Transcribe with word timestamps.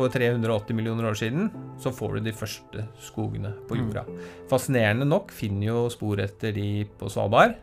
for 0.00 0.12
380 0.12 0.76
millioner 0.76 1.10
år 1.10 1.18
siden, 1.20 1.50
så 1.80 1.92
får 1.94 2.18
du 2.18 2.28
de 2.28 2.36
første 2.36 2.86
skogene 3.04 3.52
på 3.68 3.78
jorda. 3.78 4.06
Fascinerende 4.50 5.08
nok 5.08 5.34
finner 5.34 5.70
jo 5.70 5.82
spor 5.92 6.22
etter 6.24 6.54
de 6.56 6.84
på 7.00 7.10
Svalbard 7.12 7.56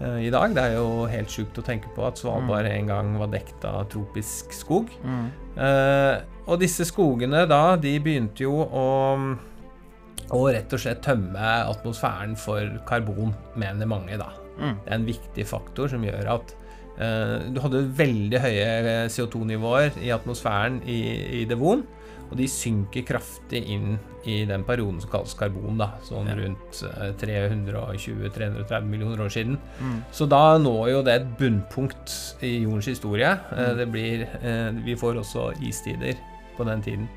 eh, 0.00 0.26
i 0.26 0.32
dag. 0.34 0.56
Det 0.56 0.64
er 0.64 0.78
jo 0.78 1.06
helt 1.10 1.32
sjukt 1.32 1.60
å 1.62 1.66
tenke 1.66 1.92
på 1.96 2.06
at 2.08 2.20
Svalbard 2.20 2.68
en 2.70 2.90
gang 2.90 3.14
var 3.20 3.30
dekt 3.32 3.64
av 3.68 3.84
tropisk 3.92 4.54
skog. 4.56 4.90
Eh, 5.60 6.16
og 6.50 6.58
disse 6.62 6.86
skogene 6.88 7.46
da, 7.50 7.76
de 7.78 7.94
begynte 8.02 8.46
jo 8.46 8.58
å 8.66 8.88
å 10.30 10.44
rett 10.46 10.70
og 10.70 10.78
slett 10.78 11.02
tømme 11.02 11.42
atmosfæren 11.66 12.36
for 12.38 12.78
karbon, 12.86 13.32
mener 13.58 13.88
mange, 13.90 14.14
da. 14.20 14.30
Mm. 14.60 14.76
Det 14.84 14.90
er 14.90 14.96
en 14.98 15.08
viktig 15.08 15.46
faktor 15.48 15.90
som 15.90 16.04
gjør 16.06 16.28
at 16.36 16.54
du 17.54 17.60
hadde 17.64 17.86
veldig 17.96 18.40
høye 18.42 18.66
CO2-nivåer 19.08 19.96
i 20.04 20.10
atmosfæren 20.12 20.82
i, 20.84 21.00
i 21.40 21.44
Devon, 21.48 21.86
og 22.30 22.36
de 22.38 22.46
synker 22.46 23.02
kraftig 23.08 23.62
inn 23.74 23.96
i 24.28 24.42
den 24.46 24.62
perioden 24.68 25.00
som 25.02 25.10
kalles 25.10 25.32
karbon, 25.34 25.78
da, 25.80 25.88
sånn 26.06 26.28
Ja. 26.28 26.36
rundt 26.38 26.82
eh, 26.86 27.12
320-330 27.18 28.84
millioner 28.86 29.24
år 29.24 29.32
siden. 29.32 29.56
Mm. 29.80 30.02
Så 30.12 30.28
da 30.30 30.58
når 30.60 30.90
jo 30.92 31.02
det 31.06 31.14
et 31.14 31.30
bunnpunkt 31.40 32.14
i 32.46 32.60
jordens 32.62 32.86
historie. 32.86 33.32
Mm. 33.50 33.76
det 33.80 33.88
blir, 33.90 34.26
eh, 34.42 34.70
vi 34.84 34.94
får 34.94 35.22
også 35.24 35.50
istider 35.66 36.14
på 36.56 36.64
den 36.68 36.82
tiden. 36.82 37.08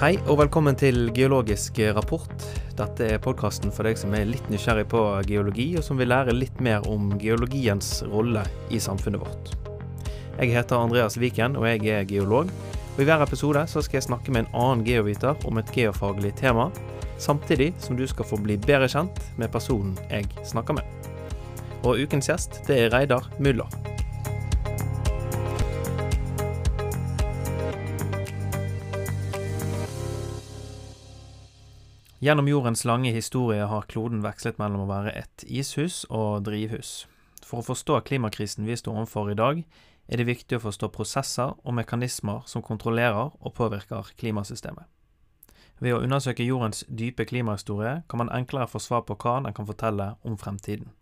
Hei 0.00 0.14
og 0.32 0.38
velkommen 0.40 0.72
til 0.80 1.10
Geologisk 1.12 1.76
rapport. 1.92 2.44
Dette 2.72 3.04
er 3.04 3.18
podkasten 3.20 3.68
for 3.68 3.84
deg 3.84 3.98
som 4.00 4.14
er 4.16 4.30
litt 4.30 4.46
nysgjerrig 4.48 4.86
på 4.88 5.02
geologi, 5.28 5.66
og 5.76 5.84
som 5.84 6.00
vil 6.00 6.08
lære 6.08 6.32
litt 6.32 6.62
mer 6.64 6.86
om 6.88 7.10
geologiens 7.20 7.98
rolle 8.08 8.46
i 8.72 8.80
samfunnet 8.80 9.20
vårt. 9.20 9.52
Jeg 10.38 10.54
heter 10.54 10.80
Andreas 10.80 11.18
Viken, 11.20 11.58
og 11.60 11.68
jeg 11.68 11.84
er 11.92 12.08
geolog. 12.08 12.48
Og 12.94 13.04
I 13.04 13.10
hver 13.10 13.26
episode 13.26 13.66
skal 13.68 13.98
jeg 13.98 14.08
snakke 14.08 14.32
med 14.32 14.46
en 14.46 14.50
annen 14.62 14.86
geoviter 14.88 15.36
om 15.44 15.60
et 15.60 15.76
geofaglig 15.76 16.32
tema, 16.40 16.70
samtidig 17.20 17.74
som 17.84 18.00
du 18.00 18.06
skal 18.08 18.24
få 18.32 18.40
bli 18.40 18.56
bedre 18.56 18.88
kjent 18.88 19.20
med 19.36 19.52
personen 19.52 20.00
jeg 20.08 20.32
snakker 20.48 20.80
med. 20.80 21.12
Og 21.84 22.00
ukens 22.00 22.32
gjest, 22.32 22.62
det 22.64 22.86
er 22.86 22.94
Reidar 22.96 23.28
Muller. 23.36 23.89
Gjennom 32.20 32.48
jordens 32.48 32.84
lange 32.84 33.10
historie 33.16 33.64
har 33.64 33.86
kloden 33.88 34.18
vekslet 34.20 34.58
mellom 34.60 34.82
å 34.84 34.88
være 34.90 35.14
et 35.22 35.44
ishus 35.48 36.02
og 36.12 36.42
drivhus. 36.44 37.06
For 37.40 37.62
å 37.62 37.64
forstå 37.64 38.02
klimakrisen 38.10 38.66
vi 38.68 38.76
står 38.76 38.98
overfor 38.98 39.30
i 39.32 39.36
dag, 39.38 39.62
er 40.04 40.20
det 40.20 40.26
viktig 40.28 40.58
å 40.58 40.64
forstå 40.66 40.90
prosesser 40.92 41.54
og 41.56 41.76
mekanismer 41.78 42.42
som 42.44 42.60
kontrollerer 42.60 43.30
og 43.32 43.54
påvirker 43.56 44.10
klimasystemet. 44.20 44.84
Ved 45.80 45.96
å 45.96 46.02
undersøke 46.04 46.44
jordens 46.44 46.84
dype 46.92 47.24
klimahistorie 47.24 48.02
kan 48.04 48.20
man 48.20 48.32
enklere 48.36 48.68
få 48.68 48.82
svar 48.84 49.06
på 49.08 49.16
hva 49.16 49.38
den 49.46 49.56
kan 49.56 49.70
fortelle 49.70 50.10
om 50.20 50.36
fremtiden. 50.36 50.92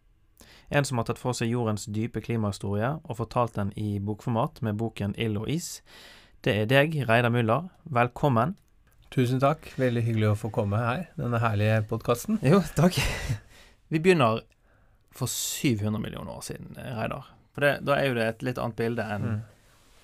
En 0.70 0.86
som 0.86 1.02
har 1.02 1.08
tatt 1.08 1.18
for 1.18 1.34
seg 1.34 1.50
jordens 1.50 1.88
dype 1.90 2.22
klimahistorie 2.22 2.92
og 3.02 3.18
fortalt 3.18 3.58
den 3.58 3.74
i 3.74 3.98
bokformat 3.98 4.62
med 4.62 4.78
boken 4.78 5.18
Ild 5.18 5.42
og 5.42 5.50
is, 5.50 5.80
det 6.46 6.54
er 6.54 6.70
deg, 6.70 6.94
Reidar 7.10 7.34
Muller. 7.34 7.72
Velkommen. 7.90 8.54
Tusen 9.14 9.40
takk. 9.40 9.70
Veldig 9.80 10.02
hyggelig 10.04 10.28
å 10.32 10.36
få 10.38 10.50
komme 10.52 10.78
her, 10.82 11.06
denne 11.16 11.40
herlige 11.40 11.80
podkasten. 11.88 12.38
Jo, 12.44 12.60
takk. 12.76 12.98
Vi 13.92 14.00
begynner 14.04 14.42
for 15.16 15.30
700 15.32 15.98
millioner 16.02 16.36
år 16.36 16.44
siden, 16.44 16.74
Reidar. 16.76 17.30
For 17.56 17.64
det, 17.64 17.70
da 17.88 17.96
er 17.98 18.10
jo 18.10 18.18
det 18.18 18.26
et 18.34 18.44
litt 18.50 18.60
annet 18.62 18.76
bilde 18.78 19.06
enn 19.14 19.24
Mm. 19.28 19.38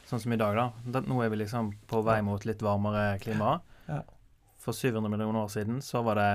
sånn 0.08 0.20
som 0.24 0.32
i 0.34 0.36
dag, 0.40 0.56
da. 0.56 1.00
Nå 1.06 1.20
er 1.24 1.30
vi 1.32 1.36
liksom 1.44 1.70
på 1.88 2.00
vei 2.04 2.18
mot 2.24 2.42
litt 2.48 2.62
varmere 2.64 3.18
klima. 3.22 3.58
Ja. 3.88 4.00
For 4.58 4.72
700 4.76 5.08
millioner 5.12 5.44
år 5.44 5.52
siden 5.52 5.78
så 5.84 6.02
var 6.04 6.18
det 6.18 6.30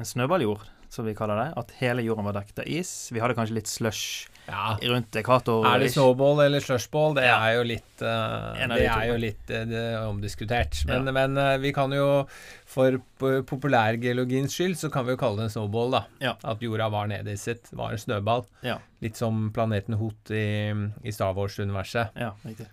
en 0.00 0.04
snøballjord, 0.08 0.64
som 0.92 1.04
vi 1.06 1.14
kaller 1.18 1.36
det. 1.36 1.46
At 1.60 1.70
hele 1.80 2.02
jorden 2.02 2.24
var 2.28 2.36
dekket 2.38 2.62
av 2.64 2.68
is. 2.68 2.90
Vi 3.12 3.20
hadde 3.22 3.34
kanskje 3.38 3.54
litt 3.58 3.70
slush 3.70 4.28
Ja. 4.48 4.78
rundt 4.80 5.12
ekvator. 5.20 5.66
Er 5.68 5.78
det 5.82 5.90
snowball 5.92 6.40
eller 6.46 6.60
slushball? 6.64 7.14
Det 7.18 7.24
er 7.28 7.56
jo 7.58 7.64
litt 7.68 8.00
uh, 8.00 8.54
Det 8.56 8.86
er 8.88 9.06
jo 9.10 9.18
litt 9.20 9.50
uh, 9.52 9.64
er 9.76 10.06
omdiskutert. 10.08 10.84
Men, 10.88 11.04
Ja. 11.06 11.12
men 11.12 11.36
uh, 11.36 11.56
vi 11.60 11.72
kan 11.76 11.92
jo 11.92 12.26
for 12.68 12.96
po- 13.20 13.42
populærgeologiens 13.44 14.52
skyld 14.56 14.76
så 14.80 14.90
kan 14.92 15.04
vi 15.06 15.12
jo 15.12 15.20
kalle 15.20 15.36
det 15.42 15.50
en 15.50 15.54
snowball, 15.56 15.90
da. 15.98 16.02
Ja. 16.24 16.34
At 16.44 16.62
jorda 16.64 16.88
var 16.88 17.12
sitt. 17.36 17.68
Var 17.72 17.92
en 17.92 17.98
snøball. 17.98 18.46
Ja. 18.62 18.78
Litt 19.00 19.16
som 19.16 19.50
planeten 19.52 19.94
Hot 20.00 20.30
i, 20.30 20.72
i 21.04 21.12
Star 21.12 21.34
Wars-universet. 21.36 22.16
Ja, 22.16 22.32
riktig. 22.44 22.66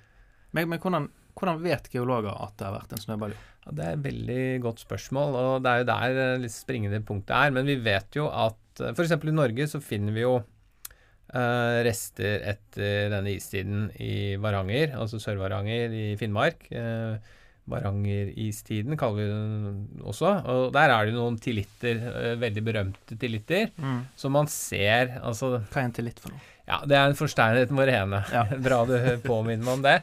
Men, 0.51 0.69
men 0.69 0.79
hvordan, 0.79 1.09
hvordan 1.35 1.61
vet 1.61 1.91
geologer 1.91 2.31
at 2.31 2.55
det 2.57 2.65
har 2.69 2.77
vært 2.79 2.93
en 2.95 3.03
snøballjord? 3.03 3.51
Ja, 3.65 3.75
det 3.77 3.85
er 3.85 3.95
et 3.97 4.03
veldig 4.05 4.41
godt 4.63 4.83
spørsmål, 4.85 5.37
og 5.41 5.53
det 5.65 5.71
er 5.71 5.81
jo 5.81 5.87
der 5.89 6.19
eh, 6.25 6.35
litt 6.43 6.53
springende 6.53 7.01
punktet 7.05 7.33
er. 7.37 7.53
Men 7.55 7.65
vi 7.69 7.79
vet 7.81 8.17
jo 8.19 8.27
at 8.29 8.83
f.eks. 8.93 9.15
i 9.15 9.33
Norge 9.33 9.67
så 9.71 9.81
finner 9.81 10.13
vi 10.15 10.25
jo 10.25 10.35
eh, 10.37 11.79
rester 11.87 12.45
etter 12.53 13.09
denne 13.13 13.33
istiden 13.35 13.87
i 14.01 14.35
Varanger, 14.41 14.93
altså 14.99 15.21
Sør-Varanger 15.23 15.95
i 15.95 16.05
Finnmark. 16.19 16.67
Eh, 16.71 17.33
Varangeristiden 17.65 18.93
kaller 18.99 19.23
vi 19.23 19.29
den 19.31 20.03
også. 20.05 20.35
Og 20.51 20.67
der 20.75 20.91
er 20.93 21.05
det 21.07 21.15
jo 21.15 21.21
noen 21.23 21.39
tillitter, 21.41 22.01
eh, 22.11 22.35
veldig 22.41 22.63
berømte 22.67 23.17
tilitter, 23.17 23.71
som 24.19 24.35
man 24.37 24.49
ser 24.51 25.15
altså 25.23 25.55
Hva 25.63 25.81
er 25.81 25.87
en 25.89 25.95
tillit 25.97 26.21
for 26.21 26.35
noe? 26.35 26.51
ja, 26.65 26.79
det 26.85 26.95
er 26.97 27.11
en 27.11 27.17
forsteinet 27.17 27.73
morene. 27.73 28.23
Ja. 28.33 28.45
Bra 28.67 28.83
du 28.89 28.95
påminner 29.25 29.65
meg 29.65 29.73
om 29.75 29.83
det. 29.85 29.97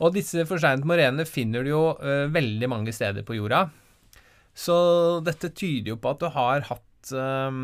Og 0.00 0.14
disse 0.16 0.46
forsteinet 0.48 0.86
morenene 0.88 1.26
finner 1.28 1.66
du 1.66 1.72
jo 1.74 1.82
uh, 1.98 2.30
veldig 2.32 2.68
mange 2.70 2.94
steder 2.96 3.26
på 3.26 3.36
jorda. 3.36 3.66
Så 4.54 4.76
dette 5.24 5.52
tyder 5.52 5.92
jo 5.92 5.98
på 6.00 6.12
at 6.12 6.20
du 6.20 6.28
har 6.34 6.64
hatt 6.68 7.12
eh, 7.16 7.60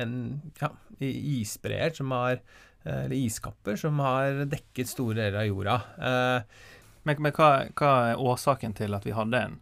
en 0.00 0.14
ja, 0.56 0.70
isbreer 1.04 1.92
som 1.92 2.14
har 2.16 2.38
eh, 2.38 3.02
Eller 3.04 3.16
iskapper 3.18 3.76
som 3.76 4.00
har 4.00 4.46
dekket 4.48 4.88
store 4.88 5.18
deler 5.18 5.42
av 5.42 5.50
jorda. 5.50 5.76
Uh, 6.00 6.40
Men, 7.08 7.16
men 7.24 7.32
hva, 7.32 7.50
hva 7.76 7.90
er 8.10 8.20
årsaken 8.20 8.74
til 8.76 8.92
at 8.92 9.06
vi 9.08 9.14
hadde 9.16 9.38
en, 9.40 9.54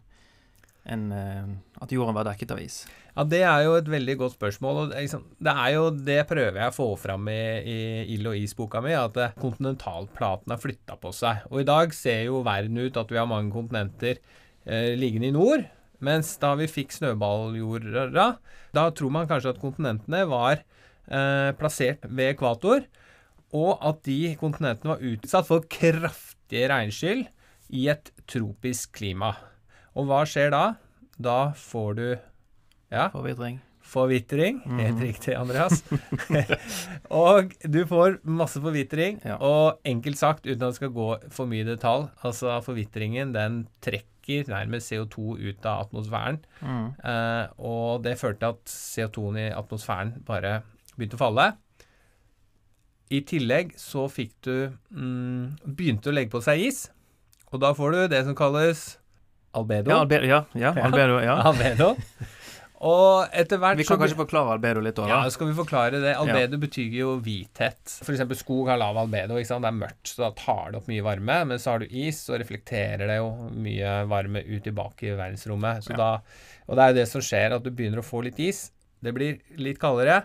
en 0.89 1.05
eh, 1.13 1.49
At 1.83 1.93
jorden 1.93 2.17
var 2.17 2.27
dekket 2.27 2.51
av 2.55 2.61
is? 2.63 2.81
Ja, 3.15 3.23
Det 3.27 3.41
er 3.45 3.63
jo 3.65 3.75
et 3.77 3.89
veldig 3.89 4.15
godt 4.19 4.35
spørsmål. 4.37 4.81
og 4.81 4.93
liksom, 4.95 5.25
Det 5.39 5.53
er 5.53 5.73
jo 5.75 5.89
det 5.91 6.19
prøver 6.29 6.59
jeg 6.61 6.73
å 6.73 6.75
få 6.75 6.87
fram 6.99 7.27
i, 7.31 7.41
i 7.61 7.79
Ild 8.15 8.29
og 8.31 8.37
is-boka 8.39 8.81
mi, 8.85 8.93
at 8.97 9.17
eh, 9.17 9.35
kontinentalplaten 9.39 10.53
har 10.53 10.61
flytta 10.61 10.97
på 11.01 11.13
seg. 11.15 11.45
Og 11.51 11.61
i 11.61 11.67
dag 11.67 11.93
ser 11.95 12.25
jo 12.29 12.43
verden 12.45 12.79
ut 12.79 12.97
at 12.99 13.11
vi 13.11 13.19
har 13.19 13.29
mange 13.29 13.53
kontinenter 13.53 14.17
eh, 14.65 14.95
liggende 14.99 15.29
i 15.29 15.35
nord. 15.35 15.67
Mens 16.05 16.31
da 16.39 16.53
vi 16.55 16.69
fikk 16.71 16.93
snøballjorda, 16.95 18.29
da 18.75 18.85
tror 18.95 19.11
man 19.11 19.27
kanskje 19.27 19.51
at 19.51 19.59
kontinentene 19.59 20.23
var 20.31 20.61
eh, 20.61 21.51
plassert 21.59 22.07
ved 22.07 22.35
ekvator, 22.37 22.85
og 23.51 23.81
at 23.81 24.03
de 24.05 24.35
kontinentene 24.39 24.93
var 24.93 25.03
utsatt 25.11 25.47
for 25.47 25.65
kraftige 25.67 26.69
regnskyll 26.71 27.25
i 27.75 27.87
et 27.91 28.11
tropisk 28.29 28.93
klima. 28.99 29.33
Og 29.99 30.07
hva 30.07 30.21
skjer 30.29 30.53
da? 30.55 30.63
Da 31.19 31.37
får 31.59 31.89
du 31.99 32.05
ja, 32.89 33.09
Forvitring? 33.13 33.57
forvitring. 33.89 34.59
Mhm. 34.69 34.79
Helt 34.85 34.99
riktig, 35.01 35.33
Andreas. 35.35 35.79
og 37.09 37.53
du 37.65 37.79
får 37.89 38.19
masse 38.23 38.61
forvitring, 38.61 39.19
Ja. 39.25 39.37
og 39.41 39.79
enkelt 39.83 40.17
sagt, 40.19 40.45
uten 40.45 40.61
at 40.61 40.69
det 40.69 40.75
skal 40.77 40.91
gå 40.93 41.07
for 41.33 41.49
mye 41.49 41.63
i 41.65 41.69
detalj, 41.71 42.05
altså 42.23 42.59
forvitringen 42.65 43.33
den 43.33 43.63
trekker 43.81 44.45
nærmest 44.51 44.91
CO2 44.93 45.39
ut 45.41 45.65
av 45.65 45.87
atmosfæren, 45.87 46.37
Mm. 46.61 46.93
eh, 47.03 47.47
og 47.57 48.03
det 48.05 48.13
førte 48.21 48.39
til 48.39 48.45
at 48.53 48.63
CO2-en 49.09 49.37
i 49.41 49.49
atmosfæren 49.57 50.13
bare 50.23 50.61
begynte 50.95 51.17
å 51.17 51.23
falle. 51.25 51.47
I 53.09 53.21
tillegg 53.25 53.73
så 53.81 54.05
fikk 54.07 54.35
du 54.45 54.69
mm, 54.93 55.57
Begynte 55.65 56.11
å 56.11 56.13
legge 56.13 56.29
på 56.29 56.43
seg 56.45 56.59
is, 56.67 56.91
og 57.51 57.59
da 57.61 57.73
får 57.73 57.91
du 57.95 58.07
det 58.13 58.23
som 58.27 58.35
kalles 58.37 58.98
albedo. 59.53 59.89
Ja, 59.91 59.99
albedo. 60.03 60.25
Ja, 60.29 60.43
ja, 60.53 60.73
Ja. 60.75 60.83
albedo, 60.89 61.19
ja. 61.23 61.35
albedo. 61.49 61.95
Og 62.79 63.27
etter 63.35 63.59
hvert 63.59 63.75
Vi 63.75 63.83
kan 63.83 63.99
kanskje 63.99 64.15
forklare 64.15 64.53
albedo 64.55 64.79
litt 64.79 64.95
òg, 65.03 65.09
ja, 65.11 65.17
skal 65.33 65.49
vi 65.49 65.55
forklare 65.57 65.99
det. 65.99 66.13
Albedo 66.15 66.55
betyr 66.61 66.93
jo 66.95 67.17
hvithet. 67.19 67.81
Eksempel 68.07 68.37
skog 68.39 68.69
har 68.71 68.79
lav 68.79 68.95
albedo. 69.01 69.35
Det 69.35 69.51
er 69.51 69.75
mørkt, 69.75 70.13
så 70.13 70.23
da 70.23 70.29
tar 70.31 70.71
det 70.71 70.79
opp 70.79 70.87
mye 70.87 71.03
varme. 71.03 71.41
Men 71.49 71.59
så 71.59 71.73
har 71.73 71.79
du 71.83 71.87
is, 71.91 72.21
så 72.29 72.39
reflekterer 72.39 73.03
det 73.11 73.17
jo 73.19 73.27
mye 73.51 73.97
varme 74.07 74.45
ut 74.47 74.63
tilbake 74.63 75.09
i 75.11 75.15
verdensrommet. 75.19 75.83
Så 75.83 75.91
Ja. 75.91 75.97
da, 75.97 76.11
og 76.69 76.75
det 76.77 76.83
er 76.85 76.93
jo 76.93 76.99
det 77.01 77.07
som 77.11 77.21
skjer, 77.21 77.51
at 77.57 77.63
du 77.63 77.69
begynner 77.71 77.99
å 77.99 78.07
få 78.07 78.23
litt 78.23 78.39
is. 78.39 78.71
Det 79.03 79.13
blir 79.13 79.39
litt 79.57 79.77
kaldere. 79.79 80.23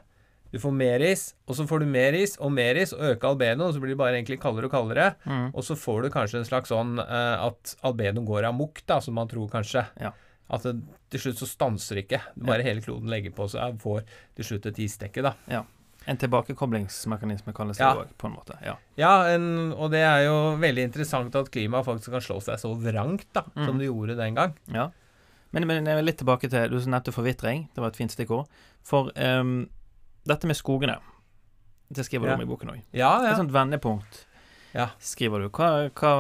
Du 0.55 0.61
får 0.63 0.75
mer 0.79 1.03
is, 1.03 1.25
og 1.51 1.57
så 1.59 1.65
får 1.67 1.83
du 1.83 1.87
mer 1.91 2.15
is 2.15 2.37
og 2.39 2.53
mer 2.55 2.79
is, 2.79 2.93
og 2.95 3.01
øker 3.11 3.33
albedoen, 3.33 3.65
og 3.67 3.75
så 3.75 3.81
blir 3.83 3.91
det 3.97 3.99
bare 3.99 4.15
egentlig 4.21 4.39
kaldere 4.43 4.69
og 4.71 4.75
kaldere. 4.77 5.09
Mm. 5.27 5.49
Og 5.51 5.65
så 5.67 5.75
får 5.75 6.05
du 6.07 6.11
kanskje 6.15 6.39
en 6.41 6.47
slags 6.47 6.71
sånn 6.71 6.93
uh, 7.03 7.49
at 7.49 7.75
albedoen 7.83 8.29
går 8.29 8.47
amok, 8.53 8.85
da, 8.87 9.01
som 9.03 9.19
man 9.19 9.27
tror 9.31 9.51
kanskje. 9.51 9.83
Ja. 10.01 10.13
At 10.55 10.63
det, 10.69 10.77
til 11.11 11.21
slutt 11.25 11.41
så 11.43 11.49
stanser 11.51 12.03
ikke. 12.05 12.21
Bare 12.37 12.63
hele 12.67 12.85
kloden 12.85 13.11
legger 13.11 13.33
på 13.35 13.49
seg, 13.51 13.81
får 13.83 14.05
til 14.39 14.45
slutt 14.53 14.67
et 14.71 14.79
isdekke, 14.87 15.23
da. 15.27 15.35
Ja. 15.51 15.65
En 16.07 16.19
tilbakekoblingsmekanisme 16.21 17.53
kalles 17.57 17.79
det 17.81 17.85
Ja. 17.85 18.05
på 18.19 18.27
en 18.29 18.35
måte. 18.37 18.59
Ja. 18.63 18.75
Ja, 19.01 19.13
en, 19.35 19.73
og 19.73 19.91
det 19.91 20.03
er 20.05 20.25
jo 20.27 20.57
veldig 20.61 20.85
interessant 20.85 21.35
at 21.35 21.51
klimaet 21.51 21.87
faktisk 21.87 22.11
kan 22.13 22.21
slå 22.21 22.41
seg 22.45 22.59
så 22.61 22.75
vrangt 22.77 23.27
da, 23.33 23.43
Mm. 23.57 23.67
som 23.67 23.79
det 23.79 23.87
gjorde 23.89 24.17
den 24.17 24.35
gang. 24.35 24.55
ja. 24.73 24.91
Men, 25.55 25.69
men 25.69 25.85
litt 26.05 26.19
tilbake 26.19 26.51
til 26.51 26.69
Du 26.69 26.77
nevnte 26.91 27.13
forvitring. 27.15 27.69
Det 27.75 27.79
var 27.81 27.89
et 27.93 27.97
fint 27.97 28.11
stikkord. 28.11 28.49
For 28.83 29.13
ehm, 29.15 29.69
dette 30.27 30.47
med 30.49 30.57
skogene, 30.57 30.99
det 31.95 32.05
skriver 32.07 32.27
du 32.31 32.35
om 32.35 32.43
i 32.45 32.49
boken 32.49 32.71
òg. 32.73 32.81
Ja, 32.97 33.11
Et 33.31 33.37
sånt 33.37 33.53
vendepunkt 33.53 34.25
Ja. 34.75 34.89
skriver 34.99 35.45
du. 35.45 35.49
Hva, 35.55 35.89
hva, 35.95 36.13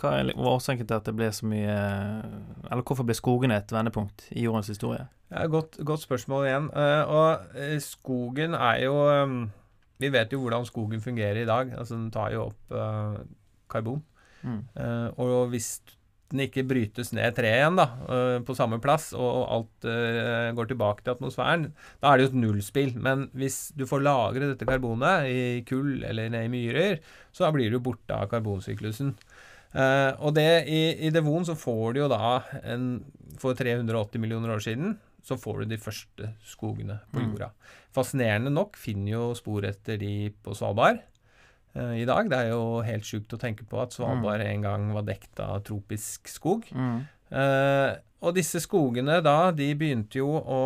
hva 0.00 0.12
er 0.18 0.32
årsaken 0.34 0.86
til 0.88 0.96
at 0.96 1.04
det 1.06 1.14
ble 1.14 1.28
så 1.30 1.46
mye 1.46 1.76
Eller 2.70 2.82
hvorfor 2.82 3.04
ble 3.06 3.14
skogene 3.14 3.54
et 3.60 3.70
vendepunkt 3.70 4.24
i 4.32 4.42
jordens 4.48 4.66
historie? 4.72 5.06
Ja, 5.30 5.44
godt, 5.46 5.76
godt 5.84 6.00
spørsmål 6.02 6.46
igjen. 6.48 6.70
Eh, 6.72 7.02
og 7.12 7.54
eh, 7.54 7.76
skogen 7.84 8.54
er 8.56 8.80
jo 8.86 8.94
eh, 9.12 9.34
Vi 10.00 10.08
vet 10.14 10.32
jo 10.32 10.40
hvordan 10.40 10.64
skogen 10.66 11.00
fungerer 11.04 11.42
i 11.42 11.46
dag. 11.46 11.70
Altså 11.78 11.94
Den 11.94 12.10
tar 12.10 12.32
jo 12.32 12.46
opp 12.48 12.72
eh, 12.72 13.20
karbon. 13.68 14.02
Mm. 14.42 14.62
Og 15.18 15.48
hvis 15.50 15.80
den 16.30 16.42
ikke 16.44 16.64
brytes 16.68 17.10
ned 17.16 17.34
treet 17.36 17.56
igjen 17.56 17.78
da, 17.78 17.86
eh, 18.12 18.38
på 18.44 18.54
samme 18.58 18.76
plass, 18.84 19.10
og 19.16 19.48
alt 19.54 19.86
eh, 19.88 20.50
går 20.56 20.68
tilbake 20.68 21.02
til 21.06 21.14
atmosfæren, 21.14 21.68
da 22.02 22.10
er 22.12 22.18
det 22.20 22.26
jo 22.26 22.30
et 22.34 22.40
nullspill. 22.42 22.94
Men 23.00 23.26
hvis 23.32 23.72
du 23.78 23.86
får 23.88 24.04
lagre 24.04 24.50
dette 24.52 24.68
karbonet 24.68 25.28
i 25.32 25.42
kull 25.68 26.02
eller 26.04 26.28
ned 26.34 26.44
i 26.48 26.52
myrer, 26.52 26.98
så 27.32 27.48
blir 27.54 27.72
du 27.72 27.78
borte 27.80 28.12
av 28.12 28.28
karbonsyklusen. 28.28 29.14
Eh, 29.72 30.12
og 30.20 30.32
det, 30.36 30.48
i, 30.68 30.82
i 31.08 31.10
Devon 31.12 31.44
så 31.44 31.56
får 31.58 31.94
du 31.94 32.00
jo 32.00 32.08
da 32.08 32.38
en, 32.64 32.86
For 33.38 33.52
380 33.54 34.18
millioner 34.22 34.54
år 34.54 34.62
siden 34.64 34.94
så 35.28 35.36
får 35.36 35.60
du 35.60 35.74
de 35.74 35.76
første 35.82 36.30
skogene 36.48 37.00
på 37.12 37.20
Mm. 37.20 37.32
jorda. 37.34 37.50
Fascinerende 37.92 38.50
nok 38.50 38.76
finner 38.80 39.12
jo 39.12 39.34
spor 39.36 39.66
etter 39.68 39.98
de 40.00 40.30
på 40.44 40.54
Svalbard 40.56 41.02
i 41.98 42.04
dag. 42.08 42.28
Det 42.30 42.40
er 42.40 42.50
jo 42.52 42.80
helt 42.86 43.06
sjukt 43.06 43.32
å 43.34 43.40
tenke 43.40 43.66
på 43.68 43.80
at 43.82 43.94
Svalbard 43.94 44.42
en 44.44 44.66
gang 44.66 44.90
var 44.96 45.06
dekt 45.06 45.40
av 45.42 45.62
tropisk 45.66 46.30
skog. 46.30 46.68
Mm. 46.74 47.00
Eh, 47.28 47.94
og 48.24 48.34
disse 48.34 48.60
skogene 48.64 49.20
da, 49.22 49.52
de 49.54 49.70
begynte 49.78 50.20
jo 50.20 50.30
å 50.38 50.60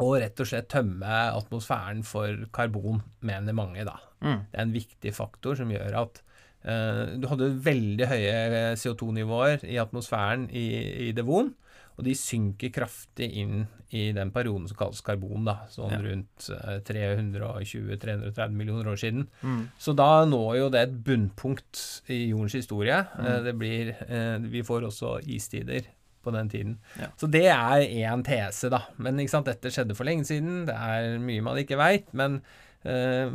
å 0.00 0.08
rett 0.16 0.38
og 0.40 0.48
slett 0.48 0.70
tømme 0.72 1.16
atmosfæren 1.34 2.02
for 2.06 2.46
karbon, 2.54 3.02
mener 3.26 3.56
mange, 3.56 3.84
da. 3.84 3.98
Mm. 4.24 4.42
Det 4.50 4.56
er 4.56 4.64
en 4.64 4.74
viktig 4.74 5.12
faktor 5.16 5.58
som 5.58 5.72
gjør 5.72 5.96
at 6.02 6.20
eh, 6.64 7.16
du 7.20 7.26
hadde 7.28 7.50
veldig 7.66 8.08
høye 8.08 8.62
CO2-nivåer 8.80 9.66
i 9.68 9.80
atmosfæren 9.82 10.46
i, 10.52 10.66
i 11.08 11.10
Devon, 11.16 11.52
og 12.00 12.06
de 12.08 12.14
synker 12.16 12.72
kraftig 12.72 13.28
inn 13.42 13.66
i 13.92 14.06
den 14.16 14.30
perioden 14.32 14.66
som 14.70 14.78
kalles 14.78 15.02
karbon, 15.04 15.44
da, 15.44 15.58
sånn 15.68 15.92
Ja. 15.92 15.98
rundt 16.04 16.48
eh, 16.54 16.78
320-330 16.86 18.54
millioner 18.56 18.88
år 18.92 18.98
siden. 19.00 19.26
Mm. 19.42 19.62
Så 19.78 19.94
da 19.98 20.24
når 20.28 20.56
jo 20.60 20.68
det 20.72 20.82
et 20.86 20.98
bunnpunkt 21.06 21.82
i 22.10 22.20
jordens 22.30 22.56
historie. 22.58 23.00
Mm. 23.18 23.26
Eh, 23.26 23.40
Det 23.50 23.54
blir, 23.58 23.90
eh, 24.08 24.38
vi 24.38 24.62
får 24.62 24.86
også 24.88 25.18
istider 25.26 25.86
på 26.22 26.32
den 26.32 26.48
tiden. 26.52 26.78
Ja. 27.00 27.08
Så 27.16 27.30
det 27.30 27.46
er 27.46 27.80
én 27.88 28.22
tese, 28.24 28.70
da. 28.70 28.82
Men 28.98 29.20
sant, 29.28 29.46
dette 29.46 29.70
skjedde 29.72 29.96
for 29.96 30.04
lenge 30.04 30.24
siden. 30.28 30.66
Det 30.66 30.74
er 30.76 31.18
mye 31.18 31.42
man 31.42 31.56
ikke 31.56 31.78
veit. 31.80 32.12
Men 32.12 32.42
øh, 32.84 33.32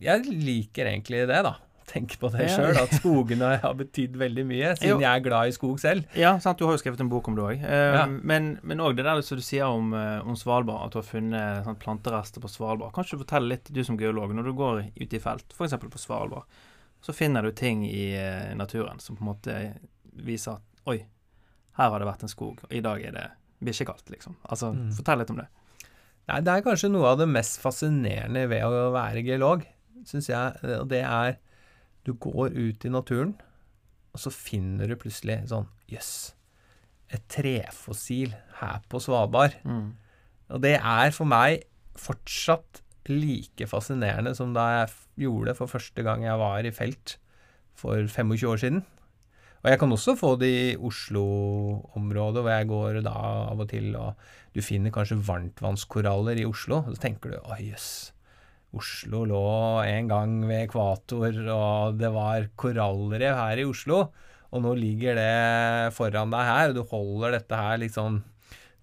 jeg 0.00 0.24
liker 0.26 0.86
egentlig 0.86 1.26
det, 1.28 1.42
da. 1.46 1.54
Tenk 1.96 2.14
på 2.20 2.30
det 2.32 2.46
Ja. 2.46 2.54
sjøl, 2.56 2.76
at 2.82 2.92
skogene 3.00 3.50
har 3.62 3.74
betydd 3.74 4.16
veldig 4.20 4.44
mye, 4.46 4.70
siden 4.76 4.88
Jo. 4.94 4.98
jeg 5.00 5.10
er 5.20 5.24
glad 5.24 5.48
i 5.48 5.54
skog 5.56 5.80
selv. 5.80 6.04
Ja, 6.14 6.36
sant, 6.38 6.58
du 6.58 6.66
har 6.68 6.76
jo 6.76 6.82
skrevet 6.82 7.00
en 7.00 7.08
bok 7.12 7.28
om 7.28 7.34
det 7.38 7.42
òg. 7.44 7.60
Ja. 7.64 8.04
Men 8.06 8.58
men 8.62 8.78
òg 8.84 8.96
det 8.96 9.04
der 9.08 9.22
som 9.22 9.38
du 9.38 9.42
sier 9.42 9.64
om, 9.66 9.92
eh, 9.94 10.20
om 10.20 10.36
Svalbard, 10.36 10.86
at 10.86 10.92
du 10.92 10.98
har 11.00 11.08
funnet 11.08 11.64
sant, 11.64 11.78
planterester 11.80 12.40
på 12.40 12.48
Svalbard. 12.52 12.92
Kanskje 12.92 13.16
du 13.18 13.24
forteller 13.24 13.48
litt, 13.56 13.72
du 13.72 13.82
som 13.84 13.96
geolog, 13.98 14.30
når 14.34 14.44
du 14.44 14.52
går 14.52 14.84
ut 15.00 15.12
i 15.14 15.18
felt, 15.18 15.44
f.eks. 15.52 15.72
på 15.80 15.98
Svalbard, 15.98 16.44
så 17.02 17.12
finner 17.14 17.42
du 17.42 17.52
ting 17.52 17.84
i 17.86 18.14
eh, 18.16 18.54
naturen 18.54 18.98
som 19.00 19.16
på 19.16 19.22
en 19.22 19.34
måte 19.34 19.56
viser 20.16 20.52
at 20.56 20.62
oi, 20.86 20.98
her 21.76 21.90
har 21.90 21.98
det 22.00 22.06
vært 22.08 22.22
en 22.22 22.28
skog, 22.32 22.60
og 22.64 22.72
i 22.72 22.80
dag 22.80 23.02
er 23.04 23.12
det 23.12 23.26
bikkjekaldt, 23.62 24.10
liksom. 24.10 24.34
Altså, 24.48 24.72
Mm. 24.74 24.92
fortell 24.96 25.18
litt 25.18 25.30
om 25.30 25.36
det. 25.36 25.46
Nei, 26.28 26.40
det 26.40 26.48
er 26.48 26.62
kanskje 26.62 26.90
noe 26.90 27.06
av 27.12 27.18
det 27.18 27.28
mest 27.28 27.60
fascinerende 27.62 28.48
ved 28.48 28.62
å 28.64 28.90
være 28.92 29.22
geolog, 29.24 29.62
syns 30.04 30.26
jeg. 30.28 30.56
Og 30.80 30.88
det 30.88 31.04
er 31.04 31.36
Du 32.06 32.14
går 32.14 32.54
ut 32.54 32.86
i 32.86 32.92
naturen, 32.92 33.34
og 34.14 34.22
så 34.22 34.32
finner 34.32 34.88
du 34.88 34.96
plutselig 35.00 35.42
sånn 35.50 35.68
Jøss. 35.90 36.32
et 37.06 37.22
trefossil 37.30 38.32
her 38.58 38.80
på 38.90 38.98
Svalbard. 38.98 39.54
Mm. 39.62 39.92
Og 40.50 40.62
det 40.64 40.74
er 40.80 41.12
for 41.14 41.28
meg 41.30 41.62
fortsatt 41.94 42.80
like 43.06 43.68
fascinerende 43.70 44.32
som 44.34 44.50
da 44.56 44.64
jeg 44.72 45.26
gjorde 45.26 45.52
det 45.52 45.56
for 45.60 45.70
første 45.70 46.02
gang 46.02 46.24
jeg 46.26 46.40
var 46.40 46.66
i 46.66 46.74
felt 46.74 47.14
for 47.78 48.08
25 48.10 48.50
år 48.50 48.62
siden. 48.62 48.82
Og 49.62 49.70
jeg 49.70 49.80
kan 49.80 49.92
også 49.92 50.14
få 50.18 50.32
det 50.38 50.50
i 50.50 50.74
Oslo-området, 50.78 52.42
hvor 52.42 52.52
jeg 52.52 52.68
går 52.70 53.00
da 53.02 53.14
av 53.50 53.62
og 53.62 53.70
til, 53.72 53.96
og 53.98 54.14
du 54.54 54.60
finner 54.62 54.94
kanskje 54.94 55.18
varmtvannskoraller 55.26 56.38
i 56.38 56.46
Oslo. 56.46 56.84
Og 56.84 56.94
så 56.94 57.02
tenker 57.02 57.34
du 57.34 57.38
å 57.40 57.56
jøss, 57.58 58.12
Oslo 58.76 59.24
lå 59.28 59.42
en 59.86 60.08
gang 60.10 60.36
ved 60.48 60.66
ekvator, 60.68 61.36
og 61.54 61.98
det 62.00 62.10
var 62.14 62.48
korallrev 62.60 63.34
her 63.38 63.62
i 63.62 63.66
Oslo. 63.68 64.06
Og 64.54 64.62
nå 64.62 64.72
ligger 64.78 65.18
det 65.18 65.92
foran 65.96 66.30
deg 66.32 66.46
her, 66.48 66.70
og 66.70 66.78
du 66.78 66.82
holder 66.92 67.34
dette 67.38 67.58
her 67.58 67.86
sånn 67.92 68.22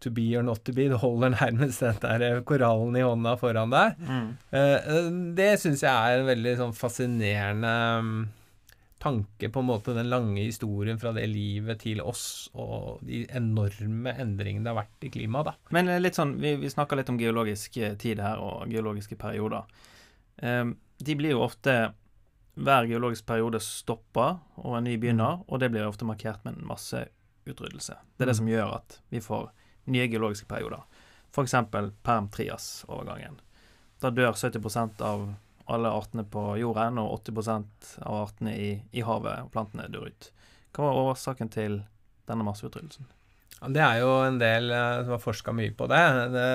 to 0.04 0.12
be 0.12 0.26
or 0.36 0.44
not 0.44 0.60
to 0.68 0.74
be. 0.76 0.90
Du 0.92 0.98
holder 1.00 1.32
nærmest 1.38 1.80
den 1.86 2.02
der 2.04 2.42
korallen 2.44 2.98
i 3.00 3.06
hånda 3.06 3.38
foran 3.40 3.72
deg. 3.72 3.96
Mm. 4.04 4.26
Eh, 4.52 4.90
Det 5.40 5.52
syns 5.62 5.86
jeg 5.86 5.94
er 5.94 6.20
en 6.20 6.28
veldig 6.28 6.56
sånn 6.60 6.76
fascinerende 6.76 7.76
tanke, 9.04 9.50
på 9.52 9.60
en 9.62 9.68
måte, 9.68 9.94
den 9.94 10.08
lange 10.10 10.42
historien 10.46 10.98
fra 11.02 11.12
det 11.16 11.26
livet 11.30 11.82
til 11.84 12.00
oss, 12.02 12.50
og 12.56 13.02
de 13.04 13.26
enorme 13.36 14.14
endringene 14.24 14.64
det 14.64 14.72
har 14.72 14.80
vært 14.80 15.08
i 15.08 15.12
klimaet, 15.14 15.50
da. 15.52 15.54
Men 15.76 15.92
litt 16.02 16.16
sånn, 16.18 16.38
vi, 16.42 16.56
vi 16.62 16.72
snakker 16.72 16.98
litt 17.00 17.12
om 17.12 17.20
geologisk 17.20 17.76
eh, 17.84 17.98
tid 18.00 18.22
her, 18.24 18.40
og 18.40 18.72
geologiske 18.72 19.18
perioder. 19.20 19.68
Ehm, 20.42 20.78
de 21.04 21.16
blir 21.20 21.36
jo 21.36 21.44
ofte 21.46 21.94
Hver 22.54 22.86
geologisk 22.86 23.26
periode 23.26 23.58
stopper, 23.66 24.36
og 24.62 24.76
en 24.78 24.84
ny 24.86 24.92
begynner, 25.02 25.40
og 25.50 25.58
det 25.60 25.72
blir 25.74 25.88
ofte 25.88 26.06
markert 26.06 26.44
med 26.46 26.54
en 26.60 26.68
masse 26.70 27.00
utryddelse. 27.50 27.96
Det 28.14 28.28
er 28.28 28.30
det 28.30 28.36
Mm. 28.36 28.38
som 28.38 28.52
gjør 28.52 28.76
at 28.76 29.00
vi 29.10 29.20
får 29.26 29.48
nye 29.88 30.06
geologiske 30.08 30.46
perioder. 30.46 30.84
F.eks. 31.34 31.56
perm-trias-overgangen. 32.06 33.40
Da 34.02 34.12
dør 34.12 34.34
70% 34.38 35.02
av 35.02 35.34
alle 35.72 35.92
artene 35.96 36.26
på 36.28 36.46
jorden, 36.60 37.00
og 37.02 37.22
80% 37.24 37.94
av 38.04 38.20
artene 38.26 38.56
i, 38.60 38.72
i 38.92 39.04
havet 39.06 39.46
og 39.46 39.52
plantene 39.54 39.90
dør 39.92 40.10
ut. 40.12 40.30
Hva 40.74 40.90
var 40.90 41.14
årsaken 41.14 41.52
til 41.54 41.82
denne 42.30 42.48
masseutryddelsen? 42.48 43.08
Ja, 43.62 43.70
Det 43.70 43.86
er 43.86 44.02
jo 44.02 44.12
en 44.26 44.42
del 44.42 44.74
eh, 44.74 45.04
som 45.04 45.16
har 45.16 45.24
forska 45.24 45.56
mye 45.56 45.74
på 45.78 45.88
det. 45.92 46.04
det. 46.34 46.50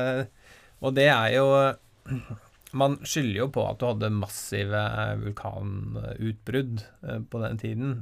Og 0.85 0.95
det 0.99 1.09
er 1.09 1.33
jo 1.39 1.49
Man 2.77 2.99
skylder 3.01 3.39
jo 3.39 3.49
på 3.49 3.63
at 3.65 3.79
du 3.81 3.87
hadde 3.89 4.11
massive 4.13 4.81
vulkanutbrudd 5.23 6.83
eh, 6.85 7.21
på 7.25 7.41
den 7.41 7.61
tiden, 7.63 7.95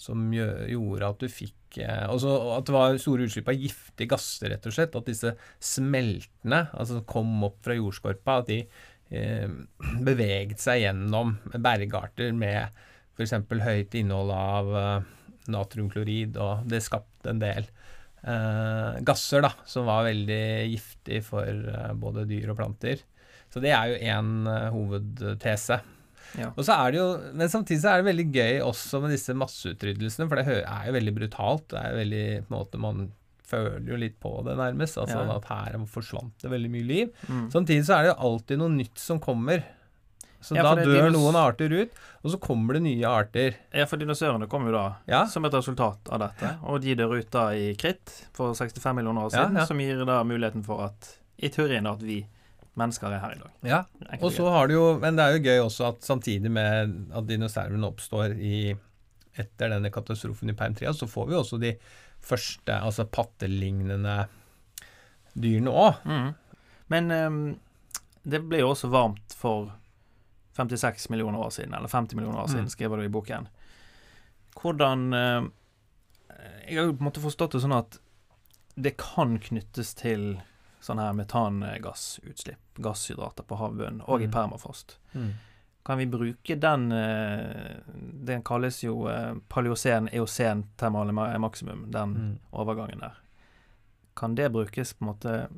som 0.00 0.30
gjorde 0.32 1.10
at 1.10 1.20
du 1.20 1.28
fikk 1.32 1.52
og 1.76 2.14
Altså 2.14 2.30
at 2.56 2.68
det 2.68 2.72
var 2.72 2.98
store 3.00 3.26
utslipp 3.26 3.48
av 3.52 3.58
giftige 3.60 4.08
gasser, 4.08 4.48
rett 4.52 4.66
og 4.68 4.72
slett. 4.72 4.96
At 4.96 5.08
disse 5.10 5.34
smeltene, 5.60 6.66
altså 6.72 6.96
som 6.98 7.08
kom 7.08 7.34
opp 7.44 7.58
fra 7.66 7.76
jordskorpa, 7.76 8.38
at 8.40 8.48
de 8.48 8.60
eh, 8.62 8.70
beveget 10.02 10.58
seg 10.58 10.82
gjennom 10.82 11.36
bergarter 11.54 12.32
med 12.34 12.74
f.eks. 13.16 13.32
høyt 13.62 13.94
innhold 13.96 14.32
av 14.34 14.72
eh, 14.76 15.10
natriumklorid, 15.52 16.36
og 16.42 16.66
det 16.68 16.82
skapte 16.84 17.32
en 17.32 17.40
del 17.40 17.66
eh, 18.26 19.02
gasser 19.06 19.44
da, 19.46 19.52
som 19.68 19.88
var 19.88 20.06
veldig 20.08 20.44
giftig 20.72 21.22
for 21.26 21.48
eh, 21.48 21.92
både 21.96 22.26
dyr 22.28 22.52
og 22.52 22.58
planter. 22.60 23.04
Så 23.52 23.62
det 23.62 23.72
er 23.72 23.92
jo 23.92 24.00
én 24.12 24.32
eh, 24.52 24.70
hovedtese. 24.74 25.80
Ja. 26.36 26.50
Og 26.52 26.64
så 26.66 26.74
er 26.74 26.92
det 26.92 26.98
jo, 26.98 27.10
Men 27.38 27.48
samtidig 27.48 27.80
så 27.84 27.92
er 27.92 28.02
det 28.02 28.10
veldig 28.10 28.26
gøy 28.34 28.56
også 28.66 29.00
med 29.04 29.14
disse 29.14 29.36
masseutryddelsene, 29.38 30.26
for 30.28 30.40
det 30.40 30.58
er 30.58 30.88
jo 30.88 30.96
veldig 30.98 31.14
brutalt. 31.20 31.68
Det 31.72 31.80
er 31.80 31.94
jo 31.94 32.00
veldig, 32.02 32.26
på 32.42 32.52
en 32.52 32.58
måte, 32.58 32.82
Man 32.82 33.06
føler 33.46 33.86
jo 33.92 33.96
litt 34.00 34.18
på 34.22 34.32
det, 34.46 34.56
nærmest. 34.58 34.98
altså 34.98 35.22
Ja. 35.22 35.36
At 35.36 35.48
her 35.50 35.78
forsvant 35.86 36.34
det 36.42 36.50
veldig 36.50 36.70
mye 36.70 36.86
liv. 36.86 37.10
Mm. 37.28 37.48
Samtidig 37.52 37.86
så 37.86 37.96
er 37.98 38.02
det 38.06 38.12
jo 38.14 38.20
alltid 38.30 38.58
noe 38.62 38.74
nytt 38.74 38.98
som 38.98 39.20
kommer. 39.22 39.64
Så 40.46 40.54
Ja, 40.54 40.62
da 40.62 40.84
dør 40.84 41.10
noen 41.10 41.34
arter 41.34 41.72
ut, 41.72 41.90
og 42.22 42.30
så 42.30 42.38
kommer 42.38 42.74
det 42.76 42.82
nye 42.84 43.08
arter. 43.08 43.56
Ja, 43.74 43.86
for 43.86 43.96
dinosaurene 43.98 44.46
kom 44.48 44.66
jo 44.68 44.72
da 44.76 44.84
Ja, 45.08 45.24
som 45.26 45.44
et 45.44 45.52
resultat 45.56 45.98
av 46.12 46.20
dette. 46.20 46.52
Og 46.62 46.82
de 46.82 46.94
dør 46.94 47.16
ut 47.18 47.30
da 47.30 47.48
i 47.56 47.74
kritt 47.74 48.12
for 48.36 48.54
65 48.54 48.94
millioner 48.94 49.26
år 49.26 49.30
siden, 49.34 49.66
som 49.66 49.78
gir 49.80 50.04
da 50.06 50.22
muligheten 50.22 50.62
for 50.64 50.84
at 50.84 51.18
i 51.38 51.48
teorien 51.48 51.86
at 51.90 52.00
vi 52.02 52.26
mennesker 52.76 53.08
er 53.10 53.20
her 53.24 53.32
i 53.32 53.38
dag. 53.40 53.50
ja. 53.64 53.84
Og 54.20 54.30
så 54.32 54.48
har 54.52 54.68
det 54.68 54.74
jo 54.76 54.98
Men 55.00 55.16
det 55.16 55.24
er 55.24 55.36
jo 55.38 55.44
gøy 55.48 55.58
også 55.64 55.88
at 55.88 56.02
samtidig 56.04 56.50
med 56.50 56.94
at 57.16 57.26
dinosaurene 57.26 57.86
oppstår 57.88 58.36
i 58.38 58.76
etter 59.36 59.68
denne 59.68 59.90
katastrofen 59.90 60.48
i 60.48 60.54
Permtria, 60.56 60.92
så 60.92 61.06
får 61.08 61.26
vi 61.28 61.34
også 61.34 61.58
de 61.60 61.74
første 62.26 62.74
altså 62.82 63.04
pattelignende 63.06 64.26
dyrene 65.36 65.70
òg. 65.70 66.02
mm. 66.04 66.34
Men 66.88 67.10
um, 67.10 67.38
det 68.26 68.40
ble 68.46 68.60
jo 68.62 68.70
også 68.72 68.88
varmt 68.90 69.34
for 69.34 69.72
56 70.56 71.08
millioner 71.12 71.38
år 71.42 71.50
siden, 71.54 71.74
eller 71.74 71.88
50 71.90 72.16
millioner 72.16 72.40
år 72.44 72.48
siden, 72.52 72.64
Mm. 72.66 72.72
skriver 72.72 72.96
du 72.96 73.02
i 73.04 73.12
boken. 73.12 73.48
Hvordan 74.56 75.12
eh, 75.12 75.48
Jeg 76.68 76.78
har 76.78 76.86
jo 76.86 76.92
på 76.96 77.02
en 77.04 77.08
måte 77.10 77.20
forstått 77.22 77.52
det 77.52 77.60
sånn 77.62 77.76
at 77.76 77.98
det 78.76 78.96
kan 78.98 79.38
knyttes 79.38 79.94
til 79.94 80.40
sånn 80.82 80.98
her 81.00 81.12
metangassutslipp, 81.16 82.58
gasshydrater 82.82 83.44
på 83.48 83.56
havbunnen, 83.60 84.02
og 84.06 84.22
i 84.22 84.26
Mm. 84.26 84.32
permafrost. 84.32 84.96
Mm. 85.14 85.34
Kan 85.86 85.98
vi 86.00 86.06
bruke 86.10 86.56
den 86.58 86.88
eh, 86.92 87.76
Den 88.26 88.42
kalles 88.42 88.80
jo 88.82 89.04
eh, 89.08 89.34
paleocen-eocen 89.48 90.64
termale 90.76 91.12
maksimum, 91.38 91.84
den 91.94 92.14
Mm. 92.16 92.38
overgangen 92.52 93.00
der. 93.00 93.14
Kan 94.16 94.34
det 94.34 94.50
brukes 94.52 94.94
på 94.94 95.04
en 95.04 95.10
måte 95.12 95.48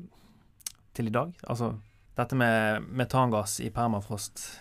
til 0.94 1.06
i 1.06 1.10
dag? 1.14 1.32
Altså 1.48 1.72
dette 2.18 2.36
med 2.36 2.82
metangass 2.90 3.60
i 3.60 3.70
permafrost, 3.70 4.60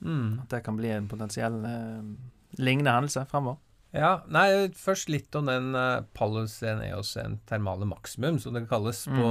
Mm. 0.00 0.40
at 0.42 0.48
det 0.50 0.62
kan 0.64 0.76
bli 0.76 0.90
en 0.90 1.08
potensiell 1.08 1.64
eh, 1.64 2.02
lignende 2.58 2.90
hendelse 2.90 3.24
fremover? 3.30 3.56
Ja, 3.94 4.24
nei, 4.26 4.48
først 4.74 5.06
litt 5.12 5.36
om 5.38 5.46
den 5.46 5.68
uh, 5.78 6.02
Pallus 6.18 6.56
Eneos 6.66 7.12
en 7.22 7.36
termale 7.46 7.86
maximum, 7.86 8.40
som 8.42 8.56
det 8.56 8.64
kalles 8.66 9.04
Mm. 9.06 9.20
på 9.20 9.28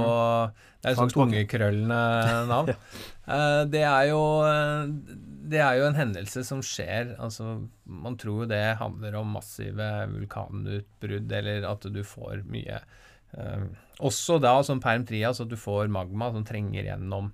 Det 0.80 0.88
er 0.88 0.94
jo 0.94 1.00
sånn 1.02 1.12
tungekrøllende 1.12 1.98
navn. 2.52 2.70
Eh, 3.28 3.60
det 3.68 3.82
er 3.84 4.08
jo 4.08 4.22
eh, 4.48 4.88
Det 5.52 5.60
er 5.60 5.78
jo 5.80 5.86
en 5.90 5.96
hendelse 5.98 6.42
som 6.44 6.60
skjer 6.64 7.14
Altså, 7.20 7.68
man 7.84 8.16
tror 8.20 8.42
jo 8.44 8.48
det 8.50 8.62
handler 8.80 9.16
om 9.20 9.32
massive 9.36 9.88
vulkanutbrudd, 10.12 11.32
eller 11.32 11.68
at 11.68 11.84
du 11.92 12.00
får 12.04 12.44
mye 12.48 12.80
uh, 13.36 13.64
Også 14.00 14.40
da 14.40 14.56
som 14.64 14.80
perm 14.80 15.04
trias, 15.08 15.40
at 15.44 15.48
du 15.52 15.56
får 15.60 15.92
magma 15.92 16.30
som 16.32 16.44
trenger 16.44 16.88
gjennom 16.88 17.32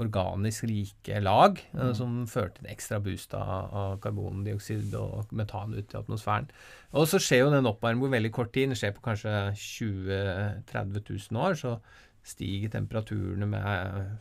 organisk 0.00 0.64
rike 0.70 1.20
lag, 1.22 1.58
eh, 1.74 1.80
Mm. 1.90 1.94
som 1.94 2.26
fører 2.26 2.54
til 2.54 2.66
en 2.66 2.72
ekstra 2.74 2.98
boost 3.04 3.34
av, 3.34 3.74
av 3.74 4.00
karbondioksid 4.00 4.94
og 4.94 5.32
metan 5.32 5.74
ut 5.74 5.92
i 5.94 5.98
atmosfæren. 5.98 6.48
Og 6.94 7.06
så 7.06 7.20
skjer 7.20 7.44
jo 7.44 7.50
den 7.50 7.68
oppvarmingen 7.68 8.08
på 8.08 8.16
veldig 8.16 8.32
kort 8.32 8.52
tid. 8.52 8.68
Den 8.72 8.76
skjer 8.80 8.94
på 8.96 9.04
kanskje 9.04 9.54
20 9.54 10.64
000-30 10.72 11.30
000 11.32 11.42
år. 11.42 11.54
Så 11.60 11.78
stiger 12.24 12.70
temperaturene 12.70 13.46
med 13.48 14.18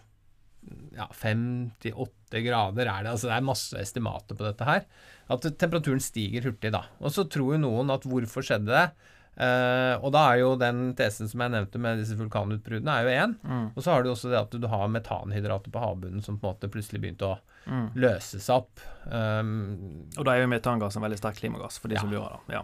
ja, 0.95 1.07
5-8 1.09 2.43
grader 2.45 2.85
er 2.87 3.03
det. 3.03 3.11
Altså 3.15 3.29
det 3.29 3.37
er 3.37 3.47
masse 3.47 3.77
estimater 3.81 4.37
på 4.37 4.45
dette 4.45 4.67
her. 4.67 4.85
At 5.31 5.41
temperaturen 5.57 6.01
stiger 6.03 6.43
hurtig 6.49 6.71
da. 6.75 6.83
Og 7.01 7.11
så 7.15 7.25
tror 7.29 7.55
jo 7.55 7.63
noen 7.63 7.89
at 7.93 8.03
hvorfor 8.07 8.45
skjedde 8.45 8.69
det? 8.69 8.91
Eh, 9.37 9.95
og 10.03 10.11
da 10.11 10.25
er 10.33 10.41
jo 10.41 10.55
den 10.59 10.93
tesen 10.99 11.27
som 11.31 11.39
jeg 11.41 11.51
nevnte 11.53 11.79
med 11.79 11.97
disse 12.01 12.17
vulkanutbruddene, 12.19 12.91
er 12.99 13.03
jo 13.07 13.13
én. 13.25 13.35
Mm. 13.47 13.71
Og 13.75 13.83
så 13.83 13.91
har 13.95 14.03
du 14.03 14.11
også 14.11 14.29
det 14.29 14.39
at 14.41 14.51
du 14.61 14.67
har 14.67 14.87
metanhydrater 14.91 15.71
på 15.71 15.79
havbunnen 15.81 16.21
som 16.23 16.37
på 16.37 16.47
en 16.49 16.53
måte 16.55 16.69
plutselig 16.71 17.01
begynte 17.01 17.31
å 17.31 17.39
Mm. 17.61 17.91
løses 17.93 18.49
opp. 18.49 18.79
Um, 19.05 20.07
Og 20.17 20.25
da 20.25 20.31
er 20.33 20.41
jo 20.41 20.47
metangass 20.49 20.95
en 20.97 21.03
veldig 21.03 21.19
sterk 21.19 21.35
klimagass, 21.37 21.77
for 21.79 21.87
de 21.89 21.95
Ja. 21.95 22.01
som 22.01 22.09
lurer, 22.09 22.39
da. 22.47 22.53
Ja. 22.55 22.63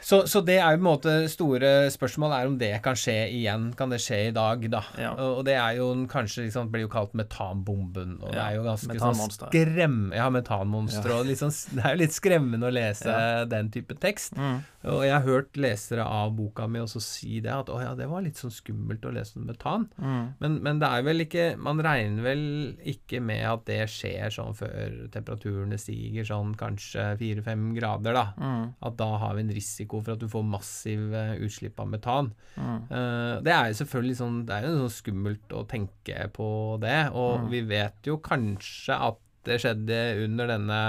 Så, 0.00 0.22
så 0.30 0.40
det 0.44 0.58
er 0.58 0.74
jo 0.74 0.78
på 0.78 0.82
en 0.82 0.88
måte 0.88 1.14
store 1.32 1.72
spørsmål 1.92 2.34
er 2.36 2.50
om 2.50 2.56
det 2.60 2.70
kan 2.84 2.96
skje 2.98 3.16
igjen. 3.34 3.68
Kan 3.78 3.92
det 3.92 4.00
skje 4.04 4.20
i 4.28 4.34
dag, 4.34 4.62
da? 4.72 4.82
Ja. 5.00 5.12
Og, 5.16 5.40
og 5.40 5.44
det 5.48 5.56
er 5.58 5.78
jo 5.80 5.90
kanskje 6.10 6.46
liksom, 6.46 6.70
blir 6.72 6.86
jo 6.86 6.92
kalt 6.92 7.14
metanbomben. 7.18 8.18
Og 8.22 8.32
det 8.34 8.42
er 8.42 8.56
jo 8.58 8.64
ganske 8.66 8.98
sånn 9.02 9.22
skrem... 9.34 9.98
Ja, 10.16 10.28
metanmonster. 10.34 11.12
Og 11.18 11.28
litt 11.28 11.42
sånn, 11.42 11.54
det 11.76 11.84
er 11.84 11.96
jo 11.96 12.02
litt 12.04 12.16
skremmende 12.16 12.70
å 12.70 12.74
lese 12.74 13.08
Ja. 13.08 13.44
den 13.48 13.70
type 13.74 13.96
tekst. 14.00 14.36
Mm. 14.38 14.60
Og 14.88 15.02
jeg 15.02 15.10
har 15.10 15.24
hørt 15.26 15.56
lesere 15.58 16.04
av 16.06 16.30
boka 16.38 16.68
mi 16.70 16.78
også 16.78 17.00
si 17.02 17.40
det, 17.42 17.50
at 17.50 17.70
å 17.72 17.80
ja, 17.82 17.94
det 17.98 18.06
var 18.10 18.22
litt 18.22 18.38
sånn 18.38 18.52
skummelt 18.54 19.04
å 19.08 19.12
lese 19.14 19.40
om 19.40 19.48
metan. 19.48 19.88
Mm. 19.98 20.24
Men, 20.38 20.58
men 20.62 20.78
det 20.82 20.90
er 20.94 21.02
vel 21.06 21.24
ikke 21.24 21.46
Man 21.58 21.80
regner 21.82 22.22
vel 22.22 22.42
ikke 22.86 23.18
med 23.24 23.42
at 23.48 23.64
det 23.66 23.80
skjer 23.90 24.30
sånn 24.32 24.54
før 24.56 24.94
temperaturene 25.14 25.78
stiger 25.80 26.26
sånn 26.28 26.54
kanskje 26.58 27.10
4-5 27.20 27.66
grader, 27.78 28.14
da. 28.14 28.26
Mm. 28.38 28.64
At 28.86 28.98
da 29.00 29.08
har 29.24 29.34
vi 29.36 29.44
en 29.46 29.52
risiko 29.56 29.87
for 30.04 30.12
at 30.12 30.20
du 30.20 30.28
får 30.28 30.44
massiv 30.44 31.14
eh, 31.16 31.34
utslipp 31.44 31.80
av 31.80 31.88
metan. 31.88 32.28
Mm. 32.56 32.76
Eh, 32.90 33.40
det 33.46 33.52
er 33.54 33.70
jo 33.72 33.78
selvfølgelig 33.80 34.16
sånn 34.20 34.36
Det 34.46 34.54
er 34.58 34.66
jo 34.68 34.76
sånn 34.82 34.94
skummelt 34.98 35.54
å 35.56 35.64
tenke 35.70 36.28
på 36.36 36.48
det, 36.82 37.10
og 37.12 37.40
Mm. 37.44 37.48
vi 37.50 37.60
vet 37.72 38.06
jo 38.10 38.18
kanskje 38.18 38.94
at 39.08 39.18
det 39.44 39.60
skjedde 39.62 40.24
under 40.26 40.46
denne 40.46 40.80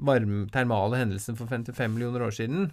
varme, 0.00 0.46
termale 0.50 0.96
hendelsen 0.98 1.36
for 1.38 1.46
55 1.46 1.92
millioner 1.94 2.22
år 2.26 2.32
siden. 2.34 2.70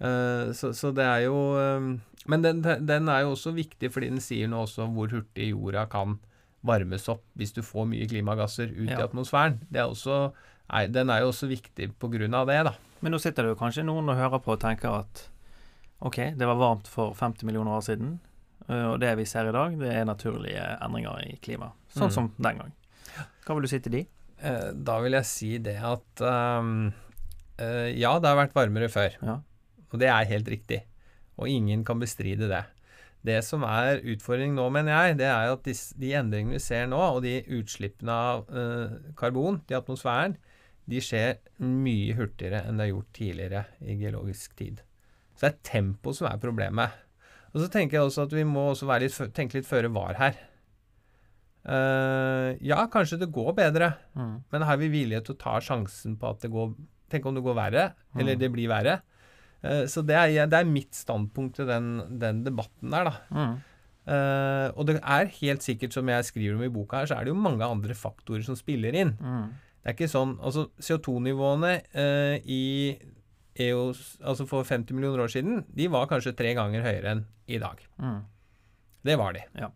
Eh, 0.00 0.52
så, 0.56 0.72
så 0.76 0.90
det 0.96 1.04
er 1.04 1.26
jo 1.26 1.36
eh, 1.60 1.98
Men 2.26 2.42
den, 2.42 2.62
den 2.62 3.08
er 3.08 3.22
jo 3.24 3.34
også 3.34 3.52
viktig 3.56 3.90
fordi 3.92 4.08
den 4.12 4.20
sier 4.20 4.48
nå 4.48 4.62
også 4.66 4.86
hvor 4.94 5.08
hurtig 5.12 5.50
jorda 5.52 5.86
kan 5.92 6.18
varmes 6.62 7.06
opp 7.08 7.22
hvis 7.40 7.52
du 7.56 7.62
får 7.64 7.86
mye 7.88 8.06
klimagasser 8.08 8.68
ut 8.76 8.90
i 8.90 8.96
atmosfæren. 9.00 9.60
Det 9.72 9.80
er 9.80 9.88
også, 9.88 10.32
den 10.92 11.08
er 11.08 11.22
jo 11.22 11.30
også 11.32 11.48
viktig 11.48 11.86
på 11.98 12.10
grunn 12.12 12.34
av 12.36 12.46
det, 12.50 12.58
da. 12.68 12.74
Men 13.00 13.12
nå 13.14 13.18
sitter 13.22 13.42
det 13.46 13.54
jo 13.54 13.58
kanskje 13.60 13.84
noen 13.86 14.08
og 14.12 14.16
hører 14.18 14.42
på 14.44 14.52
og 14.56 14.60
tenker 14.60 14.92
at 15.02 15.22
OK, 16.04 16.16
det 16.36 16.46
var 16.48 16.56
varmt 16.60 16.88
for 16.88 17.12
50 17.16 17.44
millioner 17.48 17.76
år 17.76 17.82
siden, 17.84 18.14
øh, 18.68 18.86
og 18.94 19.00
det 19.02 19.10
vi 19.18 19.24
ser 19.28 19.48
i 19.48 19.52
dag, 19.52 19.74
det 19.80 19.90
er 19.92 20.04
naturlige 20.08 20.62
endringer 20.84 21.20
i 21.26 21.34
klimaet. 21.44 21.72
Sånn 21.92 22.08
Mm. 22.08 22.14
som 22.14 22.30
den 22.38 22.58
gang. 22.58 22.72
Hva 23.44 23.54
vil 23.56 23.62
du 23.62 23.68
si 23.68 23.78
til 23.80 23.92
de? 23.92 24.02
Eh, 24.40 24.72
da 24.72 24.98
vil 25.00 25.12
jeg 25.12 25.24
si 25.28 25.58
det 25.58 25.76
at 25.76 26.20
eh, 26.24 27.92
ja, 28.00 28.12
det 28.18 28.28
har 28.30 28.38
vært 28.38 28.54
varmere 28.56 28.88
før. 28.88 29.16
Ja. 29.20 29.38
Og 29.92 29.98
det 30.00 30.08
er 30.08 30.24
helt 30.30 30.48
riktig. 30.48 30.82
Og 31.40 31.48
ingen 31.48 31.84
kan 31.84 31.98
bestride 32.00 32.48
det. 32.48 32.64
Det 33.24 33.42
som 33.44 33.62
er 33.68 34.00
utfordringen 34.00 34.56
nå, 34.56 34.70
mener 34.72 34.94
jeg, 34.94 35.18
det 35.20 35.26
er 35.28 35.52
at 35.52 35.64
de 35.64 36.12
endringene 36.16 36.56
vi 36.56 36.62
ser 36.64 36.86
nå, 36.88 36.96
og 36.96 37.22
de 37.22 37.42
utslippene 37.58 38.08
av 38.12 38.46
eh, 38.48 38.94
karbon 39.18 39.60
til 39.68 39.76
atmosfæren, 39.76 40.36
de 40.90 41.00
skjer 41.04 41.38
mye 41.62 42.14
hurtigere 42.18 42.64
enn 42.66 42.78
det 42.80 42.88
er 42.88 42.92
gjort 42.94 43.12
tidligere 43.16 43.64
i 43.86 43.96
geologisk 44.00 44.56
tid. 44.58 44.82
Så 45.36 45.46
det 45.46 45.52
er 45.54 45.60
tempo 45.70 46.12
som 46.16 46.28
er 46.30 46.40
problemet. 46.42 46.98
Og 47.54 47.62
så 47.62 47.68
tenker 47.72 47.98
jeg 47.98 48.06
også 48.08 48.26
at 48.28 48.34
vi 48.36 48.44
må 48.46 48.68
også 48.72 48.86
være 48.90 49.06
litt, 49.08 49.34
tenke 49.34 49.58
litt 49.58 49.66
føre 49.70 49.90
var 49.94 50.18
her. 50.20 50.36
Uh, 51.60 52.56
ja, 52.64 52.86
kanskje 52.88 53.18
det 53.20 53.28
går 53.34 53.52
bedre, 53.58 53.90
Mm. 54.16 54.36
men 54.50 54.62
har 54.64 54.76
vi 54.80 54.88
vilje 54.88 55.20
til 55.26 55.34
å 55.34 55.38
ta 55.38 55.58
sjansen 55.60 56.16
på 56.18 56.30
at 56.30 56.40
det 56.40 56.50
går 56.50 56.74
Tenk 57.10 57.24
om 57.26 57.34
det 57.34 57.42
går 57.42 57.56
verre, 57.58 57.84
eller 58.14 58.36
Mm. 58.36 58.38
det 58.38 58.48
blir 58.54 58.68
verre. 58.70 59.00
Uh, 59.64 59.82
så 59.90 60.00
det 60.06 60.14
er, 60.14 60.46
det 60.46 60.54
er 60.60 60.64
mitt 60.64 60.92
standpunkt 60.94 61.56
til 61.56 61.66
den, 61.66 62.18
den 62.20 62.44
debatten 62.44 62.88
der, 62.88 63.04
da. 63.10 63.14
Mm. 63.34 63.56
Uh, 64.06 64.70
og 64.78 64.86
det 64.86 65.00
er 65.02 65.26
helt 65.26 65.60
sikkert, 65.60 65.92
som 65.92 66.06
jeg 66.08 66.24
skriver 66.24 66.54
om 66.54 66.62
i 66.62 66.68
boka 66.70 66.98
her, 67.00 67.06
så 67.10 67.16
er 67.18 67.24
det 67.24 67.32
jo 67.34 67.34
mange 67.34 67.66
andre 67.66 67.94
faktorer 67.98 68.44
som 68.46 68.54
spiller 68.54 68.94
inn. 68.94 69.16
Mm. 69.20 69.50
Det 69.80 69.88
er 69.88 69.96
ikke 69.96 70.10
sånn 70.12 70.36
Altså, 70.44 70.66
CO2-nivåene 70.82 71.72
eh, 71.96 72.36
i 72.44 72.64
EOS, 73.60 74.20
altså 74.22 74.46
for 74.48 74.64
50 74.64 74.96
millioner 74.96 75.24
år 75.24 75.32
siden, 75.32 75.64
de 75.74 75.88
var 75.92 76.08
kanskje 76.10 76.36
tre 76.38 76.52
ganger 76.56 76.84
høyere 76.84 77.14
enn 77.14 77.24
i 77.50 77.58
dag. 77.60 77.80
Mm. 78.00 78.20
Det 79.08 79.16
var 79.20 79.34
de. 79.36 79.42
Ja. 79.58 79.70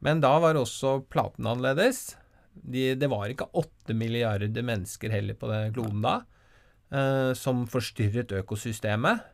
Men 0.00 0.22
da 0.24 0.32
var 0.42 0.58
også 0.58 1.00
platene 1.12 1.52
annerledes. 1.52 2.14
De, 2.54 2.94
det 2.98 3.10
var 3.12 3.30
ikke 3.30 3.50
åtte 3.58 3.94
milliarder 3.96 4.64
mennesker 4.66 5.12
heller 5.12 5.36
på 5.38 5.50
den 5.50 5.74
kloden 5.76 6.00
da, 6.04 6.16
eh, 6.90 7.30
som 7.38 7.66
forstyrret 7.70 8.32
økosystemet. 8.40 9.26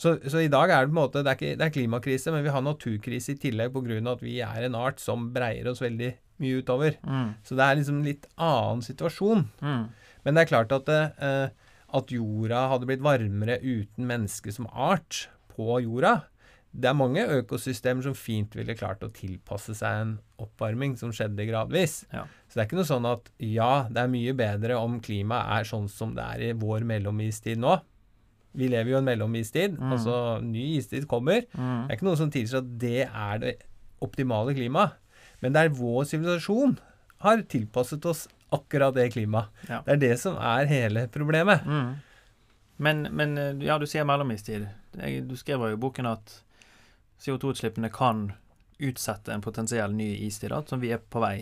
Så, 0.00 0.16
så 0.30 0.40
i 0.42 0.50
dag 0.50 0.70
er 0.72 0.86
det 0.86 0.90
på 0.90 0.96
en 0.96 0.98
måte 0.98 1.20
Det 1.22 1.30
er, 1.30 1.36
ikke, 1.36 1.56
det 1.60 1.66
er 1.66 1.74
klimakrise, 1.74 2.32
men 2.34 2.42
vi 2.42 2.50
har 2.54 2.64
naturkrise 2.64 3.34
i 3.34 3.38
tillegg 3.38 3.74
pga. 3.74 4.00
at 4.14 4.22
vi 4.24 4.40
er 4.40 4.66
en 4.66 4.78
art 4.78 5.02
som 5.02 5.28
breier 5.34 5.68
oss 5.70 5.82
veldig 5.82 6.14
mye 6.42 6.60
utover. 6.62 6.98
Mm. 7.06 7.34
Så 7.46 7.56
det 7.58 7.64
er 7.68 7.78
liksom 7.80 8.00
en 8.00 8.08
litt 8.10 8.26
annen 8.36 8.82
situasjon. 8.84 9.46
Mm. 9.62 9.84
Men 10.24 10.34
det 10.38 10.44
er 10.44 10.50
klart 10.52 10.74
at, 10.76 10.88
eh, 10.88 11.48
at 11.92 12.12
jorda 12.14 12.66
hadde 12.72 12.86
blitt 12.90 13.02
varmere 13.04 13.58
uten 13.62 14.06
mennesket 14.10 14.54
som 14.58 14.68
art 14.72 15.26
på 15.54 15.80
jorda. 15.84 16.22
Det 16.72 16.88
er 16.88 16.96
mange 16.96 17.20
økosystemer 17.28 18.00
som 18.06 18.14
fint 18.16 18.54
ville 18.56 18.72
klart 18.78 19.02
å 19.04 19.10
tilpasse 19.12 19.74
seg 19.76 19.98
en 20.00 20.12
oppvarming 20.40 20.94
som 20.96 21.10
skjedde 21.12 21.44
gradvis. 21.50 22.06
Ja. 22.14 22.22
Så 22.48 22.56
det 22.56 22.62
er 22.62 22.68
ikke 22.70 22.78
noe 22.80 22.88
sånn 22.88 23.08
at 23.10 23.28
ja, 23.44 23.86
det 23.92 24.00
er 24.00 24.08
mye 24.14 24.32
bedre 24.38 24.78
om 24.80 24.94
klimaet 25.04 25.50
er 25.58 25.68
sånn 25.68 25.90
som 25.92 26.14
det 26.16 26.24
er 26.24 26.46
i 26.46 26.52
vår 26.56 26.86
mellomistid 26.88 27.60
nå. 27.60 27.74
Vi 28.56 28.68
lever 28.72 28.90
jo 28.92 28.96
i 28.96 29.00
en 29.02 29.04
mellomistid, 29.10 29.76
Mm. 29.78 29.92
altså 29.96 30.16
ny 30.44 30.78
istid 30.78 31.06
kommer. 31.08 31.44
Mm. 31.52 31.86
Det 31.88 31.92
er 31.92 31.96
ikke 31.98 32.08
noe 32.08 32.16
som 32.20 32.30
tilsier 32.32 32.58
at 32.64 32.72
det 32.80 33.04
er 33.08 33.38
det 33.44 33.52
optimale 34.00 34.52
klimaet. 34.56 34.96
Men 35.42 35.52
det 35.56 35.64
er 35.66 35.74
vår 35.76 36.04
sivilisasjon 36.10 36.76
har 37.26 37.42
tilpasset 37.50 38.06
oss 38.06 38.24
akkurat 38.52 38.94
det 38.94 39.08
klimaet. 39.14 39.48
Ja. 39.68 39.80
Det 39.86 39.94
er 39.96 40.00
det 40.02 40.14
som 40.20 40.36
er 40.38 40.66
hele 40.70 41.06
problemet. 41.12 41.64
Mm. 41.66 41.92
Men, 42.82 43.02
men 43.14 43.36
eh, 43.38 43.52
ja, 43.66 43.76
du 43.78 43.86
sier 43.86 44.04
mellomistid. 44.08 44.66
Du 45.28 45.34
skriver 45.38 45.70
jo 45.72 45.78
i 45.78 45.82
boken 45.82 46.08
at 46.10 46.38
CO2-utslippene 47.22 47.90
kan 47.94 48.32
utsette 48.82 49.30
en 49.32 49.42
potensiell 49.44 49.92
ny 49.94 50.08
istid, 50.26 50.50
da, 50.50 50.62
som 50.66 50.80
vi 50.82 50.90
er 50.94 50.98
på 51.02 51.22
vei 51.22 51.36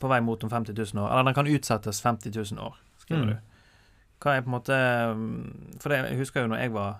på 0.00 0.08
vei 0.08 0.16
mot 0.24 0.40
om 0.46 0.48
50 0.48 0.72
000 0.72 1.02
år. 1.04 1.10
Eller 1.12 1.26
den 1.28 1.34
kan 1.36 1.48
utsettes 1.52 1.98
50 2.00 2.32
000 2.54 2.62
år, 2.64 2.78
skriver 3.02 3.24
Mm. 3.26 3.28
du. 3.34 3.36
Hva 4.20 4.32
er 4.36 4.42
på 4.44 4.48
en 4.48 4.54
måte 4.54 4.76
mm, 5.16 5.76
For 5.80 5.92
det, 5.92 5.98
jeg 6.10 6.18
husker 6.22 6.40
jo 6.44 6.48
når 6.48 6.56
jeg 6.62 6.72
var, 6.72 6.94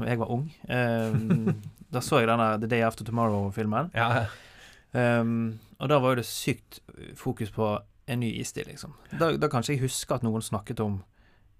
når 0.00 0.08
jeg 0.08 0.18
var 0.22 0.30
ung. 0.32 0.46
Eh, 0.64 1.52
da 1.92 2.00
så 2.00 2.22
jeg 2.22 2.28
denne 2.30 2.48
The 2.62 2.70
Day 2.72 2.80
After 2.86 3.04
Tomorrow-filmen. 3.04 3.90
Ja, 3.96 4.24
Um, 4.92 5.58
og 5.78 5.90
da 5.92 5.98
var 6.00 6.14
jo 6.14 6.20
det 6.22 6.26
sykt 6.26 6.80
fokus 7.16 7.52
på 7.54 7.76
en 8.08 8.20
ny 8.20 8.30
istid, 8.40 8.66
liksom. 8.66 8.94
Da, 9.10 9.34
da 9.36 9.50
kan 9.52 9.62
ikke 9.62 9.76
jeg 9.76 9.84
huske 9.84 10.16
at 10.16 10.24
noen 10.24 10.42
snakket 10.42 10.80
om 10.80 11.02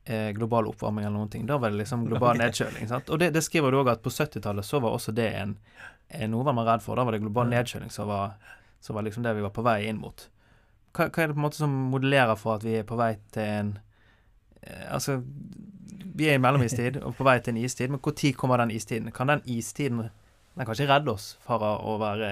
eh, 0.08 0.30
global 0.32 0.70
oppvarming 0.70 1.04
eller 1.04 1.18
noen 1.18 1.28
ting. 1.32 1.44
Da 1.46 1.58
var 1.60 1.70
det 1.70 1.82
liksom 1.82 2.06
global 2.08 2.38
nedkjøling. 2.42 2.88
Sant? 2.88 3.10
Og 3.12 3.20
det, 3.20 3.30
det 3.36 3.44
skriver 3.44 3.72
du 3.72 3.82
òg 3.82 3.92
at 3.92 4.02
på 4.04 4.12
70-tallet 4.12 4.64
så 4.64 4.80
var 4.80 4.96
også 4.96 5.12
det 5.16 5.28
en, 5.36 5.56
en, 6.08 6.30
noe 6.32 6.46
man 6.48 6.56
var 6.62 6.72
redd 6.72 6.84
for. 6.86 6.96
Da 6.96 7.04
var 7.04 7.14
det 7.14 7.22
global 7.24 7.50
nedkjøling 7.52 7.92
som 7.92 8.08
var, 8.08 8.38
så 8.80 8.96
var 8.96 9.04
liksom 9.06 9.26
det 9.26 9.36
vi 9.36 9.44
var 9.44 9.52
på 9.54 9.64
vei 9.66 9.82
inn 9.90 10.00
mot. 10.00 10.24
Hva, 10.96 11.10
hva, 11.10 11.22
er 11.22 11.28
det 11.28 11.36
på 11.36 11.42
en 11.42 11.46
måte 11.46 11.60
som 11.60 11.74
modellerer 11.92 12.40
for 12.40 12.56
at 12.56 12.64
vi 12.64 12.78
er 12.80 12.88
på 12.88 12.96
vei 12.98 13.12
til 13.34 13.44
en 13.44 13.74
eh, 14.62 14.86
Altså, 14.88 15.20
vi 16.18 16.30
er 16.30 16.38
i 16.38 16.42
mellomistid 16.42 16.96
og 17.04 17.12
på 17.18 17.26
vei 17.28 17.36
til 17.44 17.54
en 17.54 17.60
istid, 17.60 17.92
men 17.92 18.00
når 18.00 18.38
kommer 18.40 18.64
den 18.64 18.72
istiden? 18.74 19.12
Kan 19.12 19.28
den 19.30 19.44
istiden 19.44 20.08
Den 20.08 20.66
kan 20.66 20.74
ikke 20.74 20.90
redde 20.90 21.12
oss 21.12 21.36
fra 21.44 21.76
å 21.78 21.98
være, 22.00 22.30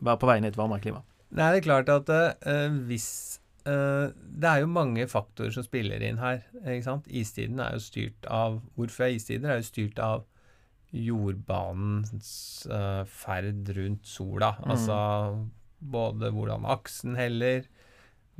være 0.00 0.20
på 0.20 0.30
vei 0.30 0.38
inn 0.40 0.48
i 0.48 0.50
et 0.52 0.58
varmere 0.58 0.82
klima? 0.84 1.04
Nei, 1.30 1.52
det 1.52 1.60
er 1.60 1.66
klart 1.66 1.92
at 1.92 2.10
uh, 2.10 2.78
hvis 2.88 3.38
uh, 3.68 4.10
Det 4.10 4.48
er 4.50 4.64
jo 4.64 4.72
mange 4.72 5.06
faktorer 5.10 5.52
som 5.54 5.66
spiller 5.66 6.02
inn 6.02 6.18
her. 6.18 6.42
ikke 6.64 6.88
sant? 6.88 7.06
Istiden 7.06 7.62
er 7.62 7.76
jo 7.76 7.84
styrt 7.84 8.26
av 8.26 8.60
Hvorfor 8.74 9.06
er 9.06 9.14
istider? 9.14 9.52
er 9.52 9.62
jo 9.62 9.68
styrt 9.70 10.02
av 10.02 10.26
jordbanens 10.90 12.66
uh, 12.66 13.04
ferd 13.06 13.68
rundt 13.76 14.08
sola. 14.10 14.56
Mm. 14.58 14.70
Altså 14.74 14.96
både 15.80 16.32
hvordan 16.34 16.66
aksen 16.68 17.14
heller, 17.16 17.62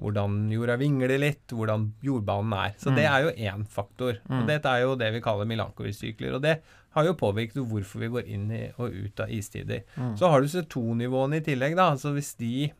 hvordan 0.01 0.43
jorda 0.53 0.77
vingler 0.81 1.17
litt, 1.21 1.53
hvordan 1.53 1.91
jordbanen 2.05 2.55
er. 2.57 2.77
Så 2.81 2.91
mm. 2.91 2.99
det 2.99 3.07
er 3.07 3.25
jo 3.25 3.33
én 3.53 3.65
faktor. 3.69 4.21
Mm. 4.25 4.37
Og 4.39 4.47
dette 4.49 4.73
er 4.73 4.85
jo 4.85 4.99
det 5.01 5.11
vi 5.15 5.23
kaller 5.25 5.49
Milankovic-sykler. 5.49 6.37
Og 6.39 6.45
det 6.45 6.57
har 6.97 7.07
jo 7.07 7.17
påvirket 7.21 7.61
hvorfor 7.71 8.03
vi 8.03 8.13
går 8.15 8.31
inn 8.33 8.47
i 8.55 8.63
og 8.81 8.95
ut 8.95 9.21
av 9.23 9.33
istider. 9.33 9.85
Mm. 9.97 10.15
Så 10.19 10.31
har 10.33 10.41
du 10.41 10.49
CO2-nivåene 10.51 11.41
i 11.41 11.45
tillegg, 11.47 11.77
da. 11.79 11.91
Altså 11.95 12.15
hvis 12.17 12.33
de 12.41 12.71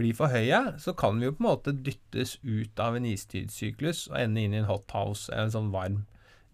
blir 0.00 0.16
for 0.16 0.32
høye, 0.32 0.62
så 0.80 0.94
kan 0.96 1.20
vi 1.20 1.28
jo 1.28 1.34
på 1.36 1.44
en 1.44 1.50
måte 1.50 1.76
dyttes 1.76 2.38
ut 2.40 2.80
av 2.80 2.96
en 2.96 3.08
istidssyklus 3.08 4.06
og 4.10 4.16
ende 4.22 4.46
inn 4.46 4.56
i 4.56 4.62
en 4.62 4.70
hothouse, 4.70 5.28
en 5.36 5.52
sånn 5.52 5.68
varm 5.74 6.06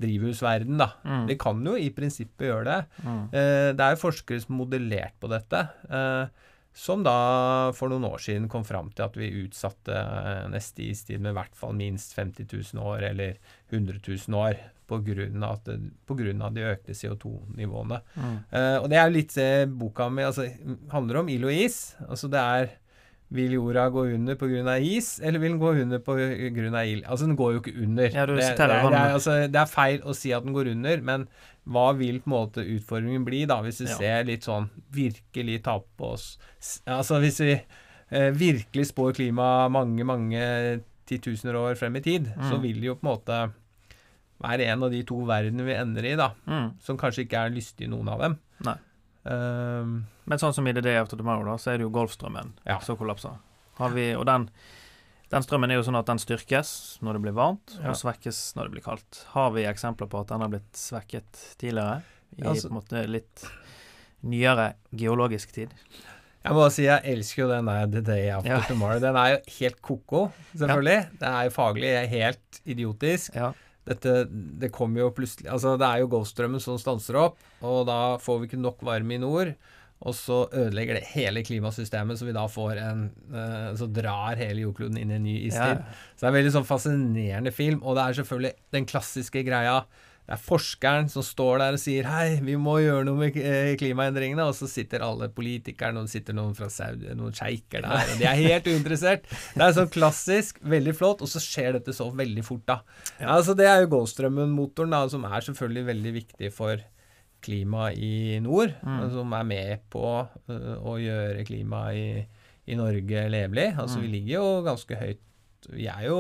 drivhusverden, 0.03 0.77
da. 0.81 0.91
Mm. 1.07 1.23
Vi 1.31 1.39
kan 1.41 1.63
jo 1.65 1.77
i 1.79 1.89
prinsippet 1.95 2.51
gjøre 2.51 2.67
det. 2.69 2.81
Mm. 3.07 3.23
Eh, 3.31 3.69
det 3.79 3.85
er 3.87 3.95
jo 3.95 4.03
forskere 4.03 4.43
som 4.43 4.59
modellert 4.59 5.17
på 5.23 5.31
dette, 5.33 5.63
eh, 5.89 6.51
som 6.77 7.01
da 7.01 7.73
for 7.73 7.89
noen 7.89 8.05
år 8.05 8.21
siden 8.21 8.51
kom 8.53 8.65
fram 8.69 8.91
til 8.93 9.07
at 9.07 9.15
vi 9.17 9.31
utsatte 9.41 9.97
eh, 9.97 10.43
neste 10.53 10.85
istid 10.91 11.23
med 11.25 11.33
i 11.33 11.39
hvert 11.39 11.57
fall 11.57 11.73
minst 11.77 12.13
50 12.19 12.51
000 12.77 12.83
år, 12.85 13.07
eller 13.15 13.39
100 13.73 14.03
000 14.05 14.37
år, 14.37 14.61
av 16.45 16.53
de 16.55 16.67
økte 16.69 16.95
CO2-nivåene. 16.95 18.03
Mm. 18.15 18.35
Uh, 18.53 18.77
og 18.83 18.91
det 18.93 19.01
er 19.01 19.11
litt 19.11 19.33
det 19.35 19.49
boka 19.73 20.07
mi 20.13 20.23
altså, 20.27 20.47
handler 20.93 21.23
om 21.23 21.33
ild 21.33 21.49
og 21.49 21.65
is. 21.65 21.81
Altså 22.07 22.31
det 22.31 22.45
er 22.45 22.71
vil 23.29 23.57
jorda 23.57 23.89
gå 23.91 24.05
under 24.15 24.37
pga. 24.39 24.77
is, 24.79 25.21
eller 25.21 25.39
vil 25.43 25.57
den 25.57 25.61
gå 25.61 25.73
under 25.83 25.99
pga. 25.99 26.85
ild? 26.85 27.05
Altså, 27.05 27.27
den 27.27 27.37
går 27.37 27.53
jo 27.53 27.61
ikke 27.61 27.83
under. 27.83 28.05
Ja, 28.05 28.27
det, 28.27 28.37
det, 28.37 28.57
det, 28.57 28.71
er, 28.71 29.13
altså, 29.13 29.31
det, 29.47 29.61
er, 29.61 29.67
feil 29.67 30.01
å 30.05 30.15
si 30.15 30.33
at 30.33 30.45
den 30.45 30.55
går 30.55 30.71
under, 30.71 31.03
men 31.03 31.27
hva 31.67 31.91
vil 31.99 32.21
på 32.23 32.31
en 32.31 32.37
måte 32.37 32.63
utfordringen 32.63 33.25
bli, 33.27 33.45
da, 33.51 33.59
hvis 33.65 33.83
vi 33.83 33.91
ja. 33.91 33.99
ser 33.99 34.29
litt 34.29 34.47
sånn 34.47 34.69
virkelig 34.95 35.65
ta 35.67 35.81
på 35.83 36.13
oss 36.15 36.37
Altså 36.87 37.19
hvis 37.19 37.41
vi 37.43 37.57
eh, 37.57 38.31
virkelig 38.31 38.93
spår 38.93 39.17
klima 39.19 39.67
mange, 39.75 40.07
mange 40.07 40.45
titusener 41.11 41.59
år 41.59 41.75
frem 41.79 41.99
i 41.99 42.05
tid, 42.05 42.31
mm. 42.31 42.45
så 42.51 42.61
vil 42.63 42.79
det 42.79 42.93
jo 42.93 42.99
på 43.01 43.07
en 43.07 43.11
måte 43.11 43.41
være 44.43 44.69
en 44.71 44.85
av 44.87 44.93
de 44.93 45.03
to 45.07 45.19
verdenene 45.27 45.67
vi 45.67 45.75
ender 45.75 46.07
i, 46.07 46.17
da. 46.19 46.33
Mm. 46.47 46.69
Som 46.83 46.99
kanskje 47.01 47.25
ikke 47.25 47.47
er 47.47 47.55
lystig, 47.55 47.89
noen 47.91 48.11
av 48.13 48.23
dem. 48.23 48.39
Nei. 48.67 48.77
Um, 49.27 49.95
Men 50.27 50.43
sånn 50.43 50.55
som 50.57 50.67
i 50.67 50.75
The 50.75 50.83
Day 50.83 50.99
After 50.99 51.19
Tomorrow, 51.19 51.47
da, 51.47 51.55
så 51.61 51.73
er 51.73 51.79
det 51.79 51.87
jo 51.87 51.93
Golfstrømmen 51.95 52.57
ja. 52.67 52.81
som 52.83 52.99
kollapser. 52.99 53.39
Vi, 53.95 54.09
og 54.17 54.25
den, 54.27 54.49
den, 55.31 55.45
strømmen 55.45 55.71
er 55.71 55.79
jo 55.79 55.85
sånn 55.87 55.99
at 55.99 56.09
den 56.09 56.21
styrkes 56.23 56.71
når 57.05 57.19
det 57.19 57.25
blir 57.27 57.37
varmt, 57.37 57.77
ja. 57.77 57.93
og 57.93 57.99
svekkes 58.01 58.41
når 58.57 58.69
det 58.69 58.77
blir 58.77 58.87
kaldt. 58.87 59.23
Har 59.35 59.53
vi 59.55 59.67
eksempler 59.69 60.11
på 60.11 60.25
at 60.25 60.33
den 60.33 60.43
har 60.43 60.53
blitt 60.53 60.81
svekket 60.81 61.45
tidligere, 61.61 62.01
i 62.37 62.43
altså, 62.43 62.69
på 62.69 62.75
en 62.75 62.79
måte 62.81 63.05
litt 63.11 63.47
nyere 64.27 64.73
geologisk 64.91 65.55
tid? 65.55 65.77
Jeg 66.47 66.55
må 66.55 66.63
bare 66.63 66.73
si 66.75 66.87
jeg 66.87 67.03
elsker 67.11 67.43
jo 67.43 67.47
den 67.51 67.69
der 67.71 67.87
The 67.91 68.03
Day 68.07 68.27
After 68.35 68.55
ja. 68.55 68.59
Tomorrow. 68.67 69.03
Den 69.03 69.19
er 69.19 69.31
jo 69.35 69.39
helt 69.61 69.79
ko-ko, 69.83 70.25
selvfølgelig. 70.55 70.99
Den 71.23 71.31
er 71.31 71.47
jo 71.47 71.55
faglig 71.55 71.95
helt 72.17 72.61
idiotisk. 72.65 73.39
Ja 73.39 73.53
dette 73.87 74.27
Det 74.31 74.73
kommer 74.75 75.05
jo 75.05 75.15
plutselig 75.15 75.51
Altså, 75.53 75.77
det 75.79 75.87
er 75.87 76.03
jo 76.03 76.11
Golfstrømmen 76.11 76.63
som 76.63 76.79
stanser 76.81 77.19
opp, 77.21 77.41
og 77.63 77.87
da 77.89 78.17
får 78.23 78.41
vi 78.41 78.51
ikke 78.51 78.61
nok 78.61 78.83
varme 78.87 79.17
i 79.17 79.21
nord. 79.23 79.53
Og 80.05 80.13
så 80.15 80.43
ødelegger 80.53 80.99
det 80.99 81.07
hele 81.15 81.41
klimasystemet, 81.47 82.19
så 82.19 82.27
vi 82.29 82.35
da 82.37 82.43
får 82.53 82.83
en 82.83 83.07
uh, 83.33 83.71
Så 83.79 83.89
drar 83.89 84.37
hele 84.37 84.67
jordkloden 84.67 84.99
inn 85.01 85.15
i 85.15 85.17
en 85.17 85.25
ny 85.25 85.37
istid. 85.47 85.81
Ja. 85.81 86.03
Så 86.13 86.21
det 86.21 86.29
er 86.29 86.35
en 86.35 86.41
veldig 86.41 86.57
sånn 86.59 86.69
fascinerende 86.69 87.55
film, 87.55 87.81
og 87.81 87.97
det 87.97 88.05
er 88.05 88.21
selvfølgelig 88.21 88.53
den 88.77 88.91
klassiske 88.91 89.47
greia 89.47 89.81
det 90.27 90.35
er 90.35 90.43
forskeren 90.43 91.07
som 91.07 91.23
står 91.23 91.61
der 91.63 91.77
og 91.77 91.79
sier 91.79 92.07
hei, 92.11 92.41
vi 92.43 92.57
må 92.59 92.81
gjøre 92.83 93.07
noe 93.07 93.21
med 93.21 93.37
eh, 93.39 93.77
klimaendringene, 93.79 94.43
og 94.43 94.57
så 94.59 94.67
sitter 94.67 95.05
alle 95.07 95.29
politikerne, 95.31 96.03
og 96.03 96.09
det 96.09 96.17
sitter 96.17 96.35
noen 96.35 96.57
fra 96.59 96.67
Saudi, 96.73 97.07
noen 97.15 97.35
sjeiker 97.37 97.85
der, 97.85 98.11
og 98.11 98.19
de 98.19 98.27
er 98.27 98.41
helt 98.41 98.67
uinteressert. 98.67 99.31
Det 99.55 99.63
er 99.63 99.77
sånn 99.77 99.93
klassisk, 99.95 100.59
veldig 100.67 100.97
flott, 100.99 101.23
og 101.23 101.31
så 101.31 101.43
skjer 101.43 101.79
dette 101.79 101.95
så 101.95 102.09
veldig 102.11 102.43
fort, 102.47 102.65
da. 102.67 102.81
Ja. 103.21 103.37
Altså, 103.37 103.55
det 103.55 103.71
er 103.71 103.85
jo 103.85 103.93
Goldstrømmen-motoren, 103.95 104.99
da, 104.99 105.05
som 105.15 105.31
er 105.31 105.47
selvfølgelig 105.47 105.87
veldig 105.93 106.15
viktig 106.19 106.51
for 106.59 106.83
klimaet 107.47 108.01
i 108.03 108.41
nord, 108.45 108.75
mm. 108.83 109.05
som 109.15 109.37
er 109.39 109.47
med 109.49 109.87
på 109.93 110.07
uh, 110.27 110.75
å 110.83 110.97
gjøre 111.01 111.47
klimaet 111.49 112.01
i, 112.01 112.43
i 112.73 112.79
Norge 112.79 113.29
levelig. 113.33 113.71
Altså, 113.75 114.01
mm. 114.01 114.05
vi 114.05 114.13
ligger 114.17 114.35
jo 114.37 114.51
ganske 114.67 115.01
høyt 115.03 115.23
Vi 115.73 115.87
er 115.91 116.05
jo 116.07 116.19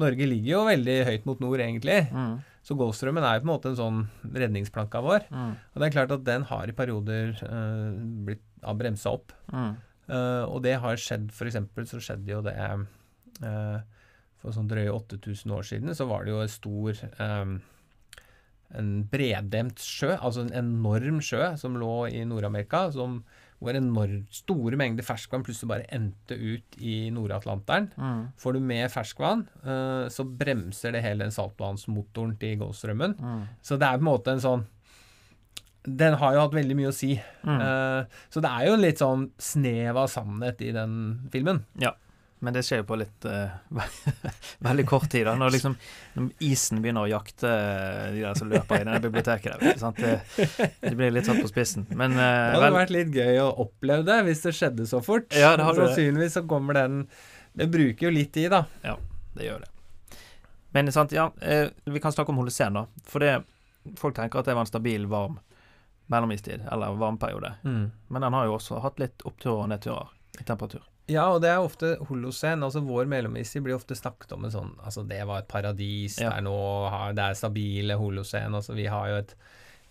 Norge 0.00 0.28
ligger 0.28 0.52
jo 0.52 0.66
veldig 0.68 0.98
høyt 1.08 1.26
mot 1.28 1.40
nord, 1.40 1.60
egentlig. 1.64 2.02
Mm. 2.12 2.36
Så 2.66 2.74
Golfstrømmen 2.76 3.24
er 3.24 3.36
jo 3.36 3.44
på 3.44 3.46
en 3.46 3.52
måte 3.52 3.70
en 3.70 3.78
sånn 3.78 3.98
redningsplanka 4.34 5.00
vår. 5.04 5.28
Mm. 5.30 5.52
Og 5.54 5.80
det 5.80 5.86
er 5.86 5.94
klart 5.94 6.14
at 6.16 6.24
den 6.26 6.46
har 6.48 6.68
i 6.68 6.74
perioder 6.76 7.36
uh, 7.46 7.92
blitt 8.26 8.42
uh, 8.64 8.72
bremsa 8.76 9.12
opp. 9.14 9.34
Mm. 9.52 9.76
Uh, 10.10 10.44
og 10.50 10.60
det 10.66 10.76
har 10.82 10.98
skjedd 11.00 11.30
F.eks. 11.34 11.60
så 11.90 12.02
skjedde 12.02 12.30
jo 12.30 12.42
det 12.46 12.54
uh, 12.54 13.78
For 14.38 14.54
sånn 14.54 14.68
drøye 14.70 14.92
8000 14.94 15.54
år 15.56 15.66
siden 15.66 15.96
så 15.98 16.06
var 16.06 16.22
det 16.22 16.30
jo 16.30 16.42
en 16.44 16.52
stor 16.52 17.00
um, 17.18 17.56
en 18.74 18.92
breddemt 19.10 19.82
sjø, 19.82 20.14
altså 20.16 20.46
en 20.46 20.54
enorm 20.56 21.20
sjø 21.24 21.52
som 21.60 21.76
lå 21.78 22.06
i 22.10 22.24
Nord-Amerika, 22.28 22.86
hvor 23.56 23.78
enormt 23.78 24.34
store 24.36 24.76
mengder 24.76 25.06
ferskvann 25.06 25.44
plutselig 25.46 25.70
bare 25.70 25.88
endte 25.94 26.36
ut 26.36 26.78
i 26.82 27.08
Nord-Atlanteren. 27.14 27.88
Mm. 27.96 28.22
Får 28.40 28.56
du 28.56 28.60
med 28.60 28.90
ferskvann, 28.92 29.46
uh, 29.64 30.06
så 30.12 30.26
bremser 30.28 30.96
det 30.96 31.04
hele 31.06 31.24
den 31.24 31.34
saltvannsmotoren 31.34 32.36
til 32.40 32.58
Golfstrømmen. 32.60 33.16
Mm. 33.16 33.44
Så 33.64 33.78
det 33.80 33.88
er 33.88 34.00
på 34.00 34.04
en 34.04 34.10
måte 34.12 34.34
en 34.36 34.42
sånn 34.44 34.66
Den 35.86 36.16
har 36.18 36.34
jo 36.34 36.40
hatt 36.42 36.54
veldig 36.56 36.74
mye 36.74 36.90
å 36.90 36.94
si. 36.96 37.12
Mm. 37.46 37.60
Uh, 37.62 38.22
så 38.34 38.42
det 38.42 38.50
er 38.50 38.66
jo 38.66 38.74
en 38.74 38.82
litt 38.82 38.98
sånn 38.98 39.28
snev 39.38 40.00
av 40.02 40.10
sannhet 40.10 40.64
i 40.66 40.72
den 40.74 40.96
filmen. 41.30 41.62
Ja. 41.78 41.94
Men 42.46 42.54
det 42.54 42.62
skjer 42.62 42.78
jo 42.78 42.84
på 42.86 42.96
litt 43.00 43.24
uh, 43.26 43.54
veldig 44.68 44.84
kort 44.86 45.08
tid, 45.10 45.24
da. 45.26 45.32
Når, 45.34 45.50
liksom, 45.56 45.72
når 46.14 46.44
isen 46.46 46.78
begynner 46.78 47.02
å 47.02 47.10
jakte 47.10 47.50
de 48.14 48.20
der 48.22 48.38
som 48.38 48.52
løper 48.52 48.78
i 48.78 48.84
denne 48.84 49.00
biblioteket 49.02 49.64
der. 49.64 49.96
Det, 49.96 50.12
det, 50.84 50.92
blir 50.94 51.10
litt 51.10 51.26
satt 51.26 51.40
på 51.42 51.50
spissen. 51.50 51.88
Men 51.90 52.14
uh, 52.14 52.22
Det 52.22 52.52
hadde 52.54 52.68
vel, 52.68 52.76
vært 52.76 52.94
litt 52.94 53.18
gøy 53.18 53.40
å 53.42 53.48
oppleve 53.66 54.06
det 54.06 54.20
hvis 54.28 54.44
det 54.46 54.54
skjedde 54.60 54.86
så 54.86 55.02
fort. 55.02 55.26
Ja, 55.34 55.56
det 55.58 55.66
hadde... 55.66 55.88
Sannsynligvis 55.88 56.38
så 56.38 56.44
kommer 56.46 56.78
den 56.78 57.02
Det 57.50 57.66
bruker 57.66 58.06
jo 58.06 58.14
litt 58.14 58.30
tid, 58.38 58.54
da. 58.54 58.62
Ja, 58.86 58.94
det 59.34 59.50
gjør 59.50 59.66
det. 59.66 59.72
Men 60.78 60.94
sant, 60.94 61.18
ja, 61.18 61.26
uh, 61.34 61.66
vi 61.90 62.04
kan 62.04 62.14
snakke 62.14 62.30
om 62.30 62.38
Holocen, 62.44 62.78
da. 62.78 62.86
For 63.10 63.26
det, 63.26 63.40
folk 63.98 64.14
tenker 64.14 64.38
at 64.38 64.46
det 64.46 64.54
var 64.54 64.68
en 64.68 64.70
stabil, 64.70 65.10
varm 65.10 65.40
mellomistid, 66.06 66.62
eller 66.70 66.94
varmperiode. 66.94 67.56
Mm. 67.66 67.88
Men 68.14 68.28
den 68.28 68.38
har 68.38 68.46
jo 68.46 68.60
også 68.60 68.78
hatt 68.86 69.02
litt 69.02 69.26
oppturer 69.26 69.64
og 69.64 69.72
nedturer 69.74 70.14
i 70.38 70.46
temperatur. 70.46 70.86
Ja, 71.06 71.28
og 71.30 71.42
det 71.44 71.52
er 71.52 71.62
ofte 71.62 71.92
holocen. 72.08 72.64
Altså 72.66 72.82
vår 72.82 73.06
mellomistid 73.10 73.62
blir 73.62 73.76
ofte 73.76 73.94
snakket 73.98 74.34
om 74.34 74.46
en 74.46 74.54
sånn 74.54 74.72
Altså, 74.82 75.04
det 75.06 75.22
var 75.28 75.42
et 75.42 75.50
paradis. 75.50 76.18
Ja. 76.18 76.32
Det 76.32 76.40
er 76.40 76.46
noe, 76.48 77.04
Det 77.14 77.28
er 77.28 77.38
stabile 77.38 77.98
holocen. 78.00 78.58
Altså, 78.58 78.74
vi 78.78 78.88
har 78.90 79.12
jo 79.12 79.22
et 79.22 79.36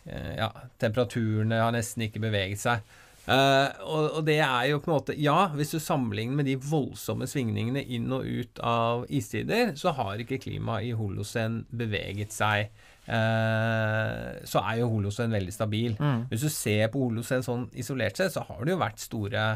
eh, 0.06 0.36
Ja, 0.42 0.52
temperaturene 0.82 1.64
har 1.64 1.76
nesten 1.76 2.08
ikke 2.08 2.24
beveget 2.28 2.64
seg. 2.66 2.84
Uh, 3.26 3.72
og, 3.90 4.04
og, 4.20 4.20
det 4.28 4.36
er 4.38 4.68
jo 4.70 4.78
på 4.78 4.92
en 4.92 4.94
måte 5.00 5.14
Ja, 5.18 5.48
hvis 5.58 5.72
du 5.74 5.80
sammenligner 5.82 6.38
med 6.38 6.46
de 6.46 6.60
voldsomme 6.62 7.26
svingningene 7.26 7.82
inn 7.82 8.12
og 8.14 8.22
ut 8.22 8.60
av 8.62 9.08
istider, 9.10 9.72
så 9.82 9.96
har 9.98 10.22
ikke 10.22 10.38
klimaet 10.44 10.86
i 10.86 10.94
holocen 10.94 11.64
beveget 11.74 12.36
seg. 12.36 12.70
Uh, 13.08 14.38
så 14.46 14.62
er 14.62 14.84
jo 14.84 14.92
holocen 14.94 15.34
veldig 15.34 15.56
stabil. 15.56 15.96
Mm. 15.98 16.28
Hvis 16.30 16.46
du 16.46 16.52
ser 16.54 16.92
på 16.94 17.02
holocen 17.08 17.46
sånn 17.46 17.66
isolert 17.74 18.22
sett, 18.22 18.36
så 18.36 18.46
har 18.46 18.62
det 18.62 18.76
jo 18.76 18.84
vært 18.84 19.02
store 19.02 19.48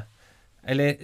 eller 0.69 0.99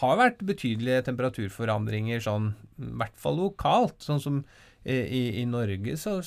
har 0.00 0.18
vært 0.20 0.42
betydelige 0.46 1.04
temperaturforandringer 1.08 2.22
sånn, 2.22 2.52
i 2.78 2.90
hvert 3.00 3.16
fall 3.18 3.38
lokalt. 3.40 3.96
Sånn 4.04 4.22
som 4.22 4.42
i, 4.84 5.42
i 5.42 5.46
Norge, 5.48 5.96
så 6.00 6.20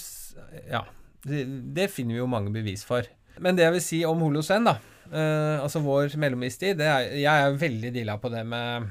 Ja. 0.69 0.86
Det, 1.21 1.43
det, 1.75 1.91
finner 1.93 2.15
vi 2.15 2.21
jo 2.23 2.30
mange 2.30 2.49
bevis 2.49 2.82
for. 2.82 3.06
Men 3.41 3.54
det 3.58 3.67
jeg 3.67 3.75
vil 3.75 3.84
si 3.86 3.99
om 4.10 4.23
Holocen, 4.25 4.65
da, 4.65 4.80
eh, 5.12 5.62
altså 5.62 5.84
vår 5.86 6.15
mellomistid 6.17 6.80
det 6.80 6.88
er, 6.89 7.12
Jeg 7.21 7.43
er 7.45 7.60
veldig 7.62 7.91
dilla 7.93 8.15
på 8.17 8.32
det 8.34 8.41
med 8.49 8.89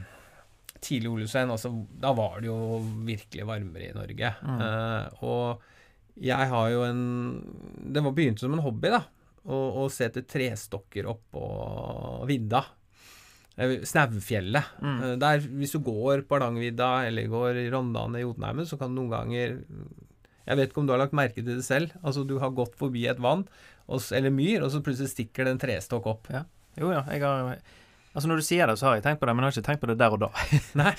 tidlig 0.81 1.11
Holocen. 1.11 1.51
Altså, 1.51 1.73
da 1.91 2.13
var 2.17 2.39
det 2.41 2.51
jo 2.51 2.79
virkelig 3.07 3.49
varmere 3.49 3.91
i 3.91 3.97
Norge. 3.97 4.31
Mm. 4.47 4.61
Eh, 4.67 5.25
og 5.27 5.67
jeg 6.21 6.51
har 6.53 6.71
jo 6.71 6.85
en 6.85 7.03
Det 7.81 8.03
var 8.05 8.15
begynte 8.15 8.45
som 8.45 8.55
en 8.55 8.65
hobby, 8.65 8.93
da. 8.95 9.03
Å, 9.41 9.59
å 9.83 9.89
se 9.91 10.07
etter 10.07 10.27
trestokker 10.29 11.09
oppå 11.11 11.45
vidda. 12.29 12.63
Eh, 13.59 13.81
Snaufjellet. 13.85 14.65
Mm. 14.81 15.01
Eh, 15.03 15.17
Der, 15.21 15.41
hvis 15.61 15.73
du 15.75 15.81
går 15.85 16.23
på 16.27 16.37
Hardangervidda 16.39 17.07
eller 17.09 17.27
går 17.33 17.59
i 17.65 17.71
Rondane 17.73 18.21
i 18.21 18.25
Jotunheimen, 18.25 18.67
så 18.69 18.79
kan 18.79 18.95
du 18.95 19.01
noen 19.03 19.11
ganger 19.17 19.59
Jeg 20.47 20.57
vet 20.57 20.71
ikke 20.71 20.81
om 20.83 20.87
du 20.89 20.93
har 20.95 20.99
lagt 21.03 21.13
merke 21.15 21.43
til 21.45 21.59
det 21.59 21.65
selv. 21.65 21.93
Altså, 22.03 22.25
du 22.27 22.39
har 22.43 22.51
gått 22.51 22.75
forbi 22.75 23.07
et 23.07 23.21
vann 23.21 23.45
eller 23.91 24.31
myr, 24.31 24.63
og 24.63 24.71
så 24.71 24.81
plutselig 24.83 25.11
stikker 25.11 25.45
det 25.45 25.53
en 25.55 25.59
trestokk 25.63 26.07
opp. 26.07 26.29
Jo 26.79 26.91
ja, 26.95 27.03
jeg 27.11 27.23
har 27.23 27.59
Altså 28.11 28.27
Når 28.27 28.41
du 28.41 28.43
sier 28.43 28.67
det, 28.67 28.75
så 28.81 28.89
har 28.89 28.97
jeg 28.99 29.05
tenkt 29.05 29.21
på 29.23 29.27
det, 29.29 29.33
men 29.39 29.45
jeg 29.47 29.53
har 29.53 29.55
ikke 29.61 29.67
tenkt 29.69 29.83
på 29.85 29.89
det 29.93 29.95
der 30.01 30.15
og 30.17 30.19
da. 30.25 30.29
Nei. 30.81 30.91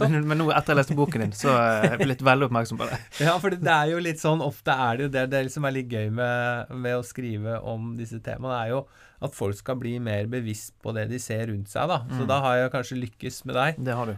Men, 0.00 0.16
men 0.26 0.40
nå 0.40 0.48
etter 0.50 0.72
jeg 0.74 0.80
leste 0.80 0.96
boken 0.98 1.22
din, 1.22 1.34
så 1.38 1.52
er 1.54 1.84
jeg 1.92 2.00
blitt 2.02 2.24
veldig 2.26 2.48
oppmerksom 2.48 2.80
på 2.80 2.88
det. 2.90 2.98
Ja, 3.28 3.36
for 3.42 3.54
det 3.54 3.70
er 3.70 3.92
jo 3.92 4.00
litt 4.02 4.18
sånn 4.18 4.42
Ofte 4.42 4.74
er 4.74 4.98
det 4.98 5.06
jo 5.06 5.12
det, 5.14 5.22
det 5.30 5.42
som 5.54 5.68
er 5.68 5.76
litt 5.76 5.92
gøy 5.94 6.08
med, 6.18 6.72
med 6.74 6.96
å 6.98 7.04
skrive 7.06 7.60
om 7.62 7.92
disse 8.00 8.18
temaene, 8.24 8.56
er 8.64 8.72
jo 8.74 8.80
at 9.24 9.32
folk 9.38 9.56
skal 9.56 9.78
bli 9.80 9.94
mer 10.02 10.26
bevisst 10.28 10.74
på 10.84 10.92
det 10.92 11.06
de 11.08 11.16
ser 11.22 11.46
rundt 11.48 11.70
seg, 11.72 11.86
da. 11.88 12.00
Så 12.10 12.24
Mm. 12.24 12.26
da 12.28 12.40
har 12.44 12.56
jeg 12.58 12.72
kanskje 12.74 12.98
lykkes 12.98 13.38
med 13.48 13.56
deg. 13.56 13.78
Det 13.86 13.94
har 13.96 14.10
du. 14.10 14.16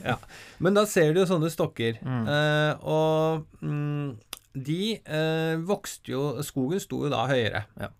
Men 0.64 0.78
da 0.78 0.86
ser 0.88 1.10
du 1.12 1.20
jo 1.20 1.26
sånne 1.28 1.50
stokker. 1.52 1.98
Mm. 2.00 2.22
Eh, 2.32 2.86
og 2.88 3.44
mm, 3.60 4.08
de 4.68 4.78
eh, 5.02 5.58
vokste 5.68 6.14
jo 6.14 6.22
Skogen 6.46 6.80
sto 6.80 7.02
jo 7.04 7.10
da 7.12 7.26
høyere. 7.28 7.66
Ja. 7.82 7.90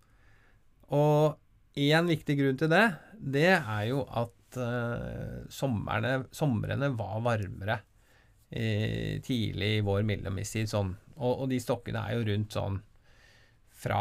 Og 0.89 1.37
én 1.79 2.09
viktig 2.09 2.35
grunn 2.39 2.57
til 2.59 2.71
det, 2.73 2.81
det 3.19 3.47
er 3.59 3.83
jo 3.89 4.03
at 4.07 4.57
eh, 4.57 5.45
somrene, 5.53 6.25
somrene 6.33 6.89
var 6.97 7.19
varmere 7.25 7.79
eh, 8.51 9.19
tidlig 9.25 9.75
i 9.79 9.83
vår 9.85 10.05
mellomistid. 10.07 10.69
Sånn. 10.71 10.93
Og, 11.19 11.43
og 11.43 11.49
de 11.51 11.59
stokkene 11.61 12.05
er 12.07 12.17
jo 12.19 12.27
rundt 12.31 12.55
sånn 12.55 12.79
fra 13.79 13.99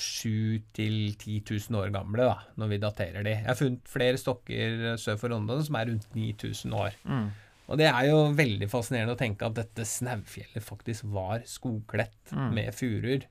7000 0.00 0.62
til 0.72 0.94
10 1.20 1.42
000 1.68 1.80
år 1.82 1.90
gamle, 1.92 2.24
da, 2.30 2.36
når 2.56 2.70
vi 2.72 2.78
daterer 2.80 3.26
de. 3.26 3.34
Jeg 3.36 3.44
har 3.50 3.58
funnet 3.58 3.90
flere 3.92 4.20
stokker 4.20 4.94
sør 5.00 5.18
for 5.20 5.34
London 5.34 5.60
som 5.66 5.76
er 5.76 5.90
rundt 5.90 6.06
9000 6.16 6.76
år. 6.78 6.96
Mm. 7.04 7.26
Og 7.68 7.76
det 7.76 7.90
er 7.90 8.06
jo 8.08 8.22
veldig 8.32 8.70
fascinerende 8.72 9.12
å 9.12 9.20
tenke 9.20 9.44
at 9.44 9.58
dette 9.58 9.84
snaufjellet 9.84 10.64
faktisk 10.64 11.04
var 11.12 11.42
skogkledt 11.44 12.32
Mm. 12.32 12.54
med 12.56 12.72
furuer. 12.76 13.26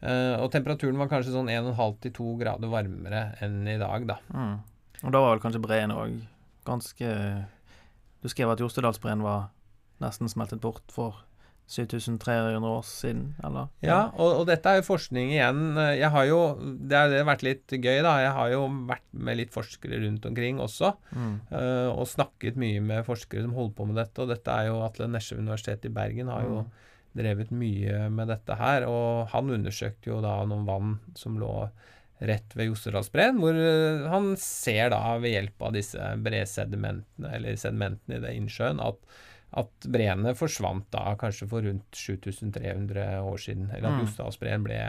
Eh, 0.00 0.34
og 0.38 0.50
temperaturen 0.54 0.98
var 1.00 1.10
kanskje 1.10 1.34
sånn 1.34 1.50
1,5 1.50 1.96
til 2.04 2.12
2 2.20 2.32
grader 2.42 2.70
varmere 2.70 3.22
enn 3.42 3.64
i 3.66 3.78
dag, 3.80 4.06
da. 4.06 4.18
Mm. 4.30 4.58
Og 5.04 5.14
da 5.14 5.22
var 5.22 5.34
vel 5.34 5.42
kanskje 5.42 5.62
breen 5.62 5.94
òg 5.94 6.18
ganske 6.66 7.08
Du 8.22 8.28
skrev 8.28 8.50
at 8.50 8.60
Jostedalsbreen 8.60 9.22
var 9.22 9.48
nesten 10.02 10.28
smeltet 10.30 10.60
bort 10.60 10.82
for 10.90 11.20
7300 11.68 12.64
år 12.64 12.82
siden, 12.86 13.34
eller? 13.44 13.68
Ja, 13.84 14.08
og, 14.16 14.40
og 14.40 14.46
dette 14.48 14.70
er 14.70 14.78
jo 14.80 14.86
forskning 14.86 15.34
igjen. 15.34 15.76
Jeg 15.76 16.08
har 16.14 16.24
jo 16.30 16.38
Det 16.58 16.96
har 16.96 17.26
vært 17.28 17.44
litt 17.44 17.74
gøy, 17.76 18.00
da. 18.06 18.14
Jeg 18.24 18.32
har 18.38 18.52
jo 18.54 18.62
vært 18.88 19.04
med 19.12 19.36
litt 19.42 19.52
forskere 19.52 20.00
rundt 20.06 20.24
omkring 20.30 20.62
også. 20.64 20.94
Mm. 21.12 21.34
eh, 21.52 21.90
og 21.92 22.08
snakket 22.08 22.56
mye 22.60 22.80
med 22.80 23.04
forskere 23.06 23.44
som 23.44 23.52
holder 23.58 23.76
på 23.76 23.88
med 23.90 24.00
dette. 24.00 24.22
Og 24.24 24.32
dette 24.32 24.48
er 24.54 24.70
jo 24.70 24.80
Atle 24.86 25.10
Nesje 25.12 25.36
universitet 25.38 25.84
i 25.84 25.92
Bergen 25.92 26.32
har 26.32 26.46
jo 26.46 26.62
Mm. 26.64 26.70
Drevet 27.16 27.50
mye 27.54 28.08
med 28.12 28.28
dette 28.28 28.56
her. 28.58 28.84
Og 28.88 29.28
han 29.32 29.50
undersøkte 29.54 30.10
jo 30.10 30.20
da 30.24 30.36
noen 30.48 30.66
vann 30.68 30.96
som 31.18 31.38
lå 31.40 31.68
rett 32.18 32.50
ved 32.58 32.66
Jostedalsbreen, 32.72 33.36
hvor 33.38 33.54
eh, 33.54 34.08
han 34.10 34.32
ser 34.42 34.90
da 34.90 35.00
ved 35.22 35.36
hjelp 35.36 35.62
av 35.68 35.76
disse 35.76 36.08
bresedimentene, 36.18 37.30
eller 37.36 37.54
sedimentene 37.60 38.18
i 38.18 38.22
det 38.24 38.32
innsjøen, 38.40 38.80
at, 38.82 38.98
at 39.62 39.86
breene 39.86 40.34
forsvant 40.34 40.88
da 40.90 41.12
kanskje 41.20 41.46
for 41.48 41.62
rundt 41.62 41.86
7300 41.94 43.22
år 43.22 43.38
siden. 43.38 43.70
Eller 43.70 43.88
at 43.92 43.94
Mm. 44.00 44.02
Jostedalsbreen 44.06 44.66
ble 44.66 44.80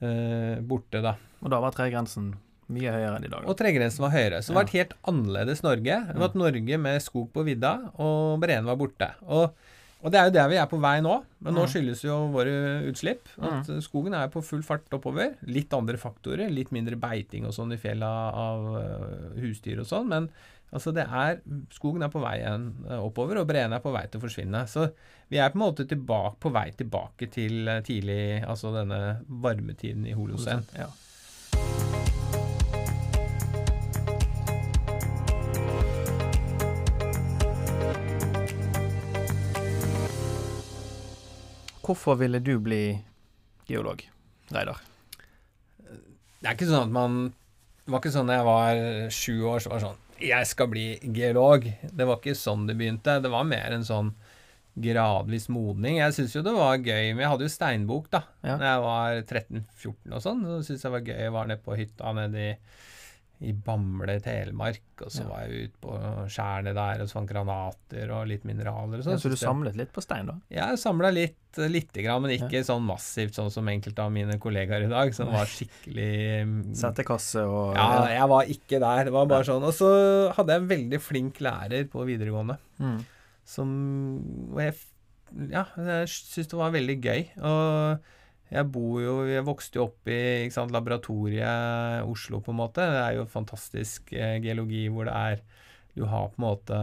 eh, 0.00 0.56
borte, 0.64 1.02
da. 1.04 1.14
Og 1.44 1.52
da 1.52 1.60
var 1.62 1.76
tregrensen 1.76 2.32
mye 2.72 2.90
høyere 2.90 3.18
enn 3.20 3.28
i 3.28 3.30
dag. 3.30 3.44
da. 3.44 3.48
Og 3.52 3.56
tregrensen 3.60 4.02
var 4.02 4.10
høyere. 4.16 4.40
Så 4.42 4.50
det 4.50 4.56
var 4.58 4.66
et 4.66 4.74
helt 4.80 4.94
annerledes 5.06 5.62
Norge. 5.62 6.00
Det 6.08 6.18
var 6.18 6.32
et 6.32 6.40
Norge 6.40 6.78
med 6.82 7.02
skog 7.04 7.28
på 7.36 7.44
vidda, 7.46 7.76
og 8.02 8.40
breene 8.42 8.66
var 8.66 8.80
borte. 8.80 9.12
Og, 9.28 9.52
og 10.06 10.12
det 10.14 10.18
er 10.20 10.28
jo 10.28 10.34
der 10.36 10.48
vi 10.52 10.58
er 10.62 10.68
på 10.70 10.78
vei 10.78 11.00
nå. 11.02 11.16
Men 11.42 11.56
nå 11.58 11.64
Mm. 11.66 11.70
skyldes 11.72 12.04
jo 12.06 12.16
våre 12.30 12.52
utslipp. 12.86 13.26
At 13.42 13.68
eh, 13.74 13.80
skogen 13.82 14.14
er 14.14 14.28
på 14.30 14.38
full 14.46 14.62
fart 14.62 14.86
oppover. 14.94 15.32
Litt 15.50 15.74
andre 15.74 15.98
faktorer. 15.98 16.46
Litt 16.54 16.70
mindre 16.70 16.94
beiting 16.96 17.44
og 17.48 17.52
sånn 17.56 17.74
i 17.74 17.80
fjella 17.82 18.06
av 18.32 18.68
eh, 18.78 19.40
husdyr 19.42 19.80
og 19.82 19.88
sånn. 19.90 20.06
Men 20.12 20.28
altså 20.72 20.92
det 20.94 21.04
er 21.10 21.40
Skogen 21.74 22.02
er 22.06 22.08
på 22.14 22.22
vei 22.22 22.36
igjen 22.38 22.68
eh, 22.88 23.02
oppover, 23.02 23.40
og 23.42 23.48
breene 23.50 23.76
er 23.80 23.82
på 23.82 23.90
vei 23.94 24.04
til 24.06 24.20
å 24.22 24.24
forsvinne. 24.28 24.62
Så 24.70 24.86
vi 25.28 25.38
er 25.42 25.50
på 25.50 25.58
en 25.58 25.64
måte 25.66 25.88
tilbake, 25.90 26.38
på 26.38 26.52
vei 26.54 26.68
tilbake 26.78 27.26
til 27.34 27.66
eh, 27.68 27.82
tidlig 27.82 28.44
Altså 28.46 28.70
denne 28.78 29.00
varmetiden 29.26 30.06
i 30.06 30.14
Holocen. 30.14 30.62
Ja. 30.78 30.86
Hvorfor 41.86 42.18
ville 42.18 42.40
du 42.42 42.56
bli 42.62 42.82
geolog, 43.68 44.02
Reidar? 44.50 44.80
Det 46.40 46.50
er 46.50 46.54
ikke 46.56 46.68
sånn 46.68 46.88
at 46.88 46.94
man 46.94 47.18
Det 47.86 47.92
var 47.94 48.02
ikke 48.02 48.14
sånn 48.14 48.30
da 48.30 48.36
jeg 48.40 48.46
var 48.46 48.80
sju 49.14 49.34
år, 49.46 49.60
så 49.62 49.70
var 49.70 49.78
det 49.80 49.86
sånn 49.86 50.24
Jeg 50.26 50.48
skal 50.50 50.70
bli 50.72 50.86
geolog. 51.14 51.66
Det 51.92 52.06
var 52.08 52.18
ikke 52.18 52.34
sånn 52.38 52.66
det 52.66 52.74
begynte. 52.78 53.20
Det 53.22 53.30
var 53.30 53.46
mer 53.46 53.76
en 53.76 53.86
sånn 53.86 54.10
gradvis 54.76 55.46
modning. 55.48 55.98
Jeg 56.02 56.12
syns 56.16 56.34
jo 56.36 56.42
det 56.44 56.52
var 56.56 56.76
gøy, 56.76 57.14
men 57.14 57.22
jeg 57.24 57.30
hadde 57.32 57.46
jo 57.46 57.52
steinbok 57.54 58.10
da 58.12 58.22
Ja. 58.44 58.56
Når 58.56 58.66
jeg 58.68 58.82
var 58.84 59.20
13-14 59.22 60.16
og 60.18 60.24
sånn. 60.24 60.42
Så 60.44 60.58
syntes 60.66 60.82
jeg 60.84 60.90
det 60.90 60.94
var 60.96 61.06
gøy. 61.06 61.20
Jeg 61.24 61.34
var 61.36 61.50
nede 61.50 61.64
på 61.64 61.78
hytta 61.78 62.12
nede 62.18 62.42
i, 62.42 62.50
i 63.44 63.52
Bamble, 63.52 64.14
Telemark, 64.24 64.80
og 65.02 65.10
så 65.12 65.20
Ja. 65.22 65.28
var 65.28 65.40
jeg 65.46 65.66
ute 65.68 65.80
på 65.82 65.92
skjæret 66.32 66.74
der 66.74 67.02
og 67.02 67.08
så 67.08 67.12
fant 67.18 67.28
granater 67.28 68.10
og 68.16 68.26
litt 68.30 68.44
mineraler 68.48 68.96
og 68.98 69.04
sånt. 69.04 69.12
Ja, 69.12 69.20
så 69.20 69.28
du 69.28 69.36
samlet 69.36 69.76
litt 69.76 69.92
på 69.92 70.00
stein, 70.00 70.26
da? 70.26 70.34
Ja, 70.50 70.70
jeg 70.70 70.78
samla 70.80 71.10
litt, 71.12 71.36
lite 71.56 72.02
grann, 72.02 72.22
men 72.22 72.32
ikke 72.32 72.64
sånn 72.64 72.82
massivt, 72.86 73.34
sånn 73.36 73.50
som 73.52 73.68
enkelte 73.68 73.98
av 74.00 74.10
mine 74.12 74.38
kollegaer 74.40 74.84
i 74.84 74.88
dag, 74.88 75.12
som 75.14 75.28
var 75.32 75.44
skikkelig 75.44 76.46
mm, 76.46 76.74
Settekasse 76.76 77.44
og 77.44 77.74
Ja, 77.76 78.06
jeg 78.08 78.28
var 78.28 78.44
ikke 78.44 78.80
der. 78.80 79.04
Det 79.04 79.12
var 79.12 79.26
bare 79.26 79.44
sånn. 79.44 79.62
Og 79.62 79.72
så 79.76 80.32
hadde 80.34 80.48
jeg 80.56 80.62
en 80.62 80.68
veldig 80.68 81.00
flink 81.00 81.38
lærer 81.40 81.84
på 81.92 82.04
videregående 82.08 82.56
Mm. 82.80 83.04
som 83.44 84.50
Og 84.54 84.60
jeg 84.60 84.74
Ja, 85.50 85.64
jeg 85.76 86.06
syntes 86.08 86.48
det 86.48 86.56
var 86.56 86.70
veldig 86.70 87.00
gøy. 87.02 87.28
Og 87.42 88.00
jeg 88.52 88.68
bor 88.70 89.00
jo 89.02 89.14
Jeg 89.26 89.42
vokste 89.44 89.74
jo 89.80 89.84
opp 89.88 90.06
i 90.08 90.48
sant, 90.54 90.70
laboratoriet 90.70 92.04
Oslo, 92.06 92.40
på 92.40 92.52
en 92.54 92.60
måte. 92.60 92.84
Det 92.92 93.00
er 93.02 93.16
jo 93.18 93.24
fantastisk 93.26 94.12
eh, 94.14 94.36
geologi 94.44 94.86
hvor 94.92 95.04
det 95.08 95.14
er 95.16 95.40
Du 95.96 96.04
har 96.06 96.28
på 96.28 96.38
en 96.38 96.44
måte 96.46 96.78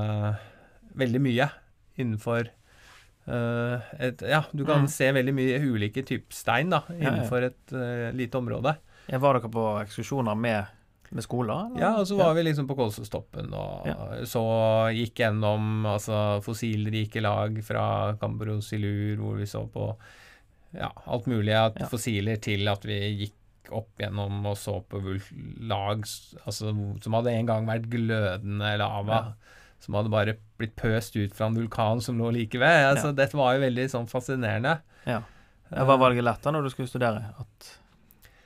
veldig 0.97 1.21
mye 1.23 1.47
innenfor 1.97 2.49
eh, 3.27 3.79
et, 3.99 4.21
Ja, 4.27 4.43
du 4.51 4.65
kan 4.65 4.81
Mm. 4.83 4.87
se 4.89 5.11
veldig 5.11 5.33
mye 5.33 5.59
ulike 5.61 6.03
typer 6.05 6.33
stein 6.33 6.69
da, 6.69 6.83
Ja, 6.89 6.95
ja. 6.99 7.09
innenfor 7.11 7.43
et 7.47 7.73
eh, 7.73 8.11
lite 8.13 8.37
område. 8.37 8.75
Ja, 9.07 9.17
Var 9.19 9.33
dere 9.39 9.49
på 9.51 9.63
ekskursjoner 9.83 10.35
med, 10.35 10.65
med 11.11 11.23
skoler? 11.23 11.67
eller? 11.69 11.79
Ja, 11.81 11.93
og 11.99 12.07
så 12.07 12.17
var 12.17 12.33
vi 12.35 12.43
liksom 12.43 12.67
på 12.67 12.75
Kolsåstoppen 12.75 13.53
og 13.53 13.87
Ja. 13.87 13.95
så 14.25 14.43
gikk 14.95 15.15
gjennom 15.23 15.85
altså, 15.85 16.41
fossilrike 16.43 17.21
lag 17.21 17.57
fra 17.63 18.15
Cambrosillur, 18.19 19.17
hvor 19.21 19.37
vi 19.37 19.45
så 19.45 19.65
på 19.69 19.95
ja, 20.73 20.91
alt 21.05 21.25
mulig 21.29 21.53
av 21.55 21.77
Ja. 21.79 21.87
fossiler, 21.91 22.39
til 22.41 22.67
at 22.71 22.83
vi 22.85 22.99
gikk 23.25 23.71
opp 23.73 23.89
gjennom 23.97 24.45
og 24.45 24.57
så 24.59 24.81
på 24.89 24.99
lag 25.63 26.01
altså, 26.45 26.73
som 27.01 27.13
hadde 27.17 27.31
en 27.31 27.45
gang 27.49 27.65
vært 27.69 27.87
glødende 27.89 28.73
lava. 28.81 29.13
Ja. 29.13 29.59
Som 29.83 29.95
hadde 29.97 30.11
bare 30.13 30.35
blitt 30.59 30.75
pøst 30.79 31.15
ut 31.19 31.33
fra 31.35 31.47
en 31.49 31.55
vulkan 31.57 32.01
som 32.01 32.17
lå 32.19 32.29
like 32.31 32.59
ved. 32.59 32.85
Altså, 32.93 33.13
Dette 33.15 33.35
var 33.35 33.55
jo 33.57 33.63
veldig 33.65 33.87
sånn 33.91 34.07
fascinerende. 34.07 34.77
Ja. 35.05 35.21
Ja, 35.73 35.85
Var 35.89 35.97
valget 35.97 36.23
lett 36.23 36.43
da 36.43 36.51
når 36.53 36.63
du 36.63 36.69
skulle 36.69 36.87
studere? 36.91 37.33
At 37.39 37.71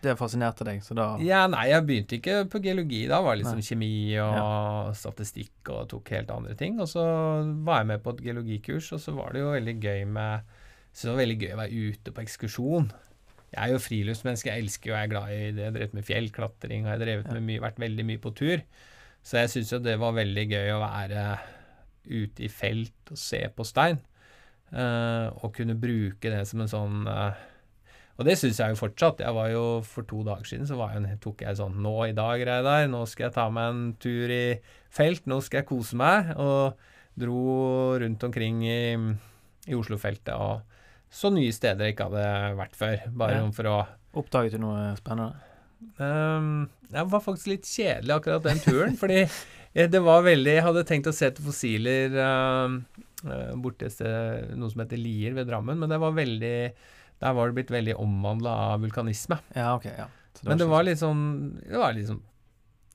det 0.01 0.13
fascinerte 0.17 0.63
deg, 0.63 0.81
så 0.85 0.95
da 0.95 1.05
Ja, 1.19 1.47
nei, 1.49 1.67
jeg 1.71 1.85
begynte 1.85 2.17
ikke 2.21 2.37
på 2.49 2.61
geologi. 2.63 3.07
Da 3.09 3.19
var 3.21 3.35
det 3.35 3.43
liksom 3.43 3.61
kjemi 3.65 4.17
og 4.21 4.93
statistikk 4.95 5.69
og 5.73 5.89
tok 5.89 6.09
helt 6.13 6.31
andre 6.31 6.55
ting. 6.55 6.79
Og 6.79 6.87
så 6.87 7.03
var 7.65 7.81
jeg 7.81 7.87
med 7.91 8.03
på 8.05 8.13
et 8.15 8.23
geologikurs, 8.29 8.91
og 8.93 9.01
så 9.03 9.13
var 9.17 9.33
det 9.33 9.41
jo 9.41 9.51
veldig 9.51 9.75
gøy 9.81 10.05
med 10.07 10.41
Så 10.93 11.07
det 11.07 11.13
var 11.13 11.21
veldig 11.23 11.39
gøy 11.43 11.53
å 11.53 11.59
være 11.61 11.83
ute 11.87 12.13
på 12.13 12.23
ekskursjon. 12.23 12.89
Jeg 13.47 13.61
er 13.63 13.71
jo 13.71 13.79
friluftsmenneske, 13.79 14.51
jeg 14.51 14.65
elsker 14.65 14.91
jo, 14.91 14.95
jeg 14.97 15.07
er 15.07 15.11
glad 15.11 15.31
i 15.31 15.39
det. 15.55 15.61
Jeg 15.61 15.69
har 15.69 15.75
drevet 15.77 15.95
med 15.95 16.07
fjellklatring, 16.07 16.83
og 16.83 16.89
jeg 16.89 16.95
har 16.95 17.03
drevet 17.03 17.29
med 17.31 17.45
mye, 17.47 17.63
vært 17.63 17.83
veldig 17.83 18.05
mye 18.09 18.21
på 18.23 18.33
tur. 18.35 18.63
Så 19.23 19.39
jeg 19.41 19.51
syns 19.53 19.71
jo 19.73 19.79
det 19.83 19.95
var 20.01 20.17
veldig 20.17 20.45
gøy 20.51 20.73
å 20.73 20.81
være 20.83 21.27
ute 22.07 22.47
i 22.47 22.51
felt 22.51 23.11
og 23.11 23.19
se 23.19 23.41
på 23.55 23.65
stein. 23.67 23.99
Uh, 24.67 25.31
og 25.43 25.53
kunne 25.55 25.77
bruke 25.79 26.27
det 26.27 26.41
som 26.49 26.59
en 26.59 26.67
sånn 26.67 27.05
uh, 27.07 27.37
Og 28.19 28.25
det 28.27 28.33
syns 28.35 28.57
jeg 28.59 28.73
jo 28.73 28.79
fortsatt. 28.81 29.21
Jeg 29.23 29.31
var 29.31 29.47
jo 29.47 29.61
For 29.87 30.03
to 30.03 30.25
dager 30.27 30.43
siden 30.49 30.67
så 30.67 30.75
var 30.75 30.91
jeg, 30.91 31.15
tok 31.23 31.45
jeg 31.45 31.55
sånn 31.55 31.77
Nå 31.79 31.93
i 32.09 32.15
dag, 32.17 32.43
Reidar, 32.49 32.83
nå 32.91 33.05
skal 33.07 33.29
jeg 33.29 33.35
ta 33.37 33.45
meg 33.47 33.69
en 33.71 33.85
tur 33.95 34.33
i 34.33 34.57
felt. 34.91 35.23
Nå 35.23 35.39
skal 35.45 35.61
jeg 35.61 35.69
kose 35.69 35.95
meg. 35.95 36.33
Og 36.35 36.75
dro 37.17 37.45
rundt 38.03 38.27
omkring 38.27 38.59
i, 38.67 38.81
i 39.71 39.77
Oslo-feltet 39.77 40.35
og 40.35 40.76
så 41.13 41.31
nye 41.33 41.51
steder 41.55 41.85
jeg 41.87 41.95
ikke 41.95 42.09
hadde 42.09 42.55
vært 42.59 42.75
før. 42.77 42.97
Bare 43.17 43.37
Ja. 43.41 43.51
for 43.55 43.63
å 43.71 43.77
Oppdaget 44.17 44.55
du 44.57 44.59
noe 44.63 44.95
spennende? 44.97 45.35
Um, 46.01 46.69
det 46.89 47.03
var 47.11 47.21
faktisk 47.21 47.47
litt 47.51 47.67
kjedelig 47.69 48.15
akkurat 48.15 48.43
den 48.47 48.59
turen, 48.63 48.95
fordi 48.97 49.27
det 49.77 49.99
var 50.01 50.23
veldig 50.25 50.55
Jeg 50.55 50.63
hadde 50.65 50.83
tenkt 50.89 51.09
å 51.09 51.13
se 51.13 51.27
etter 51.29 51.45
fossiler 51.45 52.15
uh, 52.17 53.53
borte 53.61 53.85
et 53.85 53.99
noe 54.57 54.71
som 54.73 54.81
heter 54.81 54.97
Lier 54.97 55.35
ved 55.37 55.47
Drammen, 55.51 55.77
men 55.77 55.89
det 55.89 55.99
var 56.01 56.15
veldig 56.17 56.55
Der 57.21 57.33
var 57.37 57.47
det 57.51 57.55
blitt 57.59 57.73
veldig 57.73 57.95
omvandla 58.01 58.55
av 58.73 58.81
vulkanisme. 58.81 59.37
Ja, 59.55 59.75
ok. 59.75 59.85
ja. 59.85 60.07
Så 60.37 60.49
Men 60.49 60.57
det 60.57 60.67
var 60.69 60.83
litt 60.85 60.99
sånn 61.01 61.23
Det 61.61 61.77
var 61.77 61.93
liksom 61.93 62.23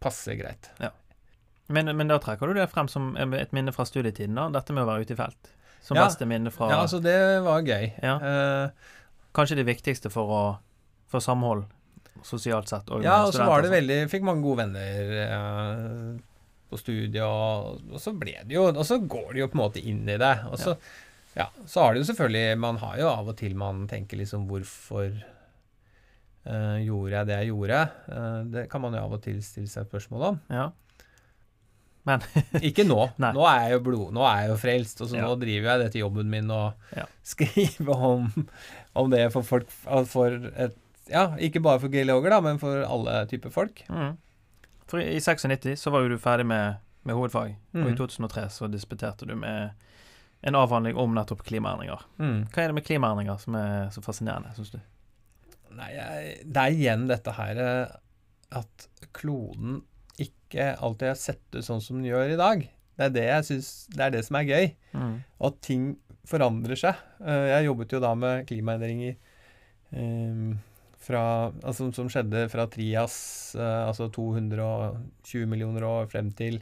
passe 0.02 0.34
greit. 0.34 0.70
men, 1.70 1.86
men 1.96 2.08
da 2.10 2.18
trekker 2.18 2.50
du 2.50 2.54
det 2.58 2.66
frem 2.72 2.88
som 2.90 3.12
et 3.16 3.52
minne 3.54 3.70
fra 3.74 3.84
studietiden, 3.86 4.34
da? 4.34 4.48
Dette 4.50 4.74
med 4.74 4.82
å 4.82 4.88
være 4.90 5.06
ute 5.06 5.14
i 5.14 5.18
felt? 5.20 5.52
Som 5.82 5.98
Ja. 5.98 6.06
beste 6.06 6.26
minne 6.30 6.50
fra 6.54 6.70
Ja, 6.70 6.80
altså, 6.84 7.00
det 7.02 7.16
var 7.42 7.62
gøy. 7.66 7.92
Ja. 8.02 8.16
Uh, 8.22 8.90
Kanskje 9.34 9.56
det 9.58 9.66
viktigste 9.66 10.10
for 10.12 10.30
å 10.30 10.42
For 11.10 11.20
samhold 11.20 11.64
sosialt 12.22 12.68
sett? 12.70 12.88
Og 12.92 13.02
ja, 13.02 13.24
og 13.26 13.32
så 13.34 13.46
var 13.48 13.64
det 13.64 13.70
sånn. 13.70 13.78
veldig 13.80 13.96
Fikk 14.12 14.26
mange 14.28 14.44
gode 14.44 14.62
venner 14.62 15.14
Uh, 15.32 16.20
på 16.72 16.78
studiet, 16.80 17.20
og, 17.26 17.82
og 17.92 18.00
så 18.00 18.14
ble 18.16 18.38
det 18.48 18.54
jo 18.56 18.68
Og 18.70 18.84
så 18.88 18.96
går 18.98 19.34
det 19.34 19.42
jo 19.42 19.48
på 19.52 19.58
en 19.58 19.64
måte 19.64 19.82
inn 19.82 20.06
i 20.08 20.16
det. 20.16 20.32
Og 20.48 20.56
så, 20.60 20.76
ja. 21.36 21.50
så 21.66 21.82
har 21.84 21.92
det 21.92 22.00
jo 22.04 22.08
selvfølgelig 22.12 22.58
Man 22.62 22.80
har 22.80 22.96
jo 23.02 23.10
av 23.10 23.28
og 23.28 23.36
til 23.36 23.56
man 23.60 23.84
tenker 23.90 24.16
liksom 24.22 24.46
Hvorfor 24.48 25.10
eh, 25.10 26.78
gjorde 26.86 27.16
jeg 27.16 27.28
det 27.28 27.40
jeg 27.42 27.50
gjorde? 27.52 27.82
Uh, 28.08 28.40
det 28.54 28.68
kan 28.72 28.84
man 28.84 28.96
jo 28.96 29.02
av 29.02 29.18
og 29.18 29.22
til 29.24 29.42
stille 29.44 29.68
seg 29.70 29.90
spørsmål 29.90 30.24
om. 30.30 30.40
Ja. 30.52 30.70
Ikke 32.68 32.82
nå. 32.86 32.96
Nå 33.22 33.44
er 33.46 33.60
jeg 33.68 33.74
jo 33.76 33.80
blod, 33.86 34.08
nå 34.16 34.24
er 34.26 34.40
jeg 34.42 34.48
jo 34.50 34.56
frelst, 34.58 35.00
og 35.04 35.08
så 35.12 35.16
Ja. 35.20 35.26
nå 35.28 35.36
driver 35.38 35.68
jeg 35.70 35.82
dette 35.84 36.00
jobben 36.02 36.30
min 36.32 36.50
og 36.50 36.74
Ja. 36.96 37.04
skriver 37.22 37.94
om, 38.08 38.28
om 38.98 39.10
det 39.10 39.28
for 39.32 39.42
folk 39.46 39.70
For 40.10 40.34
et 40.56 40.76
Ja, 41.10 41.28
ikke 41.36 41.60
bare 41.62 41.78
for 41.82 41.88
geologer, 41.92 42.30
da, 42.30 42.40
men 42.40 42.58
for 42.58 42.82
alle 42.86 43.26
typer 43.26 43.50
folk. 43.50 43.82
Mm. 43.90 44.16
For 44.86 44.98
i 45.02 45.16
i 45.16 45.20
96 45.20 45.76
så 45.78 45.90
var 45.90 46.02
jo 46.02 46.08
du 46.14 46.18
ferdig 46.18 46.46
med, 46.46 46.76
med 47.04 47.14
hovedfag, 47.18 47.56
og 47.74 47.80
i 47.86 47.90
Mm. 47.92 47.96
2003 47.98 48.44
så 48.50 48.68
disputerte 48.70 49.26
du 49.26 49.34
med 49.36 49.72
en 50.44 50.54
avhandling 50.58 50.96
om 50.96 51.14
nettopp 51.14 51.42
klimaendringer. 51.46 52.00
Mm. 52.18 52.46
Hva 52.50 52.62
er 52.62 52.66
det 52.70 52.74
med 52.74 52.84
klimaendringer 52.86 53.38
som 53.42 53.54
er 53.58 53.90
så 53.94 54.02
fascinerende, 54.02 54.54
syns 54.56 54.70
du? 54.74 54.78
Nei, 55.74 55.90
jeg, 55.94 56.46
det 56.52 56.56
er 56.62 56.74
igjen 56.78 57.06
dette 57.08 57.32
her 57.36 57.58
eh, 57.58 57.92
at 58.58 58.88
kloden 59.12 59.82
ikke 60.20 60.72
alltid 60.76 61.12
har 61.12 61.20
sett 61.20 61.56
ut 61.56 61.64
sånn 61.64 61.82
som 61.84 61.98
den 61.98 62.10
gjør 62.10 62.34
i 62.34 62.40
dag. 62.40 62.64
Det 62.98 63.06
er 63.06 63.14
det 63.14 63.24
jeg 63.28 63.46
synes, 63.48 63.70
Det 63.88 64.04
er 64.04 64.10
det 64.12 64.24
som 64.26 64.36
er 64.36 64.50
gøy. 64.50 64.66
Mm. 64.92 65.14
Og 65.40 65.46
at 65.48 65.62
ting 65.64 65.86
forandrer 66.28 66.78
seg. 66.78 66.98
Eh, 67.24 67.48
Jeg 67.56 67.66
jobbet 67.70 67.92
jo 67.92 68.02
da 68.02 68.12
med 68.14 68.46
klimaendringer 68.46 69.16
um, 69.96 70.58
fra, 71.02 71.50
altså, 71.64 71.88
som 71.92 72.10
skjedde 72.12 72.46
fra 72.52 72.68
Trias, 72.70 73.16
uh, 73.58 73.88
altså 73.88 74.06
220 74.12 75.48
millioner 75.50 75.82
år, 75.88 76.06
frem 76.12 76.30
til 76.30 76.60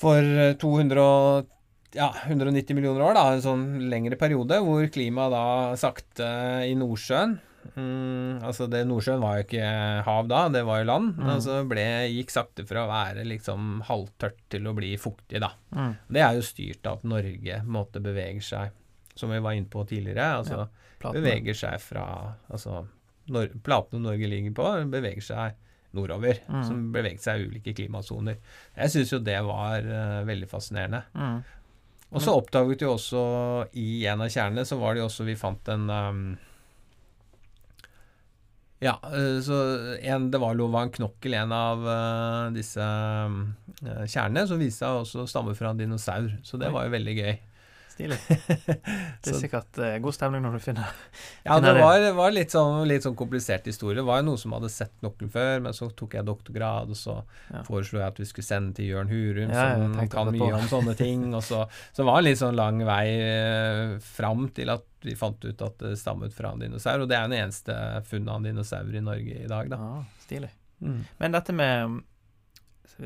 for 0.00 0.16
eh, 0.16 0.56
200 0.56 1.46
ja, 1.92 2.08
190 2.24 2.76
millioner 2.78 3.04
år, 3.04 3.16
da, 3.18 3.24
en 3.34 3.44
sånn 3.44 3.64
lengre 3.90 4.16
periode, 4.18 4.60
hvor 4.64 4.86
klimaet 4.94 5.34
da 5.34 5.44
sakte 5.80 6.28
i 6.66 6.72
Nordsjøen 6.78 7.36
mm, 7.74 8.40
Altså, 8.46 8.66
det 8.70 8.82
Nordsjøen 8.88 9.22
var 9.22 9.38
jo 9.38 9.46
ikke 9.46 9.70
hav 10.06 10.28
da, 10.30 10.42
det 10.52 10.62
var 10.68 10.80
jo 10.82 10.88
land. 10.90 11.14
Mm. 11.18 11.30
Altså 11.34 11.58
ble, 11.68 11.86
gikk 12.14 12.34
sakte 12.34 12.66
fra 12.68 12.84
å 12.86 12.90
være 12.90 13.26
liksom 13.28 13.82
halvtørt 13.88 14.40
til 14.52 14.68
å 14.70 14.74
bli 14.76 14.94
fuktig, 15.00 15.40
da. 15.42 15.52
Mm. 15.76 15.96
Det 16.08 16.24
er 16.24 16.38
jo 16.38 16.46
styrt 16.46 16.86
av 16.90 17.00
at 17.00 17.10
Norge 17.14 17.62
måtte 17.64 18.00
bevege 18.00 18.00
måte 18.00 18.00
beveger 18.00 18.46
seg, 18.46 18.72
som 19.18 19.32
vi 19.32 19.40
var 19.42 19.56
inne 19.56 19.70
på 19.70 19.84
tidligere. 19.84 20.30
altså 20.40 20.64
ja, 20.64 21.12
Beveger 21.12 21.56
seg 21.56 21.80
fra 21.80 22.04
Altså 22.52 22.84
når, 23.30 23.54
platene 23.64 24.02
Norge 24.02 24.28
ligger 24.28 24.54
på, 24.56 24.68
beveger 24.90 25.24
seg 25.24 25.56
nordover. 25.96 26.40
Mm. 26.48 26.64
Som 26.66 26.82
beveget 26.94 27.24
seg 27.24 27.40
i 27.40 27.48
ulike 27.50 27.74
klimasoner. 27.74 28.38
Jeg 28.76 28.92
syns 28.94 29.14
jo 29.14 29.22
det 29.22 29.38
var 29.46 29.86
uh, 29.86 30.20
veldig 30.26 30.48
fascinerende. 30.50 31.02
Mm. 31.14 31.40
Og 32.10 32.22
så 32.24 32.34
oppdaget 32.34 32.80
vi 32.82 32.86
jo 32.88 32.94
også 32.96 33.24
i 33.78 34.04
en 34.10 34.24
av 34.24 34.30
kjernene, 34.32 34.66
så 34.66 34.80
var 34.80 34.94
det 34.94 35.04
jo 35.04 35.06
også 35.06 35.26
Vi 35.28 35.36
fant 35.38 35.68
en 35.70 35.84
um, 35.90 36.24
Ja, 38.80 38.94
eh, 39.12 39.40
så 39.44 39.56
en, 40.00 40.30
det 40.32 40.40
var 40.40 40.56
lova 40.56 40.86
en 40.86 40.92
knokkel, 40.94 41.34
en 41.36 41.52
av 41.52 41.82
eh, 41.84 42.44
disse 42.56 42.80
eh, 42.80 44.04
kjernene, 44.08 44.46
som 44.48 44.60
viste 44.60 44.86
seg 44.86 45.02
også 45.02 45.26
stamme 45.28 45.52
fra 45.58 45.74
en 45.74 45.82
dinosaur. 45.82 46.32
Så 46.42 46.60
det 46.60 46.72
var 46.72 46.88
jo 46.88 46.94
veldig 46.96 47.16
gøy. 47.18 47.34
Stilig. 48.00 48.18
Det 49.20 49.32
er 49.34 49.36
sikkert 49.36 49.78
uh, 49.80 49.94
god 50.00 50.16
stemning 50.16 50.44
når 50.44 50.56
du 50.56 50.62
finner 50.64 50.88
Ja, 51.46 51.58
det 51.60 51.74
var, 51.76 52.04
var 52.16 52.32
litt, 52.32 52.54
sånn, 52.54 52.80
litt 52.88 53.04
sånn 53.04 53.16
komplisert 53.18 53.66
historie. 53.68 53.98
Det 53.98 54.04
var 54.08 54.22
jo 54.22 54.30
noen 54.30 54.40
som 54.40 54.54
hadde 54.56 54.70
sett 54.72 54.94
nøkkelen 55.04 55.32
før, 55.34 55.60
men 55.66 55.76
så 55.76 55.90
tok 55.96 56.16
jeg 56.16 56.26
doktorgrad, 56.28 56.92
og 56.92 56.98
så 56.98 57.18
Ja. 57.50 57.62
foreslo 57.66 58.00
jeg 58.00 58.06
at 58.06 58.20
vi 58.20 58.28
skulle 58.28 58.46
sende 58.46 58.74
til 58.78 58.92
Jørn 58.92 59.10
Hurum, 59.10 59.50
Ja, 59.52 59.66
som 59.76 60.08
kan 60.12 60.30
mye 60.32 60.52
om 60.56 60.68
sånne 60.70 60.94
ting. 60.96 61.26
Og 61.34 61.42
så, 61.44 61.64
så 61.96 62.06
var 62.06 62.20
det 62.20 62.22
en 62.22 62.28
litt 62.30 62.40
sånn 62.40 62.56
lang 62.58 62.80
vei 62.86 63.04
eh, 63.20 63.96
fram 64.04 64.46
til 64.56 64.72
at 64.72 64.86
vi 65.04 65.16
fant 65.18 65.44
ut 65.44 65.64
at 65.64 65.80
det 65.80 65.96
stammet 66.00 66.34
fra 66.36 66.52
en 66.54 66.62
dinosaur. 66.62 67.04
Og 67.04 67.10
det 67.10 67.18
er 67.18 67.28
den 67.28 67.38
eneste 67.40 67.76
funnet 68.08 68.32
av 68.32 68.40
en 68.40 68.48
dinosaur 68.50 68.94
i 68.94 69.04
Norge 69.04 69.42
i 69.44 69.50
dag, 69.50 69.70
da. 69.72 69.80
ah, 69.80 70.04
Stilig. 70.24 70.52
Mm. 70.80 71.02
Men 71.20 71.36
dette 71.36 71.52
med 71.52 71.90
mm, 71.92 71.98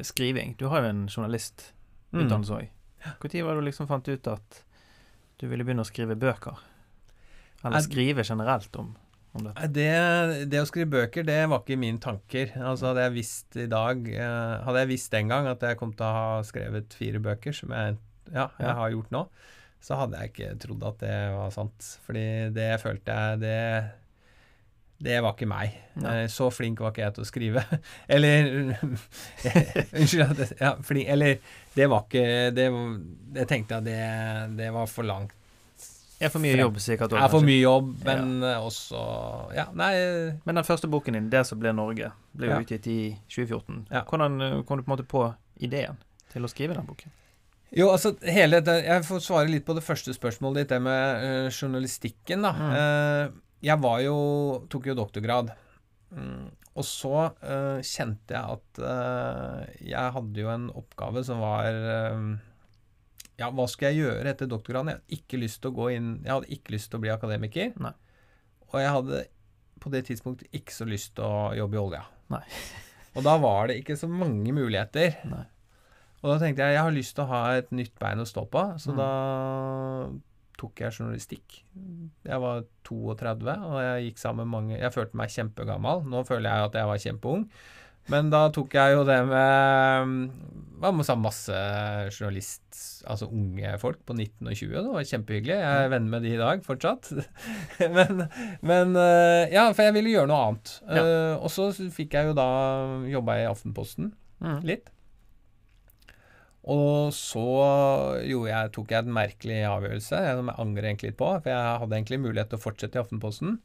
skriving 0.07 0.52
Du 0.61 0.68
har 0.70 0.85
jo 0.85 0.90
en 0.92 1.00
journalistutdannelse 1.11 2.61
òg. 2.61 2.68
Når 3.04 3.33
det 3.33 3.42
du 3.42 3.64
liksom 3.66 3.88
fant 3.90 4.09
ut 4.09 4.28
at 4.33 4.61
du 5.44 5.50
ville 5.52 5.64
begynne 5.68 5.85
å 5.85 5.88
skrive 5.88 6.16
bøker? 6.18 6.61
Eller 7.64 7.78
Er- 7.78 7.85
skrive 7.87 8.24
generelt 8.24 8.76
om, 8.80 8.90
om 9.37 9.46
dette? 9.46 9.68
Det, 9.72 10.48
det 10.52 10.61
å 10.62 10.68
skrive 10.68 10.90
bøker, 10.98 11.24
det 11.28 11.38
var 11.52 11.62
ikke 11.62 11.78
mine 11.80 12.00
tanker. 12.02 12.52
Altså 12.61 12.90
Hadde 12.90 13.04
jeg 13.07 13.14
visst 13.18 13.57
i 13.61 13.66
dag 13.72 14.09
eh, 14.12 14.54
Hadde 14.66 14.83
jeg 14.85 14.90
visst 14.94 15.12
den 15.14 15.28
gang 15.33 15.48
at 15.50 15.64
jeg 15.64 15.78
kom 15.80 15.92
til 15.96 16.04
å 16.09 16.14
ha 16.18 16.42
skrevet 16.48 16.92
fire 16.96 17.20
bøker, 17.24 17.57
som 17.57 17.72
jeg, 17.76 17.96
ja, 18.33 18.48
jeg 18.59 18.68
Ja. 18.68 18.74
har 18.80 18.90
gjort 18.96 19.12
nå, 19.14 19.22
så 19.85 19.96
hadde 20.00 20.20
jeg 20.20 20.33
ikke 20.33 20.50
trodd 20.64 20.85
at 20.88 20.98
det 21.04 21.16
var 21.37 21.50
sant. 21.52 21.88
Fordi 22.07 22.26
det 22.57 22.70
følte 22.80 23.16
jeg 23.20 23.40
Det, 23.44 23.59
det 24.98 25.20
var 25.22 25.35
ikke 25.35 25.48
meg. 25.50 25.74
Nei. 26.00 26.12
Eh, 26.22 26.26
Så 26.30 26.50
flink 26.54 26.80
var 26.80 26.92
ikke 26.94 27.02
jeg 27.04 27.14
til 27.14 27.24
å 27.24 27.28
skrive. 27.28 27.64
Eller 28.14 28.50
Unnskyld. 29.98 30.44
Ja, 30.61 30.74
flink, 30.83 31.09
eller 31.09 31.38
det 31.74 31.87
var 31.90 32.04
ikke 32.07 32.50
Det, 32.54 32.66
Jeg 33.40 33.48
tenkte 33.50 33.80
at 33.80 33.85
det, 33.88 33.98
det 34.59 34.70
var 34.74 34.87
for 34.90 35.07
langt. 35.07 35.33
Er 36.22 36.30
for 36.30 36.38
mye 36.40 36.54
jobb, 36.57 36.78
sikkert. 36.80 37.12
Også, 37.12 37.24
er 37.26 37.33
for 37.33 37.44
mye 37.44 37.59
jobb, 37.61 37.88
men 38.07 38.37
ja. 38.46 38.52
også 38.62 39.00
Ja, 39.57 39.64
nei 39.76 39.90
Men 40.46 40.61
den 40.61 40.64
første 40.66 40.88
boken 40.88 41.18
din, 41.18 41.28
'Det 41.30 41.42
som 41.46 41.59
ble 41.59 41.72
Norge', 41.74 42.12
ble 42.33 42.46
jo 42.46 42.52
Ja. 42.54 42.61
utgitt 42.62 42.87
i 42.87 43.16
2014. 43.28 43.87
Ja. 43.90 44.04
Hvordan 44.04 44.40
eh, 44.40 44.62
kom 44.62 44.78
du 44.78 44.85
på 44.85 44.92
en 44.92 44.96
måte 44.96 45.09
på 45.11 45.35
ideen 45.61 45.98
til 46.33 46.44
å 46.46 46.48
skrive 46.48 46.74
den 46.74 46.87
boken? 46.87 47.11
Jo, 47.74 47.90
altså 47.90 48.14
hele 48.22 48.62
Jeg 48.62 49.02
får 49.04 49.18
svare 49.20 49.50
litt 49.50 49.66
på 49.66 49.74
det 49.74 49.83
første 49.83 50.14
spørsmålet 50.14 50.62
ditt, 50.62 50.68
det 50.68 50.80
med 50.83 51.24
eh, 51.24 51.50
journalistikken, 51.50 52.42
da. 52.46 52.52
Mm. 52.52 52.72
Eh, 52.78 53.28
jeg 53.64 53.81
var 53.83 54.00
jo 54.05 54.16
Tok 54.72 54.87
jo 54.90 54.94
doktorgrad. 54.98 55.53
Mm, 56.14 56.50
og 56.79 56.85
så 56.87 57.12
uh, 57.31 57.81
kjente 57.83 58.35
jeg 58.37 58.57
at 58.59 58.81
uh, 58.83 59.62
jeg 59.83 60.12
hadde 60.14 60.42
jo 60.44 60.50
en 60.53 60.68
oppgave 60.79 61.22
som 61.27 61.40
var 61.42 61.74
uh, 61.74 62.29
Ja, 63.40 63.48
hva 63.50 63.66
skal 63.70 63.90
jeg 63.90 64.05
gjøre 64.05 64.31
etter 64.31 64.46
doktorgraden? 64.50 64.92
Jeg 64.92 65.00
hadde 65.00 65.16
ikke 65.18 65.40
lyst 65.42 65.61
til 65.64 65.72
å 65.72 65.77
gå 65.81 65.88
inn 65.96 66.11
Jeg 66.22 66.33
hadde 66.37 66.53
ikke 66.55 66.74
lyst 66.77 66.90
til 66.92 67.00
å 67.00 67.03
bli 67.03 67.11
akademiker. 67.14 67.72
Nei. 67.83 67.94
Og 68.70 68.77
jeg 68.83 68.92
hadde 68.94 69.24
på 69.83 69.90
det 69.92 70.05
tidspunktet 70.07 70.55
ikke 70.55 70.72
så 70.74 70.87
lyst 70.88 71.16
til 71.18 71.27
å 71.27 71.50
jobbe 71.59 71.77
i 71.77 71.83
olja. 71.83 72.05
Nei. 72.33 72.44
og 73.14 73.27
da 73.27 73.35
var 73.42 73.68
det 73.70 73.81
ikke 73.83 73.96
så 73.98 74.07
mange 74.11 74.55
muligheter. 74.55 75.18
Nei. 75.31 75.42
Og 76.22 76.31
da 76.33 76.38
tenkte 76.40 76.64
jeg 76.64 76.79
jeg 76.79 76.87
har 76.87 76.94
lyst 76.94 77.14
til 77.18 77.27
å 77.27 77.31
ha 77.35 77.40
et 77.59 77.74
nytt 77.74 77.92
bein 78.00 78.22
å 78.22 78.24
stå 78.29 78.46
på, 78.48 78.62
så 78.81 78.94
Mm. 78.94 78.96
da 79.03 79.11
tok 80.60 80.80
jeg 80.84 80.94
journalistikk. 80.98 81.60
Jeg 82.24 82.40
var 82.42 82.64
32, 82.88 83.54
og 83.68 83.78
jeg 83.82 84.10
gikk 84.10 84.20
sammen 84.22 84.44
med 84.46 84.52
mange 84.54 84.76
Jeg 84.80 84.92
følte 84.94 85.18
meg 85.18 85.32
kjempegammal. 85.34 86.04
Nå 86.08 86.24
føler 86.28 86.50
jeg 86.50 86.68
at 86.70 86.78
jeg 86.80 86.90
var 86.90 87.02
kjempeung. 87.06 87.48
Men 88.12 88.28
da 88.28 88.42
tok 88.52 88.74
jeg 88.76 88.98
jo 88.98 89.04
det 89.08 89.16
med 89.30 90.32
var 90.84 90.92
med 90.92 91.08
masse 91.22 91.60
journalist, 92.12 92.66
altså 93.08 93.30
unge 93.32 93.70
folk 93.80 94.02
på 94.04 94.12
19 94.12 94.50
og 94.50 94.52
20. 94.58 94.74
Det 94.74 94.92
var 94.92 95.06
kjempehyggelig. 95.08 95.54
Jeg 95.62 95.84
er 95.86 95.92
venn 95.94 96.10
med 96.12 96.26
de 96.26 96.34
i 96.34 96.40
dag 96.40 96.60
fortsatt. 96.66 97.08
men, 97.96 98.26
men 98.60 98.92
eh, 99.00 99.54
Ja, 99.54 99.70
for 99.72 99.86
jeg 99.86 99.96
ville 99.96 100.12
gjøre 100.12 100.28
noe 100.28 100.42
annet. 100.50 100.74
Ja. 100.84 101.04
Eh, 101.06 101.38
og 101.38 101.48
så 101.54 101.70
fikk 101.72 102.18
jeg 102.18 102.28
jo 102.28 102.36
da 102.36 102.48
jobba 103.08 103.40
i 103.40 103.48
Aftenposten 103.48 104.12
Mm. 104.44 104.58
litt. 104.66 104.90
Og 106.72 107.11
så 107.12 107.44
jeg, 108.24 108.70
tok 108.72 108.94
jeg 108.94 109.05
en 109.05 109.16
merkelig 109.16 109.61
avgjørelse, 109.68 110.20
som 110.38 110.48
jeg 110.48 110.61
angrer 110.62 110.88
egentlig 110.88 111.12
litt 111.12 111.20
på. 111.20 111.29
For 111.37 111.53
jeg 111.53 111.81
hadde 111.83 111.98
egentlig 111.98 112.22
mulighet 112.24 112.53
til 112.53 112.61
å 112.61 112.64
fortsette 112.64 112.98
i 112.98 113.03
Aftenposten. 113.03 113.59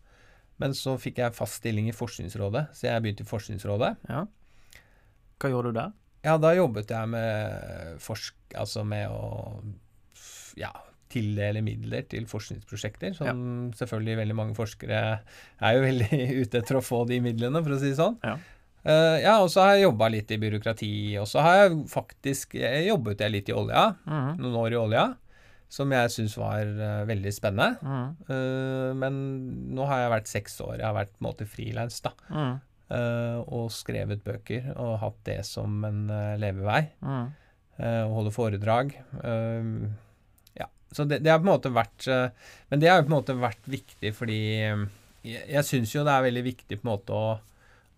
Men 0.59 0.75
så 0.75 0.97
fikk 0.99 1.21
jeg 1.21 1.37
fast 1.37 1.61
stilling 1.61 1.87
i 1.87 1.95
Forskningsrådet, 1.95 2.65
så 2.75 2.89
jeg 2.89 3.05
begynte 3.05 3.23
i 3.23 3.29
Forskningsrådet. 3.29 3.93
Ja. 4.11 4.25
Hva 5.39 5.53
gjorde 5.53 5.71
du 5.71 5.79
der? 5.79 5.95
Ja, 6.27 6.35
da 6.35 6.51
jobbet 6.51 6.91
jeg 6.91 7.11
med 7.13 8.03
forsk... 8.03 8.35
Altså 8.59 8.83
med 8.83 9.07
å 9.13 9.61
ja, 10.59 10.73
tildele 11.13 11.61
midler 11.65 12.05
til 12.09 12.27
forskningsprosjekter, 12.29 13.13
som 13.17 13.69
selvfølgelig 13.77 14.19
veldig 14.19 14.37
mange 14.37 14.55
forskere 14.57 14.99
er 15.19 15.75
jo 15.77 15.83
veldig 15.85 16.19
ute 16.43 16.61
etter 16.61 16.79
å 16.79 16.85
få 16.85 17.03
de 17.09 17.21
midlene, 17.23 17.61
for 17.63 17.75
å 17.75 17.79
si 17.81 17.93
det 17.93 17.99
sånn. 18.01 18.19
Ja. 18.25 18.35
Uh, 18.85 19.17
ja, 19.19 19.33
og 19.43 19.49
så 19.51 19.65
har 19.65 19.73
jeg 19.75 19.83
jobba 19.89 20.07
litt 20.13 20.29
i 20.31 20.37
byråkrati, 20.39 20.91
og 21.19 21.27
så 21.27 21.41
har 21.43 21.57
jeg 21.65 21.73
faktisk 21.91 22.53
jeg 22.59 22.85
jobbet 22.87 23.19
jeg 23.25 23.33
litt 23.33 23.49
i 23.51 23.55
olja, 23.59 23.89
Mm. 24.07 24.37
noen 24.39 24.55
år 24.61 24.71
i 24.71 24.79
olja, 24.79 25.03
som 25.69 25.91
jeg 25.91 26.09
syns 26.15 26.37
var 26.39 26.63
uh, 26.65 27.03
veldig 27.05 27.33
spennende. 27.35 27.75
Mm. 27.83 28.07
Uh, 28.29 28.93
men 28.97 29.19
nå 29.75 29.85
har 29.89 30.05
jeg 30.05 30.13
vært 30.15 30.31
seks 30.31 30.55
år, 30.63 30.77
jeg 30.79 30.87
har 30.87 30.95
vært 30.95 31.11
på 31.11 31.19
en 31.21 31.27
måte 31.27 31.45
frilans, 31.49 31.99
da. 32.01 32.13
Mm. 32.31 32.57
Og 33.53 33.67
skrevet 33.69 34.23
bøker 34.25 34.71
og 34.81 34.95
hatt 35.03 35.19
det 35.27 35.43
som 35.45 35.83
en 35.85 36.07
levevei. 36.41 36.87
Mhm. 37.05 37.27
Og 38.07 38.13
holde 38.15 38.31
foredrag. 38.33 38.95
Ja, 40.57 40.65
så 40.91 41.05
det, 41.05 41.19
det 41.21 41.29
har 41.29 41.37
på 41.39 41.45
en 41.45 41.51
måte 41.53 41.69
vært 41.71 42.07
Men 42.09 42.81
det 42.81 42.89
har 42.89 42.97
jo 42.99 43.05
på 43.05 43.11
en 43.13 43.17
måte 43.19 43.35
vært 43.39 43.69
viktig 43.69 44.11
fordi 44.17 44.39
jeg, 44.57 45.43
jeg 45.53 45.63
syns 45.67 45.93
jo 45.93 46.01
det 46.07 46.15
er 46.15 46.25
veldig 46.25 46.43
viktig 46.49 46.79
på 46.81 46.87
en 46.87 46.91
måte 46.95 47.13
å 47.13 47.29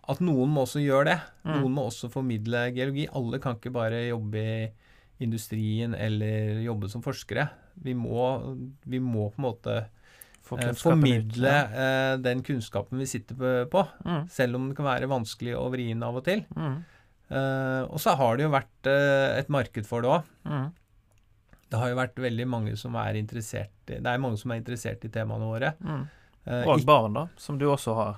at 0.09 0.19
noen 0.23 0.49
må 0.49 0.63
også 0.65 0.81
gjøre 0.81 1.05
det. 1.11 1.19
Mm. 1.45 1.51
Noen 1.61 1.73
må 1.75 1.83
også 1.89 2.09
formidle 2.11 2.71
geologi. 2.73 3.07
Alle 3.13 3.39
kan 3.39 3.55
ikke 3.59 3.71
bare 3.75 4.07
jobbe 4.09 4.41
i 4.41 4.71
industrien 5.21 5.93
eller 5.93 6.61
jobbe 6.65 6.89
som 6.89 7.03
forskere. 7.05 7.49
Vi 7.85 7.93
må, 7.93 8.55
vi 8.89 8.99
må 8.99 9.29
på 9.29 9.37
en 9.37 9.45
måte 9.45 9.75
eh, 9.85 10.71
formidle 10.75 11.51
eh, 11.53 12.15
den 12.19 12.41
kunnskapen 12.43 12.97
vi 12.99 13.05
sitter 13.07 13.67
på, 13.71 13.83
Mhm. 14.03 14.27
selv 14.29 14.55
om 14.57 14.69
det 14.69 14.75
kan 14.77 14.85
være 14.89 15.07
vanskelig 15.07 15.53
og 15.57 15.71
vrien 15.75 16.01
av 16.03 16.17
og 16.17 16.25
til. 16.25 16.41
Mm. 16.57 16.83
Eh, 17.31 17.83
og 17.87 17.99
så 18.03 18.15
har 18.17 18.35
det 18.37 18.43
jo 18.47 18.51
vært 18.51 18.89
eh, 18.91 19.39
et 19.39 19.49
marked 19.53 19.85
for 19.87 20.01
det 20.01 20.09
òg. 20.09 20.23
Mhm. 20.49 20.71
Det 21.71 21.79
har 21.79 21.87
jo 21.93 21.95
vært 22.01 22.15
veldig 22.19 22.47
mange 22.51 22.73
som 22.75 22.95
er 22.99 23.13
interessert 23.15 23.69
i, 23.87 24.01
Det 24.01 24.05
er 24.05 24.17
mange 24.19 24.35
som 24.41 24.51
er 24.51 24.59
interessert 24.59 25.05
i 25.05 25.13
temaene 25.13 25.47
våre. 25.47 25.73
Mhm. 25.79 26.01
Eh, 26.47 26.65
Og 26.67 26.83
barn, 26.85 27.13
da, 27.13 27.27
som 27.37 27.57
du 27.61 27.65
også 27.69 27.93
har 27.95 28.17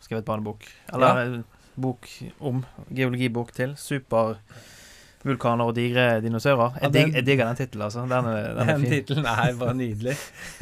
skrevet 0.00 0.24
barnebok. 0.28 0.64
Eller 0.92 1.22
en 1.24 1.44
bok 1.76 2.08
om. 2.40 2.64
Geologibok 2.94 3.50
til. 3.52 3.74
Supervulkaner 3.76 5.66
og 5.68 5.74
digre 5.76 6.20
dinosaurer. 6.22 6.76
Ja, 6.78 6.86
Jeg, 6.86 6.92
dig, 6.92 7.02
den- 7.06 7.14
jeg 7.18 7.26
digger 7.26 7.46
den 7.50 7.56
tittelen, 7.58 7.82
altså. 7.84 8.02
Den 8.08 8.12
er, 8.30 8.54
den 8.54 8.68
er 8.68 8.78
Den 8.78 8.84
tittelen 8.90 9.26
er 9.26 9.56
bare 9.58 9.74
nydelig. 9.82 10.14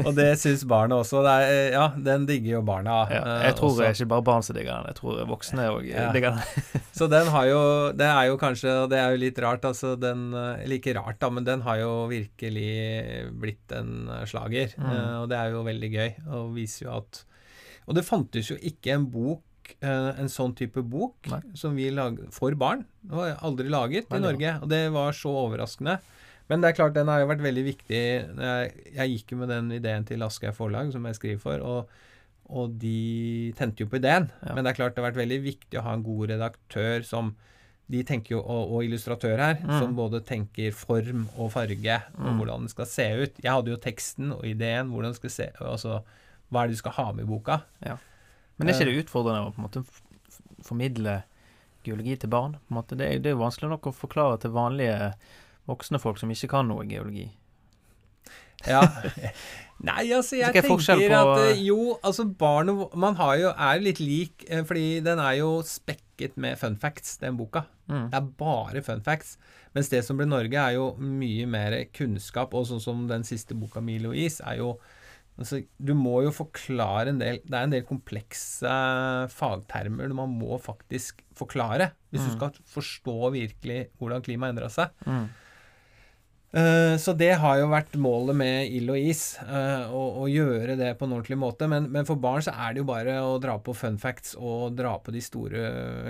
Og 0.05 0.15
det 0.17 0.39
syns 0.41 0.65
barna 0.67 0.97
også. 1.03 1.21
Det 1.27 1.35
er, 1.35 1.73
ja, 1.77 1.85
den 2.11 2.25
digger 2.27 2.51
jo 2.57 2.63
barna. 2.63 2.97
Ja, 3.13 3.21
eh, 3.23 3.45
jeg 3.49 3.57
tror 3.61 3.71
også. 3.71 3.83
det 3.85 3.91
ikke 3.99 4.09
bare 4.15 4.23
barn 4.31 4.43
som 4.43 4.57
digger 4.57 4.73
den, 4.79 4.87
jeg 4.91 4.97
tror 5.03 5.21
voksne 5.29 5.69
òg 5.75 5.85
Ja. 5.91 6.09
digger 6.13 6.31
den. 6.39 6.65
Så 6.99 7.09
den 7.11 7.27
har 7.27 7.45
jo 7.51 7.61
Det 7.99 8.07
er 8.07 8.25
jo 8.29 8.37
kanskje 8.39 8.71
Og 8.85 8.91
det 8.91 8.99
er 9.01 9.11
jo 9.11 9.17
litt 9.19 9.39
rart, 9.43 9.65
altså 9.67 9.97
den 9.99 10.29
eh, 10.33 10.63
Eller 10.63 10.77
ikke 10.79 10.95
rart, 10.95 11.19
da, 11.19 11.29
men 11.31 11.45
den 11.45 11.61
har 11.67 11.77
jo 11.83 12.07
virkelig 12.11 13.31
blitt 13.43 13.73
en 13.77 14.09
eh, 14.09 14.25
slager. 14.31 14.75
Mm. 14.79 14.91
Eh, 14.91 15.15
og 15.23 15.29
det 15.29 15.39
er 15.39 15.51
jo 15.51 15.63
veldig 15.67 15.91
gøy, 15.93 16.11
og 16.31 16.53
viser 16.55 16.87
jo 16.89 16.97
at 17.03 17.25
Og 17.87 17.95
det 17.99 18.05
fantes 18.07 18.49
jo 18.51 18.57
ikke 18.57 18.95
en 18.95 19.07
bok 19.13 19.75
eh, 19.81 20.11
en 20.21 20.29
sånn 20.33 20.55
type 20.57 20.83
bok 20.83 21.29
Nei. 21.31 21.41
som 21.55 21.75
vi 21.77 21.91
lagde 21.93 22.31
for 22.33 22.55
barn. 22.61 22.85
Det 23.03 23.17
var 23.17 23.37
aldri 23.45 23.69
laget 23.73 24.11
Nei, 24.11 24.19
i 24.19 24.25
Norge, 24.25 24.55
og 24.63 24.69
det 24.73 24.83
var 24.95 25.13
så 25.17 25.33
overraskende. 25.45 25.99
Men 26.49 26.61
det 26.61 26.69
er 26.71 26.77
klart, 26.77 26.93
den 26.97 27.09
har 27.09 27.21
jo 27.23 27.29
vært 27.31 27.41
veldig 27.45 27.63
viktig. 27.65 28.01
Jeg, 28.37 28.73
jeg 28.95 29.13
gikk 29.15 29.33
jo 29.33 29.39
med 29.41 29.49
den 29.49 29.71
ideen 29.73 30.05
til 30.05 30.21
Aschehoug 30.27 30.55
Forlag, 30.59 30.91
som 30.93 31.07
jeg 31.09 31.17
skriver 31.17 31.41
for, 31.41 31.63
og, 31.65 31.89
og 32.53 32.75
de 32.83 33.53
tente 33.57 33.81
jo 33.81 33.89
på 33.89 33.97
ideen. 33.97 34.27
Ja. 34.45 34.53
Men 34.53 34.65
det 34.67 34.75
er 34.75 34.81
klart 34.83 34.95
det 34.97 35.01
har 35.05 35.11
vært 35.11 35.23
veldig 35.23 35.39
viktig 35.47 35.81
å 35.81 35.85
ha 35.87 35.95
en 35.97 36.05
god 36.05 36.29
redaktør 36.35 37.05
som 37.09 37.33
de 37.89 38.01
tenker 38.09 38.37
jo, 38.37 38.43
og, 38.45 38.71
og 38.77 38.85
illustratør 38.87 39.41
her, 39.41 39.57
Mm. 39.65 39.73
som 39.81 39.97
både 39.97 40.21
tenker 40.25 40.73
form 40.73 41.27
og 41.37 41.51
farge, 41.53 41.99
og 42.17 42.29
Mm. 42.29 42.39
hvordan 42.41 42.61
den 42.65 42.69
skal 42.73 42.87
se 42.89 43.09
ut. 43.25 43.41
Jeg 43.45 43.53
hadde 43.53 43.73
jo 43.73 43.77
teksten 43.81 44.33
og 44.33 44.45
ideen, 44.45 44.89
hvordan 44.93 45.13
den 45.13 45.19
skal 45.21 45.31
se 45.31 45.49
Altså, 45.61 46.03
hva 46.55 46.65
er 46.65 46.71
det 46.71 46.79
du 46.79 46.83
skal 46.85 46.97
ha 47.01 47.07
med 47.13 47.27
i 47.27 47.31
boka? 47.31 47.61
Men 47.85 48.69
er 48.69 48.77
ikke 48.77 48.87
Eh. 48.87 48.93
det 48.93 49.05
utfordrende 49.05 49.49
å 49.49 49.55
på 49.55 49.59
en 49.59 49.67
måte 49.67 49.85
formidle 50.65 51.23
geologi 51.85 52.17
til 52.23 52.31
barn? 52.33 52.57
På 52.65 52.73
en 52.73 52.79
måte? 52.81 52.97
Det, 52.99 53.07
er, 53.09 53.23
det 53.23 53.33
er 53.33 53.37
jo 53.37 53.43
vanskelig 53.45 53.73
nok 53.75 53.91
å 53.91 53.97
forklare 53.97 54.39
til 54.41 54.55
vanlige 54.55 55.13
voksne 55.69 56.01
folk 56.01 56.21
som 56.21 56.31
ikke 56.33 56.51
kan 56.55 56.69
noe 56.71 56.87
geologi. 56.89 57.27
Ja. 58.69 58.81
Nei, 59.85 60.07
altså, 60.15 60.39
jeg 60.39 60.55
er 60.55 60.65
tenker 60.65 61.13
at 61.19 61.41
eh, 61.51 61.59
Jo, 61.67 61.99
altså, 62.07 62.25
barn 62.25 62.71
og 62.73 62.95
Man 62.97 63.17
har 63.19 63.35
jo, 63.41 63.51
er 63.51 63.83
litt 63.83 64.01
lik, 64.01 64.47
eh, 64.49 64.63
fordi 64.65 65.03
den 65.05 65.21
er 65.21 65.41
jo 65.41 65.59
spekket 65.67 66.39
med 66.41 66.57
fun 66.61 66.79
facts, 66.81 67.19
den 67.21 67.37
boka. 67.37 67.67
Mm. 67.91 68.07
Det 68.13 68.21
er 68.21 68.31
bare 68.39 68.85
fun 68.87 69.03
facts. 69.05 69.35
Mens 69.75 69.91
det 69.93 70.05
som 70.07 70.17
ble 70.17 70.29
Norge, 70.31 70.55
er 70.57 70.79
jo 70.79 70.93
mye 71.03 71.49
mer 71.51 71.77
kunnskap, 71.93 72.55
og 72.55 72.69
sånn 72.71 72.81
som 72.81 73.05
den 73.11 73.27
siste 73.27 73.57
boka, 73.59 73.83
Milo 73.85 74.15
Is, 74.15 74.39
er 74.41 74.63
jo 74.63 74.77
Altså, 75.35 75.59
du 75.83 75.91
må 75.99 76.21
jo 76.23 76.31
forklare 76.31 77.11
en 77.11 77.19
del 77.19 77.41
Det 77.43 77.57
er 77.59 77.65
en 77.67 77.73
del 77.73 77.83
komplekse 77.89 78.75
fagtermer 79.35 80.13
man 80.15 80.31
må 80.39 80.61
faktisk 80.63 81.25
forklare 81.35 81.91
hvis 82.13 82.23
du 82.23 82.31
Mm. 82.31 82.37
skal 82.37 82.61
forstå 82.71 83.17
virkelig 83.35 83.81
hvordan 83.99 84.23
klimaet 84.23 84.55
endra 84.55 84.69
seg. 84.71 84.93
Mm. 85.09 85.25
Eh, 86.55 86.95
så 87.03 87.11
det 87.19 87.33
har 87.43 87.57
jo 87.59 87.67
vært 87.73 87.97
målet 87.99 88.37
med 88.39 88.71
ild 88.71 88.93
og 88.95 88.99
is, 89.11 89.25
eh, 89.43 89.89
å, 89.91 90.03
å 90.23 90.29
gjøre 90.31 90.77
det 90.79 90.93
på 91.01 91.09
en 91.09 91.17
ordentlig 91.17 91.39
måte. 91.43 91.67
Men, 91.67 91.89
men 91.91 92.07
for 92.07 92.15
barn 92.23 92.45
så 92.47 92.55
er 92.55 92.73
det 92.77 92.85
jo 92.85 92.87
bare 92.93 93.17
å 93.27 93.41
dra 93.43 93.57
på 93.59 93.75
fun 93.75 93.99
facts 93.99 94.37
og 94.39 94.77
dra 94.79 94.93
på 95.03 95.11
de 95.11 95.19
store 95.25 95.65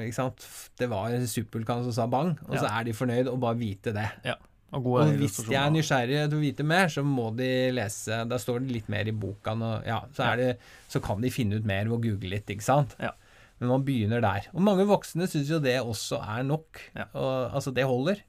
ikke 0.05 0.19
sant. 0.19 0.45
Det 0.77 0.91
var 0.93 1.17
supervulkan 1.25 1.87
som 1.89 1.97
sa 1.97 2.07
bang, 2.13 2.35
og 2.45 2.59
så 2.61 2.69
er 2.69 2.85
de 2.85 2.93
fornøyd 2.93 3.33
og 3.33 3.41
bare 3.41 3.57
vite 3.57 3.95
det. 3.97 4.11
Gode 4.27 4.37
Og 4.79 5.15
hvis 5.21 5.41
de 5.47 5.57
er 5.59 5.73
nysgjerrige 5.75 6.27
til 6.29 6.39
å 6.39 6.43
vite 6.43 6.67
mer, 6.67 6.89
så 6.93 7.05
må 7.07 7.29
de 7.39 7.51
lese 7.75 8.21
Da 8.31 8.39
står 8.41 8.65
det 8.65 8.75
litt 8.79 8.89
mer 8.93 9.07
i 9.11 9.15
boka, 9.15 9.55
og 9.55 9.87
ja, 9.87 10.01
så, 10.17 10.33
det, 10.41 10.55
så 10.91 11.03
kan 11.05 11.23
de 11.23 11.33
finne 11.35 11.61
ut 11.61 11.69
mer 11.69 11.87
ved 11.87 11.97
å 11.99 12.03
google 12.03 12.35
litt, 12.35 12.51
ikke 12.51 12.67
sant. 12.67 12.97
Ja. 13.03 13.15
Men 13.63 13.71
man 13.71 13.87
begynner 13.87 14.23
der. 14.25 14.51
Og 14.53 14.65
mange 14.67 14.87
voksne 14.89 15.29
syns 15.31 15.53
jo 15.53 15.61
det 15.63 15.79
også 15.81 16.19
er 16.21 16.47
nok. 16.47 16.83
Ja. 16.97 17.07
Og, 17.13 17.35
altså, 17.55 17.73
det 17.75 17.87
holder. 17.89 18.25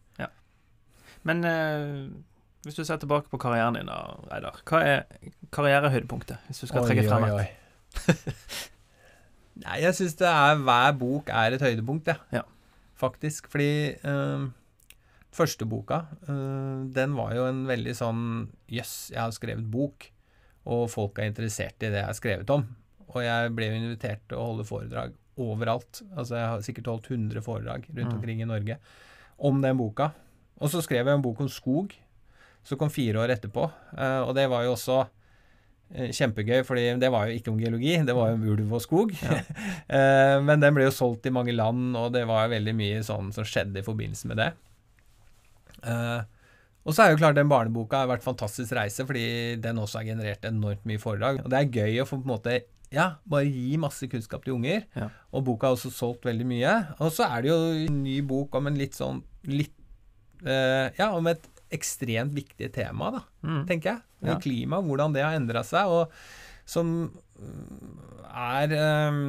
Men 1.25 1.41
eh, 1.49 2.05
hvis 2.65 2.77
du 2.77 2.83
ser 2.85 3.01
tilbake 3.01 3.29
på 3.31 3.39
karrieren 3.41 3.77
din, 3.77 3.89
da, 3.89 4.15
Reidar. 4.29 4.61
Hva 4.69 4.81
er 4.85 5.03
karrierehøydepunktet, 5.55 6.43
hvis 6.47 6.61
du 6.63 6.69
skal 6.69 6.85
trekke 6.85 7.07
frem 7.09 7.25
et? 7.31 7.55
Nei, 9.63 9.79
jeg 9.85 9.95
syns 9.97 10.17
det 10.19 10.27
er 10.29 10.59
hver 10.61 10.91
bok 10.99 11.31
er 11.31 11.55
et 11.55 11.63
høydepunkt, 11.63 12.11
jeg. 12.11 12.21
Ja. 12.35 12.43
Faktisk. 12.99 13.49
Fordi 13.51 13.71
eh, 13.95 14.45
første 15.35 15.67
boka, 15.69 16.01
eh, 16.27 16.85
den 16.95 17.13
var 17.17 17.33
jo 17.35 17.45
en 17.49 17.65
veldig 17.69 17.93
sånn 17.97 18.23
Jøss, 18.71 19.11
jeg 19.13 19.19
har 19.21 19.33
skrevet 19.35 19.67
bok, 19.71 20.09
og 20.65 20.87
folk 20.89 21.19
er 21.21 21.29
interessert 21.29 21.77
i 21.85 21.91
det 21.91 21.99
jeg 22.01 22.09
har 22.09 22.17
skrevet 22.17 22.49
om. 22.55 22.63
Og 23.13 23.21
jeg 23.23 23.51
ble 23.55 23.67
jo 23.69 23.75
invitert 23.77 24.23
til 24.27 24.39
å 24.41 24.47
holde 24.49 24.65
foredrag 24.67 25.13
overalt. 25.37 26.01
Altså 26.15 26.37
jeg 26.39 26.47
har 26.49 26.63
sikkert 26.65 26.87
holdt 26.89 27.09
100 27.11 27.43
foredrag 27.45 27.85
rundt 27.91 28.09
Mm. 28.13 28.15
omkring 28.17 28.41
i 28.41 28.47
Norge 28.49 28.77
om 29.39 29.61
den 29.61 29.77
boka. 29.77 30.11
Og 30.59 30.69
så 30.71 30.81
skrev 30.81 31.05
jeg 31.05 31.13
en 31.15 31.21
bok 31.21 31.39
om 31.43 31.49
skog, 31.51 31.93
som 32.63 32.77
kom 32.79 32.89
fire 32.89 33.19
år 33.21 33.35
etterpå. 33.35 33.69
eh, 33.97 34.21
og 34.25 34.33
det 34.35 34.49
var 34.49 34.63
jo 34.63 34.73
også 34.73 35.07
eh, 35.93 36.09
kjempegøy, 36.09 36.63
fordi 36.65 36.97
det 36.99 37.11
var 37.11 37.27
jo 37.27 37.35
ikke 37.37 37.51
om 37.51 37.59
geologi, 37.59 37.97
det 38.03 38.15
var 38.15 38.29
jo 38.31 38.35
om 38.39 38.47
ulv 38.55 38.73
og 38.73 38.81
skog. 38.81 39.11
Ja. 39.21 39.41
Men 40.47 40.59
den 40.59 40.73
ble 40.73 40.85
jo 40.87 40.91
solgt 40.95 41.27
i 41.27 41.29
mange 41.35 41.53
land, 41.53 41.95
og 41.95 42.11
det 42.15 42.25
var 42.27 42.49
veldig 42.49 42.73
mye 42.75 43.03
sånn 43.05 43.31
som 43.35 43.43
skjedde 43.45 43.79
i 43.83 43.85
forbindelse 43.85 44.25
med 44.31 44.37
det. 44.41 44.53
Eh, 45.85 46.21
og 46.85 46.93
så 46.93 47.01
er 47.05 47.11
jo 47.15 47.17
klart 47.21 47.37
den 47.39 47.49
barneboka 47.49 48.03
har 48.03 48.09
vært 48.11 48.25
fantastisk 48.25 48.75
reise, 48.77 49.05
fordi 49.09 49.55
den 49.61 49.79
også 49.81 50.01
har 50.01 50.09
generert 50.11 50.43
enormt 50.45 50.83
mye 50.85 51.01
foredrag. 51.01 51.39
Og 51.43 51.49
det 51.49 51.57
er 51.63 51.71
gøy 51.79 52.01
å 52.03 52.05
få 52.09 52.19
på 52.21 52.27
en 52.27 52.33
måte 52.35 52.59
ja, 52.93 53.07
bare 53.25 53.47
gi 53.49 53.79
masse 53.81 54.05
kunnskap 54.11 54.43
til 54.45 54.53
unger. 54.59 54.83
Ja. 54.95 55.07
Og 55.33 55.47
boka 55.47 55.67
har 55.71 55.73
også 55.79 55.89
solgt 55.91 56.27
veldig 56.29 56.45
mye. 56.47 56.75
Og 57.01 57.09
så 57.15 57.25
er 57.25 57.41
det 57.41 57.49
jo 57.49 57.57
en 57.87 57.97
ny 58.05 58.19
bok 58.29 58.53
om 58.59 58.69
en 58.69 58.77
litt 58.77 58.93
sånn 58.95 59.23
litt 59.49 59.73
uh, 60.45 60.93
Ja, 60.99 61.09
om 61.17 61.25
et 61.31 61.49
ekstremt 61.73 62.35
viktig 62.37 62.69
tema, 62.75 63.09
da, 63.17 63.23
Mm. 63.43 63.63
tenker 63.67 63.89
jeg. 63.95 64.01
Ja. 64.29 64.37
Klima, 64.39 64.77
hvordan 64.85 65.13
det 65.17 65.25
har 65.25 65.33
endra 65.37 65.63
seg, 65.65 65.89
og 65.89 66.13
som 66.69 67.09
mm, 67.09 67.97
er 68.31 68.71
um, 69.09 69.19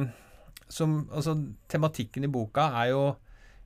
Som 0.69 0.95
Altså, 1.13 1.33
tematikken 1.69 2.23
i 2.25 2.31
boka 2.31 2.69
er 2.83 2.91
jo 2.93 3.03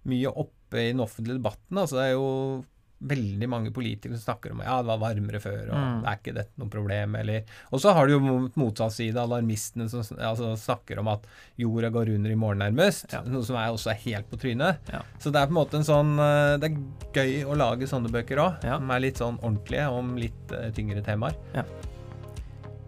mye 0.09 0.31
oppe 0.31 0.79
i 0.81 0.89
den 0.93 1.03
offentlige 1.03 1.37
debatten. 1.37 1.77
Altså, 1.77 1.99
det 1.99 2.07
er 2.07 2.15
jo 2.15 2.65
veldig 3.01 3.47
mange 3.49 3.71
politikere 3.73 4.13
som 4.13 4.21
snakker 4.35 4.51
om 4.53 4.59
ja, 4.61 4.75
det 4.81 4.85
var 4.91 4.99
varmere 5.01 5.39
før, 5.41 5.71
og 5.71 5.77
Mm. 5.81 6.01
det 6.03 6.09
er 6.11 6.17
ikke 6.19 6.33
dette 6.35 6.59
noe 6.61 6.69
problem, 6.69 7.15
eller 7.15 7.43
Og 7.73 7.79
så 7.81 7.93
har 7.93 8.05
du 8.07 8.13
jo 8.13 8.19
mot 8.19 8.55
motsatt 8.55 8.91
side, 8.93 9.15
alarmistene 9.17 9.89
som 9.89 10.03
altså, 10.19 10.51
snakker 10.55 10.99
om 10.99 11.07
at 11.07 11.25
jorda 11.57 11.89
går 11.89 12.13
under 12.15 12.29
i 12.31 12.35
morgen 12.35 12.59
nærmest, 12.61 13.11
Ja. 13.13 13.21
noe 13.25 13.41
som 13.43 13.55
er 13.55 13.71
også 13.73 13.89
er 13.91 13.99
helt 14.05 14.29
på 14.29 14.37
trynet. 14.37 14.77
Ja. 14.93 15.01
Så 15.19 15.31
det 15.31 15.41
er 15.41 15.47
på 15.47 15.55
en 15.57 15.59
måte 15.65 15.75
en 15.81 15.87
sånn 15.87 16.13
eh, 16.19 16.57
Det 16.57 16.71
er 16.71 16.77
gøy 17.13 17.45
å 17.45 17.57
lage 17.57 17.87
sånne 17.89 18.11
bøker 18.11 18.37
òg, 18.37 18.63
Ja. 18.63 18.77
som 18.77 18.91
er 18.91 18.99
litt 18.99 19.17
sånn 19.17 19.39
ordentlige 19.41 19.87
om 19.89 20.15
litt 20.15 20.51
uh, 20.51 20.69
tyngre 20.71 21.01
temaer. 21.03 21.33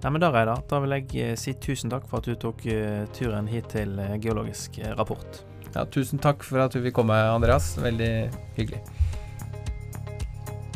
Nei, 0.03 0.09
men 0.11 0.19
da, 0.19 0.29
Reidar, 0.31 0.61
da 0.67 0.79
vil 0.83 0.89
jeg 0.97 1.15
eh, 1.31 1.35
si 1.39 1.53
tusen 1.53 1.89
takk 1.89 2.05
for 2.09 2.19
at 2.19 2.25
du 2.25 2.35
tok 2.35 2.65
uh, 2.67 3.05
turen 3.15 3.47
hit 3.47 3.69
til 3.71 3.95
Geologisk 4.19 4.77
rapport. 4.97 5.43
Ja, 5.73 5.85
tusen 5.85 6.19
takk 6.19 6.43
for 6.43 6.59
at 6.59 6.71
du 6.75 6.81
vil 6.81 6.91
komme, 6.91 7.13
Andreas. 7.15 7.77
Veldig 7.81 8.29
hyggelig. 8.57 8.81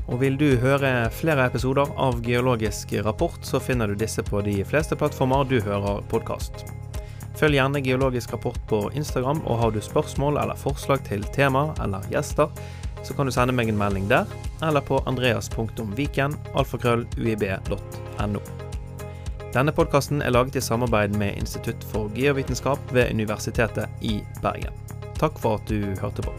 Og 0.07 0.21
vil 0.21 0.37
du 0.39 0.55
høre 0.61 1.09
flere 1.11 1.49
episoder 1.49 1.89
av 1.99 2.21
Geologisk 2.23 2.93
rapport, 3.03 3.39
så 3.43 3.59
finner 3.59 3.91
du 3.91 3.99
disse 3.99 4.23
på 4.23 4.39
de 4.45 4.61
fleste 4.65 4.95
plattformer 4.95 5.47
du 5.49 5.59
hører 5.59 5.99
podkast. 6.11 6.63
Følg 7.37 7.59
gjerne 7.59 7.83
Geologisk 7.83 8.31
rapport 8.33 8.59
på 8.69 8.79
Instagram, 8.95 9.43
og 9.45 9.59
har 9.61 9.75
du 9.75 9.81
spørsmål 9.83 10.39
eller 10.41 10.57
forslag 10.57 11.03
til 11.05 11.27
tema 11.35 11.67
eller 11.83 12.07
gjester, 12.13 12.49
så 13.03 13.13
kan 13.13 13.27
du 13.27 13.35
sende 13.35 13.55
meg 13.55 13.69
en 13.69 13.77
melding 13.79 14.07
der, 14.09 14.25
eller 14.63 14.81
på 14.81 15.01
andreas.viken, 15.05 16.39
alfakrølluib.no. 16.55 18.41
Denne 19.53 19.73
podkasten 19.75 20.23
er 20.23 20.33
laget 20.35 20.57
i 20.59 20.63
samarbeid 20.63 21.15
med 21.19 21.37
Institutt 21.39 21.83
for 21.91 22.11
geovitenskap 22.15 22.93
ved 22.95 23.11
Universitetet 23.11 23.87
i 24.01 24.19
Bergen. 24.43 24.75
Takk 25.19 25.39
for 25.41 25.59
at 25.59 25.71
du 25.71 25.95
hørte 26.01 26.25
på. 26.25 26.35